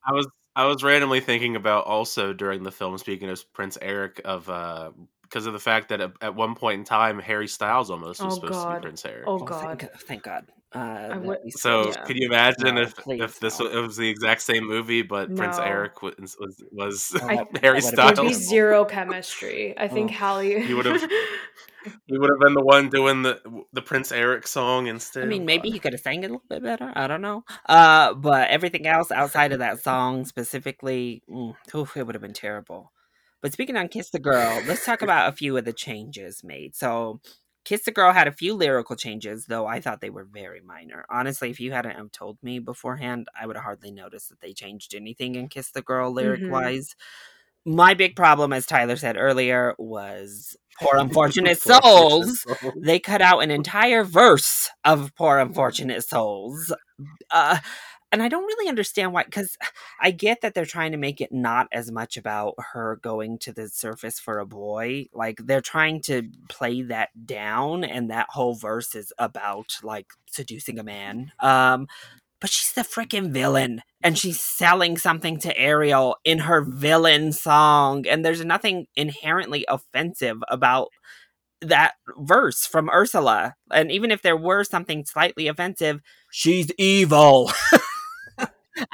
I 0.05 0.13
was 0.13 0.27
I 0.55 0.65
was 0.65 0.83
randomly 0.83 1.21
thinking 1.21 1.55
about 1.55 1.85
also 1.85 2.33
during 2.33 2.63
the 2.63 2.71
film. 2.71 2.97
Speaking 2.97 3.29
of 3.29 3.43
Prince 3.53 3.77
Eric, 3.81 4.21
of 4.25 4.49
uh, 4.49 4.91
because 5.23 5.45
of 5.47 5.53
the 5.53 5.59
fact 5.59 5.89
that 5.89 6.01
at, 6.01 6.13
at 6.21 6.35
one 6.35 6.55
point 6.55 6.79
in 6.79 6.85
time 6.85 7.19
Harry 7.19 7.47
Styles 7.47 7.91
almost 7.91 8.23
was 8.23 8.33
Oh, 8.33 8.35
supposed 8.35 8.61
to 8.61 8.67
be 8.67 8.75
Prince 8.75 9.05
Eric. 9.05 9.31
Oh 9.31 9.39
Oh, 9.39 9.47
god. 9.47 9.79
Thank, 9.79 9.91
thank 10.07 10.23
God. 10.23 10.47
Uh, 10.73 11.19
would- 11.23 11.39
we 11.45 11.51
So 11.51 11.87
Yeah. 11.89 12.03
could 12.03 12.17
you 12.17 12.27
imagine 12.27 12.75
No, 12.75 12.81
if 12.81 12.93
if 13.07 13.39
this 13.39 13.59
no. 13.59 13.65
was, 13.67 13.75
it 13.75 13.79
was 13.79 13.97
the 13.97 14.09
exact 14.09 14.41
same 14.41 14.67
movie, 14.67 15.01
but 15.01 15.33
Prince 15.35 15.57
Eric 15.59 16.01
was 16.01 16.35
was, 16.39 16.63
was 16.71 17.11
Oh, 17.15 17.27
that- 17.27 17.47
that 17.53 17.61
Harry 17.63 17.75
would've 17.81 17.95
There'd 17.95 18.17
be 18.27 18.33
zero 18.33 18.83
chemistry. 18.85 19.73
I 19.77 19.87
think 19.87 20.11
Oh. 20.11 20.15
Halle. 20.15 20.61
He 20.61 20.73
would've- 20.73 21.07
He 22.07 22.17
would 22.17 22.29
have 22.29 22.39
been 22.41 22.53
the 22.53 22.65
one 22.65 22.89
doing 22.89 23.21
the 23.21 23.39
the 23.71 23.81
Prince 23.81 24.11
Eric 24.11 24.45
song 24.45 24.87
instead. 24.87 25.23
I 25.23 25.27
mean, 25.27 25.45
maybe 25.45 25.69
he 25.69 25.79
could 25.79 25.93
have 25.93 26.01
sang 26.01 26.21
it 26.21 26.25
a 26.29 26.33
little 26.33 26.43
bit 26.49 26.61
better. 26.61 26.91
I 26.93 27.07
don't 27.07 27.21
know. 27.21 27.43
Uh, 27.65 28.13
but 28.13 28.49
everything 28.49 28.85
else 28.85 29.09
outside 29.09 29.53
of 29.53 29.59
that 29.59 29.81
song 29.81 30.25
specifically, 30.25 31.23
mm, 31.29 31.55
oof, 31.73 31.95
it 31.95 32.05
would 32.05 32.13
have 32.15 32.21
been 32.21 32.33
terrible. 32.33 32.91
But 33.41 33.53
speaking 33.53 33.77
on 33.77 33.87
Kiss 33.87 34.09
the 34.09 34.19
Girl, 34.19 34.61
let's 34.67 34.83
talk 34.83 35.01
about 35.01 35.31
a 35.31 35.35
few 35.37 35.55
of 35.55 35.63
the 35.63 35.71
changes 35.71 36.41
made. 36.43 36.75
So, 36.75 37.21
Kiss 37.67 37.83
the 37.83 37.91
Girl 37.91 38.13
had 38.13 38.29
a 38.29 38.31
few 38.31 38.53
lyrical 38.53 38.95
changes, 38.95 39.47
though 39.47 39.67
I 39.67 39.81
thought 39.81 39.99
they 39.99 40.09
were 40.09 40.23
very 40.23 40.61
minor. 40.61 41.05
Honestly, 41.09 41.49
if 41.49 41.59
you 41.59 41.73
hadn't 41.73 41.97
have 41.97 42.13
told 42.13 42.37
me 42.41 42.59
beforehand, 42.59 43.27
I 43.37 43.45
would 43.45 43.57
have 43.57 43.65
hardly 43.65 43.91
noticed 43.91 44.29
that 44.29 44.39
they 44.39 44.53
changed 44.53 44.95
anything 44.95 45.35
in 45.35 45.49
Kiss 45.49 45.71
the 45.71 45.81
Girl 45.81 46.09
lyric 46.09 46.49
wise. 46.49 46.95
My 47.65 47.93
big 47.93 48.15
problem, 48.15 48.53
as 48.53 48.65
Tyler 48.65 48.95
said 48.95 49.17
earlier, 49.17 49.75
was 49.77 50.55
Poor 50.79 50.97
Unfortunate 50.97 51.57
Souls 51.61 52.45
they 52.77 52.99
cut 52.99 53.21
out 53.21 53.43
an 53.43 53.51
entire 53.51 54.05
verse 54.05 54.69
of 54.85 55.13
poor 55.15 55.37
unfortunate 55.37 56.05
souls 56.05 56.73
uh, 57.31 57.57
and 58.11 58.21
i 58.23 58.29
don't 58.29 58.45
really 58.45 58.69
understand 58.69 59.13
why 59.13 59.23
because 59.23 59.57
i 60.01 60.11
get 60.11 60.41
that 60.41 60.53
they're 60.53 60.65
trying 60.65 60.91
to 60.91 60.97
make 60.97 61.21
it 61.21 61.31
not 61.31 61.67
as 61.71 61.91
much 61.91 62.17
about 62.17 62.53
her 62.73 62.99
going 63.01 63.37
to 63.37 63.51
the 63.51 63.67
surface 63.69 64.19
for 64.19 64.39
a 64.39 64.45
boy 64.45 65.05
like 65.13 65.37
they're 65.45 65.61
trying 65.61 66.01
to 66.01 66.23
play 66.49 66.81
that 66.81 67.09
down 67.25 67.83
and 67.83 68.09
that 68.09 68.27
whole 68.29 68.55
verse 68.55 68.95
is 68.95 69.11
about 69.17 69.73
like 69.83 70.07
seducing 70.27 70.79
a 70.79 70.83
man 70.83 71.31
um 71.39 71.87
but 72.39 72.51
she's 72.51 72.73
the 72.73 72.81
freaking 72.81 73.31
villain 73.31 73.81
and 74.03 74.15
she's 74.15 74.39
selling 74.39 74.95
something 74.95 75.39
to 75.39 75.57
Ariel 75.57 76.17
in 76.23 76.37
her 76.37 76.61
villain 76.61 77.31
song 77.31 78.05
and 78.05 78.23
there's 78.23 78.45
nothing 78.45 78.85
inherently 78.95 79.65
offensive 79.67 80.37
about 80.47 80.89
that 81.61 81.93
verse 82.17 82.65
from 82.65 82.89
Ursula. 82.89 83.55
And 83.71 83.91
even 83.91 84.11
if 84.11 84.21
there 84.21 84.37
were 84.37 84.63
something 84.63 85.05
slightly 85.05 85.47
offensive, 85.47 86.01
she's 86.31 86.71
evil. 86.77 87.51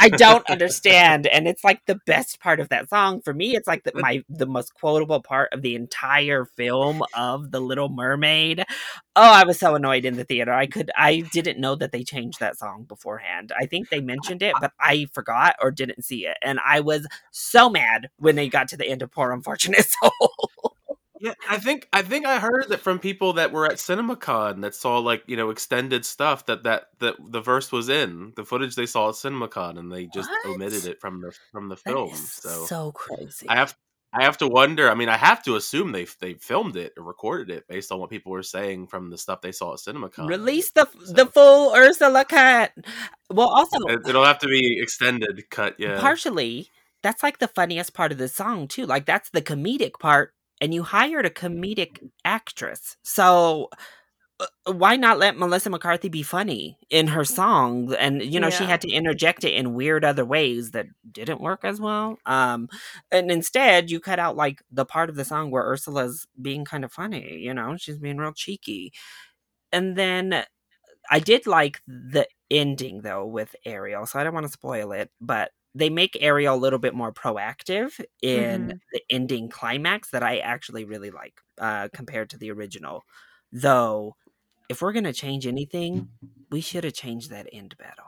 I 0.04 0.10
don't 0.10 0.50
understand, 0.50 1.28
and 1.28 1.48
it's 1.48 1.64
like 1.64 1.86
the 1.86 2.00
best 2.06 2.42
part 2.42 2.60
of 2.60 2.68
that 2.70 2.90
song 2.90 3.22
for 3.22 3.34
me. 3.34 3.56
It's 3.56 3.68
like 3.68 3.84
the, 3.84 3.94
my 3.96 4.22
the 4.28 4.46
most 4.46 4.74
quotable 4.74 5.22
part 5.22 5.54
of 5.54 5.62
the 5.62 5.76
entire 5.76 6.44
film 6.44 7.02
of 7.14 7.52
the 7.52 7.62
Little 7.62 7.88
Mermaid. 7.88 8.66
Oh, 9.16 9.32
I 9.32 9.46
was 9.46 9.60
so 9.60 9.76
annoyed 9.76 10.04
in 10.04 10.16
the 10.18 10.26
theater. 10.26 10.52
I 10.52 10.68
could 10.68 10.92
I 10.98 11.22
didn't 11.32 11.58
know 11.58 11.76
that 11.76 11.94
they 11.94 12.04
changed 12.04 12.42
that 12.42 12.58
song 12.58 12.84
beforehand. 12.84 13.54
I 13.58 13.66
think 13.66 13.90
they 13.90 14.02
mentioned 14.02 14.44
it, 14.44 14.56
but 14.60 14.74
I 14.78 15.08
forgot 15.14 15.56
or 15.62 15.72
didn't 15.72 16.04
see 16.04 16.28
it, 16.28 16.38
and 16.42 16.60
I 16.60 16.82
was 16.82 17.08
so 17.32 17.70
mad 17.70 18.10
when 18.18 18.36
they 18.36 18.50
got 18.50 18.68
to 18.70 18.78
the 18.78 18.88
end 18.88 19.02
of 19.02 19.12
Poor 19.12 19.32
Unfortunate 19.32 19.86
Soul. 20.02 20.73
Yeah, 21.24 21.36
I 21.50 21.58
think 21.58 21.88
I 21.94 22.02
think 22.02 22.26
I 22.26 22.38
heard 22.40 22.66
that 22.68 22.82
from 22.82 23.00
people 23.00 23.32
that 23.34 23.54
were 23.54 23.66
at 23.66 23.78
CinemaCon 23.78 24.62
that 24.62 24.76
saw 24.76 24.98
like 24.98 25.24
you 25.26 25.38
know 25.38 25.52
extended 25.52 26.04
stuff 26.04 26.48
that 26.48 26.64
that 26.64 26.90
that 27.00 27.16
the 27.18 27.40
verse 27.40 27.72
was 27.72 27.88
in 27.88 28.34
the 28.36 28.44
footage 28.44 28.76
they 28.76 28.86
saw 28.86 29.08
at 29.08 29.16
CinemaCon 29.16 29.80
and 29.80 29.90
they 29.90 30.08
just 30.08 30.30
What? 30.30 30.56
omitted 30.56 30.86
it 30.86 31.00
from 31.00 31.22
the 31.22 31.32
from 31.54 31.70
the 31.70 31.78
film. 31.78 32.14
So, 32.14 32.66
so 32.66 32.92
crazy. 32.92 33.48
I 33.48 33.56
have 33.56 33.74
I 34.12 34.26
have 34.26 34.38
to 34.40 34.50
wonder. 34.50 34.92
I 34.92 34.96
mean, 34.96 35.08
I 35.08 35.16
have 35.16 35.42
to 35.44 35.56
assume 35.56 35.94
they 35.94 36.06
they 36.20 36.34
filmed 36.34 36.76
it 36.76 36.92
or 36.98 37.06
recorded 37.06 37.50
it 37.56 37.70
based 37.70 37.94
on 37.94 38.00
what 38.00 38.10
people 38.10 38.34
were 38.34 38.44
saying 38.44 38.88
from 38.88 39.10
the 39.10 39.18
stuff 39.18 39.40
they 39.40 39.54
saw 39.54 39.72
at 39.72 39.80
CinemaCon. 39.80 40.28
Release 40.28 40.72
the 40.72 40.90
So- 41.06 41.14
the 41.14 41.26
full 41.26 41.74
Ursula 41.74 42.26
cut. 42.26 42.74
Well, 43.32 43.48
also 43.48 43.78
It, 43.88 44.02
it'll 44.10 44.26
have 44.26 44.40
to 44.40 44.48
be 44.48 44.78
extended 44.82 45.50
cut. 45.50 45.76
Yeah, 45.80 46.02
partially 46.02 46.68
that's 47.02 47.24
like 47.24 47.40
the 47.40 47.48
funniest 47.48 47.94
part 47.94 48.12
of 48.12 48.18
the 48.18 48.28
song 48.28 48.68
too. 48.68 48.86
Like 48.86 49.06
that's 49.06 49.30
the 49.30 49.42
comedic 49.42 49.94
part, 50.00 50.34
and 50.64 50.74
you 50.74 50.84
hired 50.84 51.28
a 51.28 51.32
comedic 51.32 52.00
actress, 52.26 52.98
so. 53.04 53.70
uh, 54.40 54.74
Why 54.74 54.96
not 54.98 55.20
let 55.20 55.38
Melissa 55.38 55.70
McCarthy 55.70 56.10
be 56.10 56.24
funny 56.24 56.78
in 56.90 57.08
her 57.08 57.26
songs? 57.26 57.94
And 57.94 58.22
you 58.24 58.40
know 58.40 58.50
she 58.50 58.66
had 58.66 58.82
to 58.82 58.90
interject 58.92 59.44
it 59.46 59.54
in 59.54 59.74
weird 59.76 60.04
other 60.06 60.26
ways 60.26 60.72
that 60.72 60.88
didn't 61.12 61.42
work 61.42 61.62
as 61.66 61.80
well. 61.82 62.18
Um, 62.26 62.70
and 63.12 63.32
instead 63.32 63.92
you 63.92 64.00
cut 64.00 64.20
out 64.20 64.36
like 64.38 64.62
the 64.72 64.86
part 64.86 65.10
of 65.10 65.16
the 65.16 65.26
song 65.26 65.52
where 65.52 65.64
Ursula's 65.64 66.28
being 66.42 66.66
kind 66.66 66.84
of 66.86 66.92
funny. 66.94 67.38
You 67.40 67.54
know 67.54 67.78
she's 67.78 68.00
being 68.00 68.18
real 68.18 68.34
cheeky, 68.34 68.94
and 69.72 69.96
then 69.98 70.44
I 71.12 71.20
did 71.20 71.48
like 71.48 71.82
the 71.88 72.28
ending 72.52 73.02
though 73.04 73.26
with 73.28 73.56
Ariel, 73.66 74.06
so 74.06 74.20
I 74.20 74.24
don't 74.24 74.34
want 74.34 74.46
to 74.48 74.52
spoil 74.54 74.92
it, 74.94 75.12
but 75.22 75.52
they 75.76 75.90
make 75.90 76.18
Ariel 76.22 76.56
a 76.56 76.58
little 76.58 76.80
bit 76.80 76.94
more 76.94 77.12
proactive 77.14 78.00
in 78.22 78.68
Mhm. 78.68 78.80
the 78.92 79.02
ending 79.10 79.50
climax 79.50 80.10
that 80.12 80.24
I 80.24 80.38
actually 80.40 80.86
really 80.86 81.12
like 81.12 81.42
uh, 81.58 81.90
compared 81.94 82.30
to 82.32 82.38
the 82.38 82.52
original. 82.52 83.04
Though, 83.52 84.16
if 84.70 84.82
we're 84.82 84.94
gonna 84.94 85.14
change 85.14 85.48
anything, 85.48 86.10
we 86.52 86.62
should 86.62 86.84
have 86.84 86.94
changed 86.94 87.32
that 87.32 87.48
end 87.52 87.76
battle. 87.78 88.06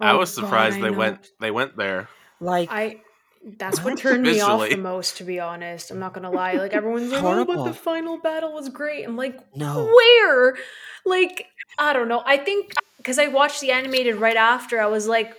I 0.00 0.12
Oh, 0.12 0.18
was 0.18 0.34
God, 0.34 0.44
surprised 0.44 0.76
I 0.76 0.80
they 0.80 0.90
know. 0.90 0.98
went 0.98 1.30
they 1.40 1.50
went 1.50 1.76
there. 1.76 2.08
Like, 2.40 2.68
I 2.70 3.00
that's 3.58 3.78
what 3.78 3.84
What? 3.84 3.98
turned 3.98 4.22
me 4.24 4.40
off 4.40 4.68
the 4.68 4.76
most, 4.76 5.16
to 5.18 5.24
be 5.24 5.40
honest. 5.40 5.90
I'm 5.90 5.98
not 5.98 6.12
gonna 6.14 6.30
lie. 6.30 6.54
Like 6.54 6.72
everyone's 6.72 7.10
like, 7.12 7.22
oh, 7.24 7.44
but 7.44 7.64
the 7.64 7.72
final 7.74 8.18
battle 8.18 8.52
was 8.52 8.68
great. 8.68 9.04
I'm 9.04 9.16
like, 9.16 9.38
no, 9.54 9.84
where? 9.94 10.56
Like, 11.04 11.46
I 11.78 11.92
don't 11.92 12.08
know. 12.08 12.22
I 12.24 12.36
think 12.36 12.74
because 12.98 13.18
I 13.18 13.28
watched 13.28 13.60
the 13.60 13.72
animated 13.72 14.16
right 14.16 14.36
after, 14.36 14.80
I 14.80 14.86
was 14.86 15.08
like, 15.08 15.36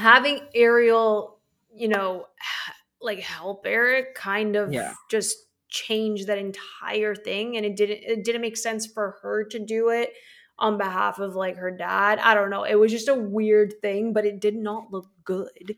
having 0.00 0.40
Ariel, 0.54 1.38
you 1.74 1.88
know, 1.88 2.26
like 3.02 3.20
help 3.20 3.62
Eric 3.66 4.14
kind 4.14 4.56
of 4.56 4.72
Yeah. 4.72 4.94
just 5.10 5.36
change 5.68 6.26
that 6.26 6.36
entire 6.38 7.14
thing 7.14 7.56
and 7.56 7.64
it 7.64 7.76
didn't 7.76 8.00
it 8.02 8.24
didn't 8.24 8.40
make 8.40 8.56
sense 8.56 8.86
for 8.86 9.18
her 9.22 9.44
to 9.44 9.58
do 9.58 9.88
it 9.90 10.12
on 10.58 10.76
behalf 10.76 11.18
of 11.20 11.34
like 11.36 11.56
her 11.56 11.70
dad. 11.70 12.18
I 12.18 12.34
don't 12.34 12.50
know. 12.50 12.64
It 12.64 12.74
was 12.74 12.90
just 12.92 13.08
a 13.08 13.14
weird 13.14 13.74
thing, 13.80 14.12
but 14.12 14.26
it 14.26 14.40
did 14.40 14.56
not 14.56 14.90
look 14.92 15.06
good. 15.24 15.76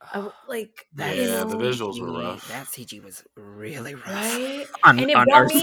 I 0.00 0.16
w 0.16 0.32
like 0.48 0.86
That 0.94 1.16
you 1.16 1.22
Yeah, 1.22 1.44
the 1.44 1.56
know, 1.56 1.56
visuals 1.56 2.00
were 2.00 2.08
CG 2.08 2.22
rough. 2.22 2.48
That 2.48 2.66
CG 2.66 3.02
was 3.02 3.22
really 3.36 3.94
rough. 3.94 4.06
Right? 4.06 4.66
on, 4.84 4.98
And 4.98 5.10
it 5.10 5.16
on 5.16 5.26
brought 5.26 5.46
me, 5.46 5.62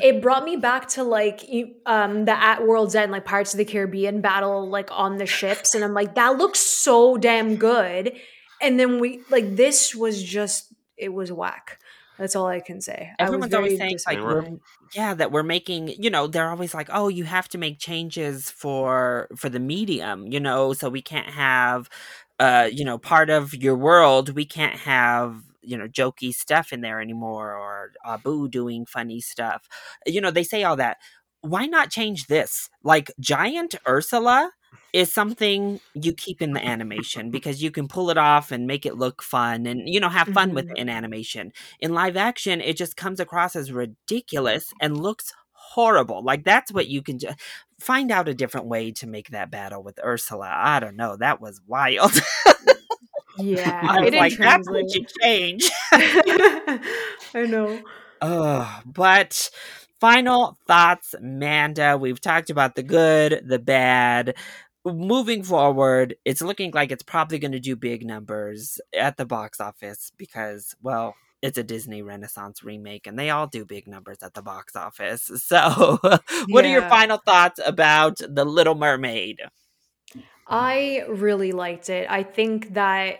it 0.00 0.22
brought 0.22 0.44
me 0.44 0.56
back 0.56 0.88
to 0.90 1.04
like 1.04 1.42
um 1.86 2.24
the 2.24 2.32
at 2.42 2.66
world's 2.66 2.94
end 2.94 3.12
like 3.12 3.24
pirates 3.24 3.54
of 3.54 3.58
the 3.58 3.64
caribbean 3.64 4.20
battle 4.20 4.68
like 4.68 4.90
on 4.92 5.16
the 5.16 5.26
ships 5.26 5.74
and 5.74 5.84
i'm 5.84 5.94
like 5.94 6.14
that 6.14 6.38
looks 6.38 6.60
so 6.60 7.16
damn 7.16 7.56
good. 7.56 8.12
And 8.60 8.78
then 8.78 9.00
we 9.00 9.22
like 9.30 9.56
this 9.56 9.94
was 9.94 10.22
just 10.22 10.72
it 10.96 11.12
was 11.12 11.32
whack. 11.32 11.78
That's 12.18 12.36
all 12.36 12.46
i 12.46 12.60
can 12.60 12.80
say. 12.80 13.10
Everyone's 13.18 13.54
I 13.54 13.58
was 13.60 13.72
always 13.72 13.76
saying 13.76 13.98
like 14.06 14.18
disappointed. 14.18 14.52
we're. 14.52 14.58
yeah 14.94 15.14
that 15.14 15.32
we're 15.32 15.42
making 15.42 15.88
you 15.88 16.10
know 16.10 16.26
they're 16.26 16.50
always 16.50 16.74
like 16.74 16.88
oh 16.92 17.08
you 17.08 17.24
have 17.24 17.48
to 17.50 17.58
make 17.58 17.78
changes 17.78 18.50
for 18.50 19.28
for 19.36 19.48
the 19.48 19.58
medium 19.60 20.26
you 20.26 20.40
know 20.40 20.72
so 20.72 20.88
we 20.88 21.02
can't 21.02 21.28
have 21.30 21.88
uh 22.42 22.68
you 22.78 22.84
know 22.84 22.98
part 22.98 23.30
of 23.30 23.54
your 23.54 23.76
world 23.76 24.34
we 24.34 24.44
can't 24.44 24.78
have 24.80 25.28
you 25.62 25.76
know 25.78 25.88
jokey 25.88 26.32
stuff 26.32 26.72
in 26.72 26.80
there 26.80 27.00
anymore 27.00 27.48
or 27.54 27.92
Abu 28.04 28.48
doing 28.48 28.84
funny 28.86 29.20
stuff. 29.20 29.68
You 30.06 30.20
know 30.20 30.30
they 30.30 30.44
say 30.44 30.64
all 30.64 30.76
that. 30.76 30.98
Why 31.42 31.66
not 31.66 31.90
change 31.90 32.26
this? 32.26 32.68
Like 32.82 33.10
giant 33.20 33.74
Ursula 33.86 34.52
is 34.92 35.12
something 35.12 35.80
you 35.94 36.12
keep 36.12 36.42
in 36.42 36.52
the 36.52 36.64
animation 36.64 37.30
because 37.30 37.62
you 37.62 37.70
can 37.70 37.88
pull 37.88 38.10
it 38.10 38.18
off 38.18 38.52
and 38.52 38.66
make 38.66 38.84
it 38.86 38.96
look 38.96 39.22
fun 39.22 39.66
and 39.66 39.88
you 39.88 40.00
know 40.00 40.08
have 40.08 40.28
fun 40.28 40.52
with 40.54 40.66
it 40.70 40.78
in 40.78 40.88
animation. 40.88 41.52
In 41.80 41.94
live 41.94 42.16
action 42.16 42.60
it 42.60 42.76
just 42.76 42.96
comes 42.96 43.20
across 43.20 43.56
as 43.56 43.72
ridiculous 43.72 44.64
and 44.80 45.00
looks 45.00 45.32
horrible. 45.52 46.22
Like 46.24 46.44
that's 46.44 46.72
what 46.72 46.88
you 46.88 47.02
can 47.02 47.18
ju- 47.18 47.34
find 47.82 48.10
out 48.10 48.28
a 48.28 48.34
different 48.34 48.66
way 48.66 48.92
to 48.92 49.06
make 49.06 49.30
that 49.30 49.50
battle 49.50 49.82
with 49.82 49.98
ursula 50.04 50.50
i 50.54 50.80
don't 50.80 50.96
know 50.96 51.16
that 51.16 51.40
was 51.40 51.60
wild 51.66 52.12
yeah 53.38 53.80
i 53.88 53.98
it 53.98 54.00
was 54.00 54.10
didn't 54.10 54.20
like 54.20 54.36
that's 54.38 54.70
what 54.70 54.94
you 54.94 55.04
change 55.20 55.70
i 55.92 57.46
know 57.46 57.80
Ugh, 58.22 58.82
but 58.86 59.50
final 60.00 60.56
thoughts, 60.68 61.14
Manda. 61.20 61.98
We've 61.98 62.20
talked 62.20 62.50
about 62.50 62.76
the 62.76 62.84
good, 62.84 63.42
the 63.44 63.58
bad. 63.58 64.36
Moving 64.84 65.42
forward, 65.42 66.14
it's 66.24 66.40
looking 66.40 66.70
like 66.72 66.92
it's 66.92 67.02
probably 67.02 67.40
going 67.40 67.52
to 67.52 67.60
do 67.60 67.74
big 67.74 68.06
numbers 68.06 68.80
at 68.96 69.16
the 69.16 69.26
box 69.26 69.60
office 69.60 70.12
because, 70.16 70.76
well, 70.82 71.16
it's 71.42 71.58
a 71.58 71.64
Disney 71.64 72.02
Renaissance 72.02 72.62
remake 72.62 73.06
and 73.06 73.18
they 73.18 73.30
all 73.30 73.46
do 73.46 73.64
big 73.64 73.88
numbers 73.88 74.18
at 74.22 74.34
the 74.34 74.42
box 74.42 74.76
office. 74.76 75.30
So, 75.42 75.98
what 76.48 76.64
are 76.64 76.68
your 76.68 76.88
final 76.88 77.18
thoughts 77.18 77.60
about 77.64 78.18
The 78.26 78.44
Little 78.44 78.74
Mermaid? 78.74 79.40
I 80.46 81.04
really 81.08 81.52
liked 81.52 81.90
it. 81.90 82.06
I 82.08 82.22
think 82.22 82.74
that 82.74 83.18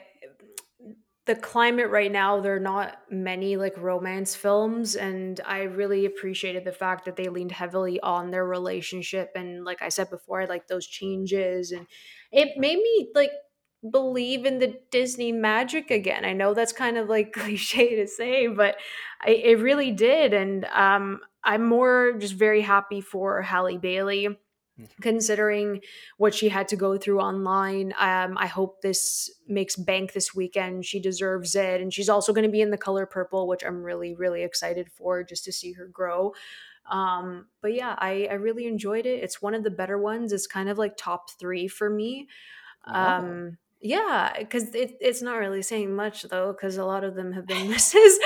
the 1.26 1.34
climate 1.36 1.90
right 1.90 2.10
now, 2.10 2.40
there 2.40 2.56
are 2.56 2.60
not 2.60 2.96
many 3.10 3.56
like 3.56 3.76
romance 3.76 4.34
films, 4.34 4.96
and 4.96 5.40
I 5.44 5.62
really 5.62 6.04
appreciated 6.04 6.64
the 6.64 6.72
fact 6.72 7.04
that 7.04 7.16
they 7.16 7.28
leaned 7.28 7.52
heavily 7.52 8.00
on 8.00 8.30
their 8.30 8.44
relationship. 8.44 9.30
And 9.34 9.64
like 9.64 9.82
I 9.82 9.88
said 9.88 10.10
before, 10.10 10.42
I 10.42 10.46
like 10.46 10.66
those 10.68 10.86
changes, 10.86 11.70
and 11.70 11.86
it 12.32 12.56
made 12.56 12.78
me 12.78 13.10
like 13.14 13.30
believe 13.90 14.44
in 14.46 14.58
the 14.58 14.78
Disney 14.90 15.32
magic 15.32 15.90
again. 15.90 16.24
I 16.24 16.32
know 16.32 16.54
that's 16.54 16.72
kind 16.72 16.96
of 16.96 17.08
like 17.08 17.32
cliche 17.34 17.96
to 17.96 18.06
say, 18.06 18.46
but 18.46 18.76
I, 19.20 19.30
it 19.30 19.58
really 19.58 19.90
did. 19.90 20.32
And 20.32 20.64
um, 20.66 21.20
I'm 21.44 21.64
more 21.64 22.12
just 22.18 22.34
very 22.34 22.60
happy 22.60 23.00
for 23.00 23.42
Halle 23.42 23.78
Bailey 23.78 24.38
considering 25.00 25.80
what 26.16 26.34
she 26.34 26.48
had 26.48 26.68
to 26.68 26.76
go 26.76 26.96
through 26.96 27.20
online. 27.20 27.92
Um, 27.98 28.36
I 28.38 28.46
hope 28.46 28.80
this 28.80 29.30
makes 29.46 29.76
bank 29.76 30.12
this 30.12 30.34
weekend. 30.34 30.86
She 30.86 31.00
deserves 31.00 31.54
it. 31.54 31.80
And 31.80 31.92
she's 31.92 32.08
also 32.08 32.32
going 32.32 32.46
to 32.46 32.50
be 32.50 32.62
in 32.62 32.70
the 32.70 32.78
color 32.78 33.06
purple, 33.06 33.46
which 33.46 33.64
I'm 33.64 33.82
really, 33.82 34.14
really 34.14 34.42
excited 34.42 34.90
for 34.90 35.22
just 35.22 35.44
to 35.44 35.52
see 35.52 35.72
her 35.72 35.86
grow. 35.86 36.34
Um, 36.90 37.46
but 37.60 37.74
yeah, 37.74 37.94
I, 37.98 38.28
I 38.30 38.34
really 38.34 38.66
enjoyed 38.66 39.06
it. 39.06 39.22
It's 39.22 39.40
one 39.40 39.54
of 39.54 39.62
the 39.62 39.70
better 39.70 39.98
ones. 39.98 40.32
It's 40.32 40.46
kind 40.46 40.68
of 40.68 40.78
like 40.78 40.96
top 40.96 41.30
three 41.38 41.68
for 41.68 41.88
me. 41.88 42.28
Um, 42.86 43.58
yeah, 43.82 44.32
because 44.38 44.74
it, 44.74 44.96
it's 45.00 45.22
not 45.22 45.38
really 45.38 45.62
saying 45.62 45.94
much 45.94 46.22
though, 46.22 46.52
because 46.52 46.76
a 46.76 46.84
lot 46.84 47.04
of 47.04 47.14
them 47.14 47.32
have 47.32 47.46
been 47.46 47.68
misses. 47.70 48.18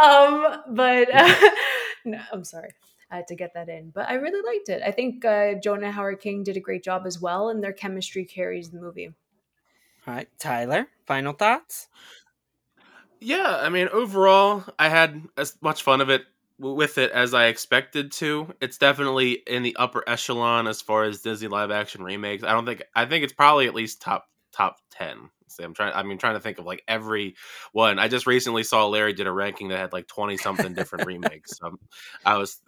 um, 0.00 0.62
but 0.68 1.08
no, 2.04 2.20
I'm 2.32 2.44
sorry. 2.44 2.70
I 3.10 3.16
had 3.16 3.26
to 3.26 3.34
get 3.34 3.54
that 3.54 3.68
in, 3.68 3.90
but 3.90 4.08
I 4.08 4.14
really 4.14 4.40
liked 4.46 4.68
it. 4.68 4.82
I 4.86 4.92
think 4.92 5.24
uh, 5.24 5.54
Jonah 5.54 5.90
Hauer-King 5.90 6.44
did 6.44 6.56
a 6.56 6.60
great 6.60 6.84
job 6.84 7.06
as 7.06 7.20
well, 7.20 7.48
and 7.48 7.60
their 7.60 7.72
chemistry 7.72 8.24
carries 8.24 8.70
the 8.70 8.78
movie. 8.80 9.12
All 10.06 10.14
right, 10.14 10.28
Tyler, 10.38 10.86
final 11.06 11.32
thoughts? 11.32 11.88
Yeah, 13.18 13.58
I 13.60 13.68
mean, 13.68 13.88
overall, 13.88 14.64
I 14.78 14.88
had 14.88 15.22
as 15.36 15.56
much 15.60 15.82
fun 15.82 16.00
of 16.00 16.08
it 16.08 16.22
with 16.60 16.98
it 16.98 17.10
as 17.10 17.34
I 17.34 17.46
expected 17.46 18.12
to. 18.12 18.54
It's 18.60 18.78
definitely 18.78 19.32
in 19.46 19.64
the 19.64 19.74
upper 19.76 20.04
echelon 20.06 20.68
as 20.68 20.80
far 20.80 21.04
as 21.04 21.20
Disney 21.20 21.48
live 21.48 21.70
action 21.70 22.02
remakes. 22.02 22.44
I 22.44 22.52
don't 22.52 22.66
think 22.66 22.82
I 22.94 23.06
think 23.06 23.24
it's 23.24 23.32
probably 23.32 23.66
at 23.66 23.74
least 23.74 24.00
top 24.00 24.26
top 24.52 24.76
ten. 24.90 25.30
See, 25.48 25.64
I'm 25.64 25.74
trying. 25.74 25.92
I 25.94 26.02
mean, 26.02 26.18
trying 26.18 26.34
to 26.34 26.40
think 26.40 26.58
of 26.58 26.66
like 26.66 26.82
every 26.86 27.34
one. 27.72 27.98
I 27.98 28.08
just 28.08 28.26
recently 28.26 28.62
saw 28.62 28.86
Larry 28.86 29.12
did 29.12 29.26
a 29.26 29.32
ranking 29.32 29.68
that 29.68 29.78
had 29.78 29.92
like 29.92 30.06
twenty 30.06 30.36
something 30.36 30.74
different 30.74 31.06
remakes. 31.06 31.58
So 31.58 31.66
um, 31.68 31.78
I 32.24 32.36
was 32.36 32.60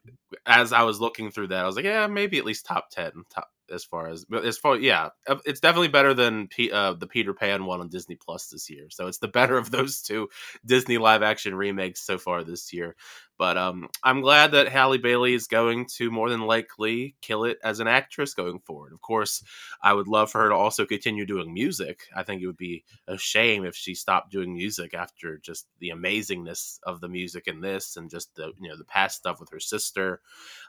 as 0.46 0.72
I 0.72 0.82
was 0.82 1.00
looking 1.00 1.30
through 1.30 1.48
that, 1.48 1.62
I 1.62 1.66
was 1.66 1.76
like, 1.76 1.84
yeah, 1.84 2.06
maybe 2.08 2.38
at 2.38 2.44
least 2.44 2.66
top 2.66 2.90
ten. 2.90 3.12
Top 3.30 3.48
as 3.70 3.84
far 3.84 4.08
as 4.08 4.24
as 4.44 4.58
far 4.58 4.76
yeah, 4.76 5.10
uh, 5.28 5.36
it's 5.44 5.60
definitely 5.60 5.88
better 5.88 6.14
than 6.14 6.48
P, 6.48 6.70
uh, 6.70 6.94
the 6.94 7.06
Peter 7.06 7.34
Pan 7.34 7.64
one 7.64 7.80
on 7.80 7.88
Disney 7.88 8.16
Plus 8.16 8.48
this 8.48 8.70
year. 8.70 8.86
So 8.90 9.06
it's 9.06 9.18
the 9.18 9.28
better 9.28 9.56
of 9.56 9.70
those 9.70 10.02
two 10.02 10.28
Disney 10.64 10.98
live 10.98 11.22
action 11.22 11.54
remakes 11.54 12.00
so 12.00 12.18
far 12.18 12.44
this 12.44 12.72
year. 12.72 12.96
But 13.38 13.56
um, 13.56 13.88
I'm 14.04 14.20
glad 14.20 14.52
that 14.52 14.68
Halle 14.68 14.98
Bailey 14.98 15.34
is 15.34 15.48
going 15.48 15.86
to 15.96 16.10
more 16.10 16.30
than 16.30 16.42
likely 16.42 17.16
kill 17.22 17.44
it 17.44 17.58
as 17.64 17.80
an 17.80 17.88
actress 17.88 18.34
going 18.34 18.60
forward. 18.60 18.92
Of 18.92 19.00
course, 19.00 19.42
I 19.82 19.92
would 19.94 20.06
love 20.06 20.30
for 20.30 20.42
her 20.42 20.50
to 20.50 20.54
also 20.54 20.86
continue 20.86 21.26
doing 21.26 21.52
music. 21.52 22.02
I 22.14 22.22
think 22.22 22.40
it 22.40 22.46
would 22.46 22.56
be 22.56 22.84
a 23.08 23.18
shame 23.18 23.64
if 23.64 23.74
she 23.74 23.94
stopped 23.94 24.30
doing 24.30 24.54
music 24.54 24.94
after 24.94 25.38
just 25.38 25.66
the 25.80 25.90
amazingness 25.90 26.78
of 26.84 27.00
the 27.00 27.08
music 27.08 27.48
in 27.48 27.60
this 27.60 27.96
and 27.96 28.10
just 28.10 28.34
the 28.36 28.52
you 28.60 28.68
know 28.68 28.76
the 28.76 28.84
past 28.84 29.16
stuff 29.16 29.40
with 29.40 29.50
her 29.50 29.60
sister. 29.60 30.20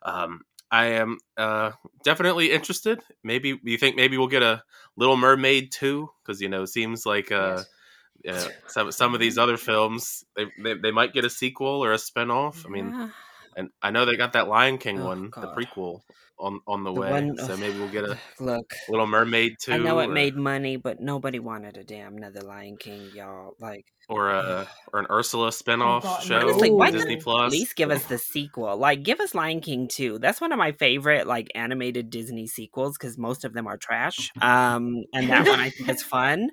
Um, 0.02 0.42
I 0.74 0.86
am 0.86 1.20
uh, 1.38 1.72
definitely 2.04 2.52
interested. 2.52 3.00
Maybe 3.24 3.60
you 3.64 3.78
think 3.78 3.96
maybe 3.96 4.18
we'll 4.18 4.28
get 4.28 4.42
a 4.42 4.64
Little 4.96 5.18
Mermaid 5.18 5.72
too, 5.72 6.10
because 6.22 6.42
you 6.42 6.50
know 6.50 6.64
it 6.64 6.68
seems 6.68 7.06
like 7.06 7.32
uh, 7.32 7.62
uh, 8.28 8.48
some 8.68 8.92
some 8.92 9.14
of 9.14 9.20
these 9.20 9.38
other 9.38 9.58
films 9.58 10.26
they, 10.36 10.46
they 10.64 10.74
they 10.74 10.92
might 10.92 11.14
get 11.14 11.26
a 11.26 11.30
sequel 11.30 11.84
or 11.84 11.94
a 11.94 11.98
spinoff. 11.98 12.66
I 12.66 12.70
mean, 12.70 12.90
Yeah. 12.92 13.10
And 13.56 13.70
I 13.82 13.92
know 13.92 14.06
they 14.06 14.16
got 14.16 14.34
that 14.34 14.48
Lion 14.48 14.78
King 14.78 15.02
Oh, 15.02 15.06
one, 15.08 15.30
God. 15.30 15.44
the 15.44 15.48
prequel 15.66 16.02
on 16.40 16.60
on 16.68 16.84
the, 16.84 16.94
The 16.94 17.00
way. 17.00 17.12
one- 17.12 17.38
so 17.38 17.56
maybe 17.58 17.78
we'll 17.78 17.92
get 17.92 18.04
a 18.06 18.18
Look, 18.40 18.74
Little 18.90 19.08
Mermaid 19.08 19.58
too. 19.62 19.74
I 19.74 19.78
know 19.78 20.00
it 20.00 20.08
or, 20.08 20.14
made 20.14 20.36
money, 20.36 20.78
but 20.78 21.00
nobody 21.00 21.40
wanted 21.40 21.78
a 21.78 21.84
damn 21.84 22.18
another 22.18 22.42
Lion 22.42 22.78
King, 22.78 23.12
y'all. 23.14 23.54
Like, 23.60 23.86
or 24.10 24.32
a 24.32 24.68
or 24.92 25.00
an 25.00 25.06
Ursula 25.10 25.50
spinoff 25.50 26.04
God, 26.04 26.24
show 26.24 26.40
honestly, 26.40 26.72
why 26.72 26.88
on 26.88 26.94
not 26.94 27.08
Disney 27.08 27.22
at 27.26 27.52
least 27.52 27.76
give 27.76 27.92
us 27.92 28.04
the 28.06 28.18
sequel? 28.18 28.76
Like, 28.76 29.04
give 29.04 29.20
us 29.22 29.34
Lion 29.34 29.62
King 29.62 29.88
2. 29.88 30.20
That's 30.20 30.42
one 30.42 30.52
of 30.52 30.58
my 30.58 30.74
favorite, 30.74 31.26
like, 31.28 31.50
animated 31.56 32.10
Disney 32.10 32.48
sequels 32.48 32.98
because 32.98 33.18
most 33.18 33.46
of 33.46 33.54
them 33.54 33.68
are 33.68 33.78
trash. 33.78 34.32
Um, 34.42 35.06
and 35.14 35.30
that 35.30 35.48
one 35.48 35.60
I 35.60 35.70
think 35.70 35.90
is 35.90 36.04
fun. 36.18 36.50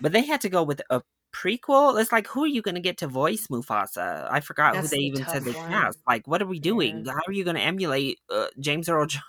But 0.00 0.12
they 0.12 0.22
had 0.22 0.40
to 0.42 0.48
go 0.48 0.62
with 0.62 0.80
a 0.88 1.02
prequel. 1.34 2.00
It's 2.00 2.12
like, 2.12 2.26
who 2.28 2.44
are 2.44 2.48
you 2.48 2.62
going 2.62 2.76
to 2.76 2.80
get 2.80 2.98
to 2.98 3.06
voice 3.08 3.48
Mufasa? 3.48 4.26
I 4.30 4.40
forgot 4.40 4.74
That's 4.74 4.90
who 4.90 4.96
they 4.96 5.00
the 5.00 5.06
even 5.20 5.26
said 5.26 5.44
they 5.44 5.52
one. 5.52 5.68
cast. 5.70 5.98
Like, 6.06 6.26
what 6.28 6.40
are 6.40 6.46
we 6.46 6.60
doing? 6.60 7.04
How 7.04 7.20
are 7.26 7.32
you 7.32 7.44
going 7.44 7.56
to 7.56 7.62
emulate 7.62 8.20
uh, 8.30 8.46
James 8.60 8.88
Earl 8.88 9.06
Jones? 9.06 9.22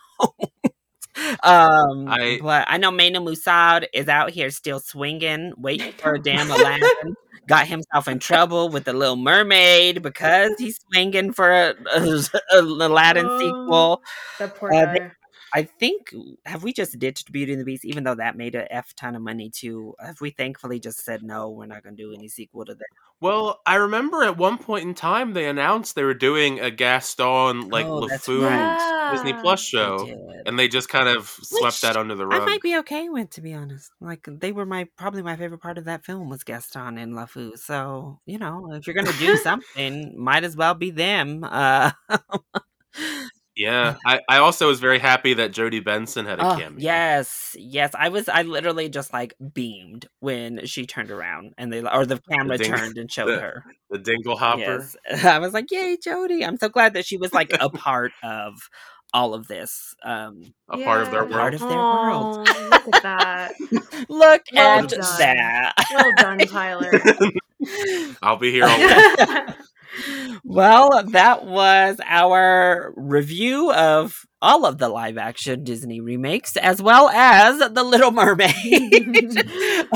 um, 1.43 2.07
I- 2.09 2.39
but 2.41 2.65
I 2.67 2.77
know 2.77 2.91
Mena 2.91 3.21
Massoud 3.21 3.85
is 3.93 4.07
out 4.07 4.31
here 4.31 4.49
still 4.49 4.79
swinging, 4.79 5.53
waiting 5.57 5.93
for 5.93 6.15
a 6.15 6.21
damn 6.21 6.49
Aladdin. 6.51 7.15
Got 7.47 7.67
himself 7.67 8.07
in 8.07 8.17
trouble 8.19 8.69
with 8.69 8.85
the 8.85 8.93
Little 8.93 9.15
Mermaid 9.17 10.01
because 10.01 10.51
he's 10.57 10.79
swinging 10.91 11.31
for 11.31 11.51
a, 11.51 11.75
a, 11.95 12.59
Aladdin 12.59 13.27
Oh. 13.29 13.39
sequel. 13.39 14.01
That 14.39 14.55
poor 14.55 14.73
Uh, 14.73 14.85
guy. 14.85 15.11
I 15.53 15.63
think 15.63 16.13
have 16.45 16.63
we 16.63 16.73
just 16.73 16.97
ditched 16.99 17.31
Beauty 17.31 17.53
and 17.53 17.61
the 17.61 17.65
Beast, 17.65 17.85
even 17.85 18.03
though 18.03 18.15
that 18.15 18.35
made 18.37 18.55
a 18.55 18.71
f 18.73 18.93
ton 18.95 19.15
of 19.15 19.21
money 19.21 19.49
too? 19.49 19.95
Have 19.99 20.21
we 20.21 20.31
thankfully 20.31 20.79
just 20.79 21.03
said 21.03 21.23
no, 21.23 21.49
we're 21.49 21.65
not 21.65 21.83
going 21.83 21.95
to 21.95 22.03
do 22.03 22.13
any 22.13 22.27
sequel 22.27 22.65
to 22.65 22.75
that? 22.75 22.85
Well, 23.21 23.61
I 23.65 23.75
remember 23.75 24.23
at 24.23 24.37
one 24.37 24.57
point 24.57 24.83
in 24.83 24.93
time 24.93 25.33
they 25.33 25.47
announced 25.47 25.95
they 25.95 26.03
were 26.03 26.13
doing 26.13 26.59
a 26.59 26.69
Gaston 26.69 27.69
like 27.69 27.85
Oh, 27.85 28.01
LeFou 28.01 28.41
right. 28.41 29.11
Disney 29.13 29.33
Plus 29.33 29.63
show, 29.63 30.07
and 30.45 30.59
they 30.59 30.67
just 30.67 30.89
kind 30.89 31.07
of 31.07 31.29
swept 31.29 31.63
Which 31.63 31.81
that 31.81 31.97
under 31.97 32.15
the 32.15 32.27
rug. 32.27 32.41
I 32.41 32.45
might 32.45 32.61
be 32.61 32.77
okay 32.79 33.07
with, 33.09 33.29
to 33.31 33.41
be 33.41 33.53
honest. 33.53 33.91
Like 34.01 34.27
they 34.29 34.51
were 34.51 34.65
my 34.65 34.87
probably 34.97 35.21
my 35.21 35.35
favorite 35.37 35.61
part 35.61 35.77
of 35.77 35.85
that 35.85 36.05
film 36.05 36.29
was 36.29 36.43
Gaston 36.43 36.97
and 36.97 37.13
LeFou. 37.13 37.57
So 37.57 38.19
you 38.25 38.37
know, 38.37 38.73
if 38.73 38.85
you're 38.87 38.95
gonna 38.95 39.17
do 39.17 39.37
something, 39.43 40.19
might 40.21 40.43
as 40.43 40.55
well 40.57 40.73
be 40.73 40.91
them. 40.91 41.43
Uh, 41.43 41.91
Yeah, 43.55 43.95
I, 44.05 44.19
I 44.29 44.37
also 44.39 44.67
was 44.67 44.79
very 44.81 44.99
happy 44.99 45.35
that 45.35 45.53
Jodi 45.53 45.79
Benson 45.79 46.25
had 46.25 46.39
a 46.39 46.45
oh, 46.45 46.57
cameo. 46.57 46.77
yes, 46.77 47.55
yes. 47.57 47.91
I 47.97 48.09
was. 48.09 48.27
I 48.27 48.41
literally 48.41 48.89
just 48.89 49.13
like 49.13 49.33
beamed 49.53 50.07
when 50.19 50.65
she 50.65 50.85
turned 50.85 51.09
around 51.09 51.53
and 51.57 51.71
they 51.71 51.81
or 51.81 52.05
the 52.05 52.19
camera 52.29 52.57
ding- 52.57 52.71
turned 52.73 52.97
and 52.97 53.09
showed 53.09 53.27
the- 53.29 53.39
her. 53.39 53.63
the 53.89 53.99
dinglehopper. 53.99 54.57
Yes, 54.57 54.95
I 55.25 55.39
was 55.39 55.53
like, 55.53 55.71
"Yay, 55.71 55.95
Jodie!" 56.05 56.45
I'm 56.45 56.57
so 56.57 56.67
glad 56.69 56.95
that 56.95 57.05
she 57.05 57.15
was 57.17 57.33
like 57.33 57.55
a 57.59 57.69
part 57.69 58.11
of 58.23 58.55
all 59.13 59.33
of 59.33 59.47
this. 59.47 59.95
Um, 60.03 60.53
a 60.69 60.77
part 60.83 61.03
of 61.03 61.11
their 61.11 61.21
world. 61.23 61.31
Part 61.31 61.53
of 61.53 61.59
their 61.61 61.69
world. 61.69 62.47
Aw, 62.49 62.69
Look 62.85 62.95
at 62.95 63.03
that. 63.03 63.53
look 64.09 64.41
Well 64.51 64.79
at 64.83 64.89
done. 64.89 64.99
that. 64.99 65.73
Well 65.93 66.11
done, 66.17 66.37
Tyler. 66.39 66.91
I'll 68.21 68.35
be 68.37 68.51
here 68.51 68.65
all 68.65 68.77
week. 68.77 69.55
Well, 70.43 71.03
that 71.11 71.45
was 71.45 71.99
our 72.05 72.93
review 72.95 73.71
of 73.73 74.25
all 74.45 74.65
of 74.65 74.77
the 74.77 74.89
live 74.89 75.17
action 75.17 75.63
Disney 75.63 76.01
remakes, 76.01 76.55
as 76.57 76.79
well 76.79 77.09
as 77.09 77.57
The 77.73 77.83
Little 77.83 78.11
Mermaid. 78.11 78.53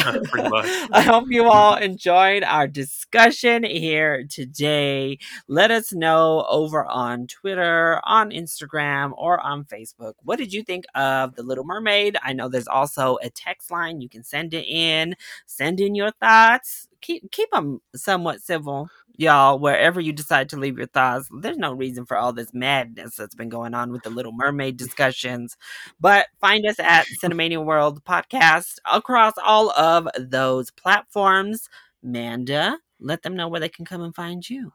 I 0.91 1.04
hope 1.06 1.26
you 1.30 1.43
all 1.47 1.76
enjoyed 1.76 2.43
our 2.43 2.68
discussion 2.68 3.64
here 3.64 4.26
today. 4.28 5.20
Let 5.47 5.70
us 5.70 5.93
know 5.93 6.45
over 6.50 6.84
on 6.84 7.28
Twitter, 7.28 8.02
on 8.04 8.32
Instagram, 8.32 9.12
or 9.18 9.39
on 9.39 9.66
Facebook. 9.66 10.14
What 10.24 10.39
did 10.39 10.52
you 10.52 10.64
think 10.64 10.86
of 10.95 11.36
The 11.36 11.43
Little 11.43 11.64
Mermaid? 11.66 12.18
I 12.24 12.34
know 12.34 12.50
there's 12.50 12.68
also 12.68 13.20
a 13.22 13.30
text 13.30 13.70
line. 13.70 14.02
You 14.02 14.10
can 14.10 14.24
send 14.24 14.56
it 14.56 14.66
in. 14.68 15.16
Send 15.45 15.80
in 15.80 15.93
your 15.93 16.12
thoughts. 16.20 16.88
Keep 17.02 17.32
keep 17.32 17.52
them 17.52 17.82
somewhat 17.95 18.41
civil, 18.41 18.89
y'all. 19.20 19.60
Wherever 19.60 20.00
you 20.00 20.14
decide 20.14 20.50
to 20.50 20.58
leave 20.58 20.78
your 20.78 20.88
thoughts, 20.88 21.30
there's 21.42 21.58
no 21.58 21.74
reason 21.74 22.06
for 22.06 22.18
all 22.18 22.34
this 22.34 22.54
madness 22.54 23.16
that's 23.16 23.36
been 23.36 23.50
going 23.50 23.74
on 23.74 23.92
with 23.92 24.04
the 24.04 24.10
Little 24.10 24.32
Mermaid 24.32 24.78
discussions. 24.78 25.58
But 26.00 26.28
find 26.40 26.66
us 26.66 26.80
at 26.80 27.06
Cinemania 27.22 27.64
World 27.64 28.04
Podcast 28.04 28.76
across 28.92 29.34
all 29.44 29.72
of 29.72 30.08
those 30.18 30.72
platforms. 30.72 31.70
Manda, 32.02 32.78
let 33.00 33.22
them 33.24 33.36
know 33.36 33.48
where 33.48 33.60
they 33.60 33.70
can 33.70 33.86
come 33.86 34.02
and 34.02 34.16
find 34.16 34.48
you. 34.50 34.72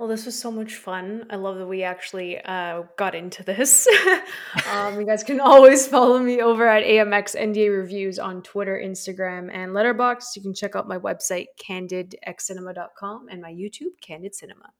Well, 0.00 0.08
this 0.08 0.24
was 0.24 0.38
so 0.38 0.50
much 0.50 0.76
fun. 0.76 1.26
I 1.28 1.36
love 1.36 1.58
that 1.58 1.66
we 1.66 1.82
actually 1.82 2.40
uh, 2.40 2.84
got 2.96 3.14
into 3.14 3.44
this. 3.44 3.86
um, 4.72 4.98
you 4.98 5.04
guys 5.04 5.22
can 5.22 5.40
always 5.42 5.86
follow 5.86 6.18
me 6.18 6.40
over 6.40 6.66
at 6.66 6.84
AMX 6.84 7.38
NDA 7.38 7.70
Reviews 7.70 8.18
on 8.18 8.40
Twitter, 8.40 8.80
Instagram, 8.82 9.50
and 9.52 9.72
Letterboxd. 9.72 10.36
You 10.36 10.40
can 10.40 10.54
check 10.54 10.74
out 10.74 10.88
my 10.88 10.96
website, 10.96 11.48
candidxcinema.com, 11.62 13.26
and 13.30 13.42
my 13.42 13.52
YouTube, 13.52 14.00
Candid 14.00 14.34
Cinema. 14.34 14.70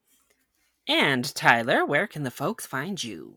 And 0.88 1.34
Tyler, 1.34 1.84
where 1.84 2.06
can 2.06 2.22
the 2.22 2.30
folks 2.30 2.64
find 2.64 3.04
you? 3.04 3.36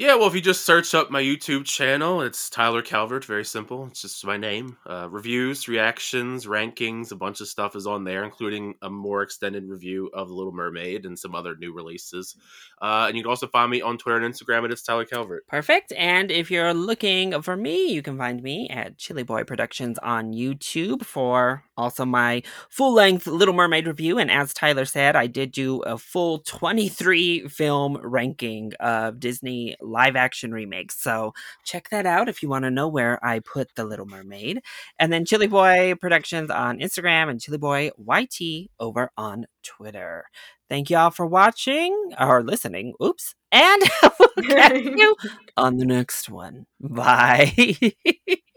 Yeah, 0.00 0.14
well, 0.14 0.28
if 0.28 0.34
you 0.34 0.40
just 0.40 0.64
search 0.64 0.94
up 0.94 1.10
my 1.10 1.22
YouTube 1.22 1.66
channel, 1.66 2.22
it's 2.22 2.48
Tyler 2.48 2.80
Calvert. 2.80 3.22
Very 3.22 3.44
simple. 3.44 3.86
It's 3.88 4.00
just 4.00 4.24
my 4.24 4.38
name. 4.38 4.78
Uh, 4.86 5.06
reviews, 5.10 5.68
reactions, 5.68 6.46
rankings, 6.46 7.12
a 7.12 7.16
bunch 7.16 7.42
of 7.42 7.48
stuff 7.48 7.76
is 7.76 7.86
on 7.86 8.04
there, 8.04 8.24
including 8.24 8.76
a 8.80 8.88
more 8.88 9.20
extended 9.20 9.68
review 9.68 10.08
of 10.14 10.28
The 10.28 10.34
Little 10.34 10.54
Mermaid 10.54 11.04
and 11.04 11.18
some 11.18 11.34
other 11.34 11.54
new 11.54 11.74
releases. 11.74 12.34
Uh, 12.80 13.04
and 13.08 13.16
you 13.18 13.22
can 13.22 13.28
also 13.28 13.46
find 13.48 13.70
me 13.70 13.82
on 13.82 13.98
Twitter 13.98 14.18
and 14.18 14.34
Instagram, 14.34 14.64
and 14.64 14.72
it's 14.72 14.82
Tyler 14.82 15.04
Calvert. 15.04 15.46
Perfect. 15.48 15.92
And 15.98 16.30
if 16.30 16.50
you're 16.50 16.72
looking 16.72 17.42
for 17.42 17.54
me, 17.54 17.92
you 17.92 18.00
can 18.00 18.16
find 18.16 18.42
me 18.42 18.70
at 18.70 18.96
Chilly 18.96 19.22
Boy 19.22 19.44
Productions 19.44 19.98
on 19.98 20.32
YouTube 20.32 21.04
for 21.04 21.62
also 21.76 22.06
my 22.06 22.42
full 22.70 22.94
length 22.94 23.26
Little 23.26 23.52
Mermaid 23.52 23.86
review. 23.86 24.16
And 24.16 24.30
as 24.30 24.54
Tyler 24.54 24.86
said, 24.86 25.14
I 25.14 25.26
did 25.26 25.52
do 25.52 25.80
a 25.80 25.98
full 25.98 26.38
23 26.38 27.48
film 27.48 27.98
ranking 28.02 28.72
of 28.80 29.20
Disney 29.20 29.76
live 29.90 30.16
action 30.16 30.52
remakes. 30.52 31.02
So 31.02 31.32
check 31.64 31.88
that 31.90 32.06
out 32.06 32.28
if 32.28 32.42
you 32.42 32.48
want 32.48 32.64
to 32.64 32.70
know 32.70 32.88
where 32.88 33.24
I 33.24 33.40
put 33.40 33.74
The 33.74 33.84
Little 33.84 34.06
Mermaid. 34.06 34.60
And 34.98 35.12
then 35.12 35.24
Chilly 35.24 35.46
Boy 35.46 35.94
Productions 36.00 36.50
on 36.50 36.78
Instagram 36.78 37.28
and 37.28 37.40
Chilly 37.40 37.58
Boy 37.58 37.90
YT 37.98 38.70
over 38.78 39.10
on 39.16 39.46
Twitter. 39.62 40.24
Thank 40.68 40.88
y'all 40.88 41.10
for 41.10 41.26
watching 41.26 42.12
or 42.18 42.42
listening. 42.42 42.94
Oops. 43.02 43.34
And 43.52 43.82
we'll 44.18 44.46
catch 44.48 44.82
you 44.82 45.16
on 45.56 45.76
the 45.76 45.84
next 45.84 46.28
one. 46.28 46.66
Bye. 46.80 47.76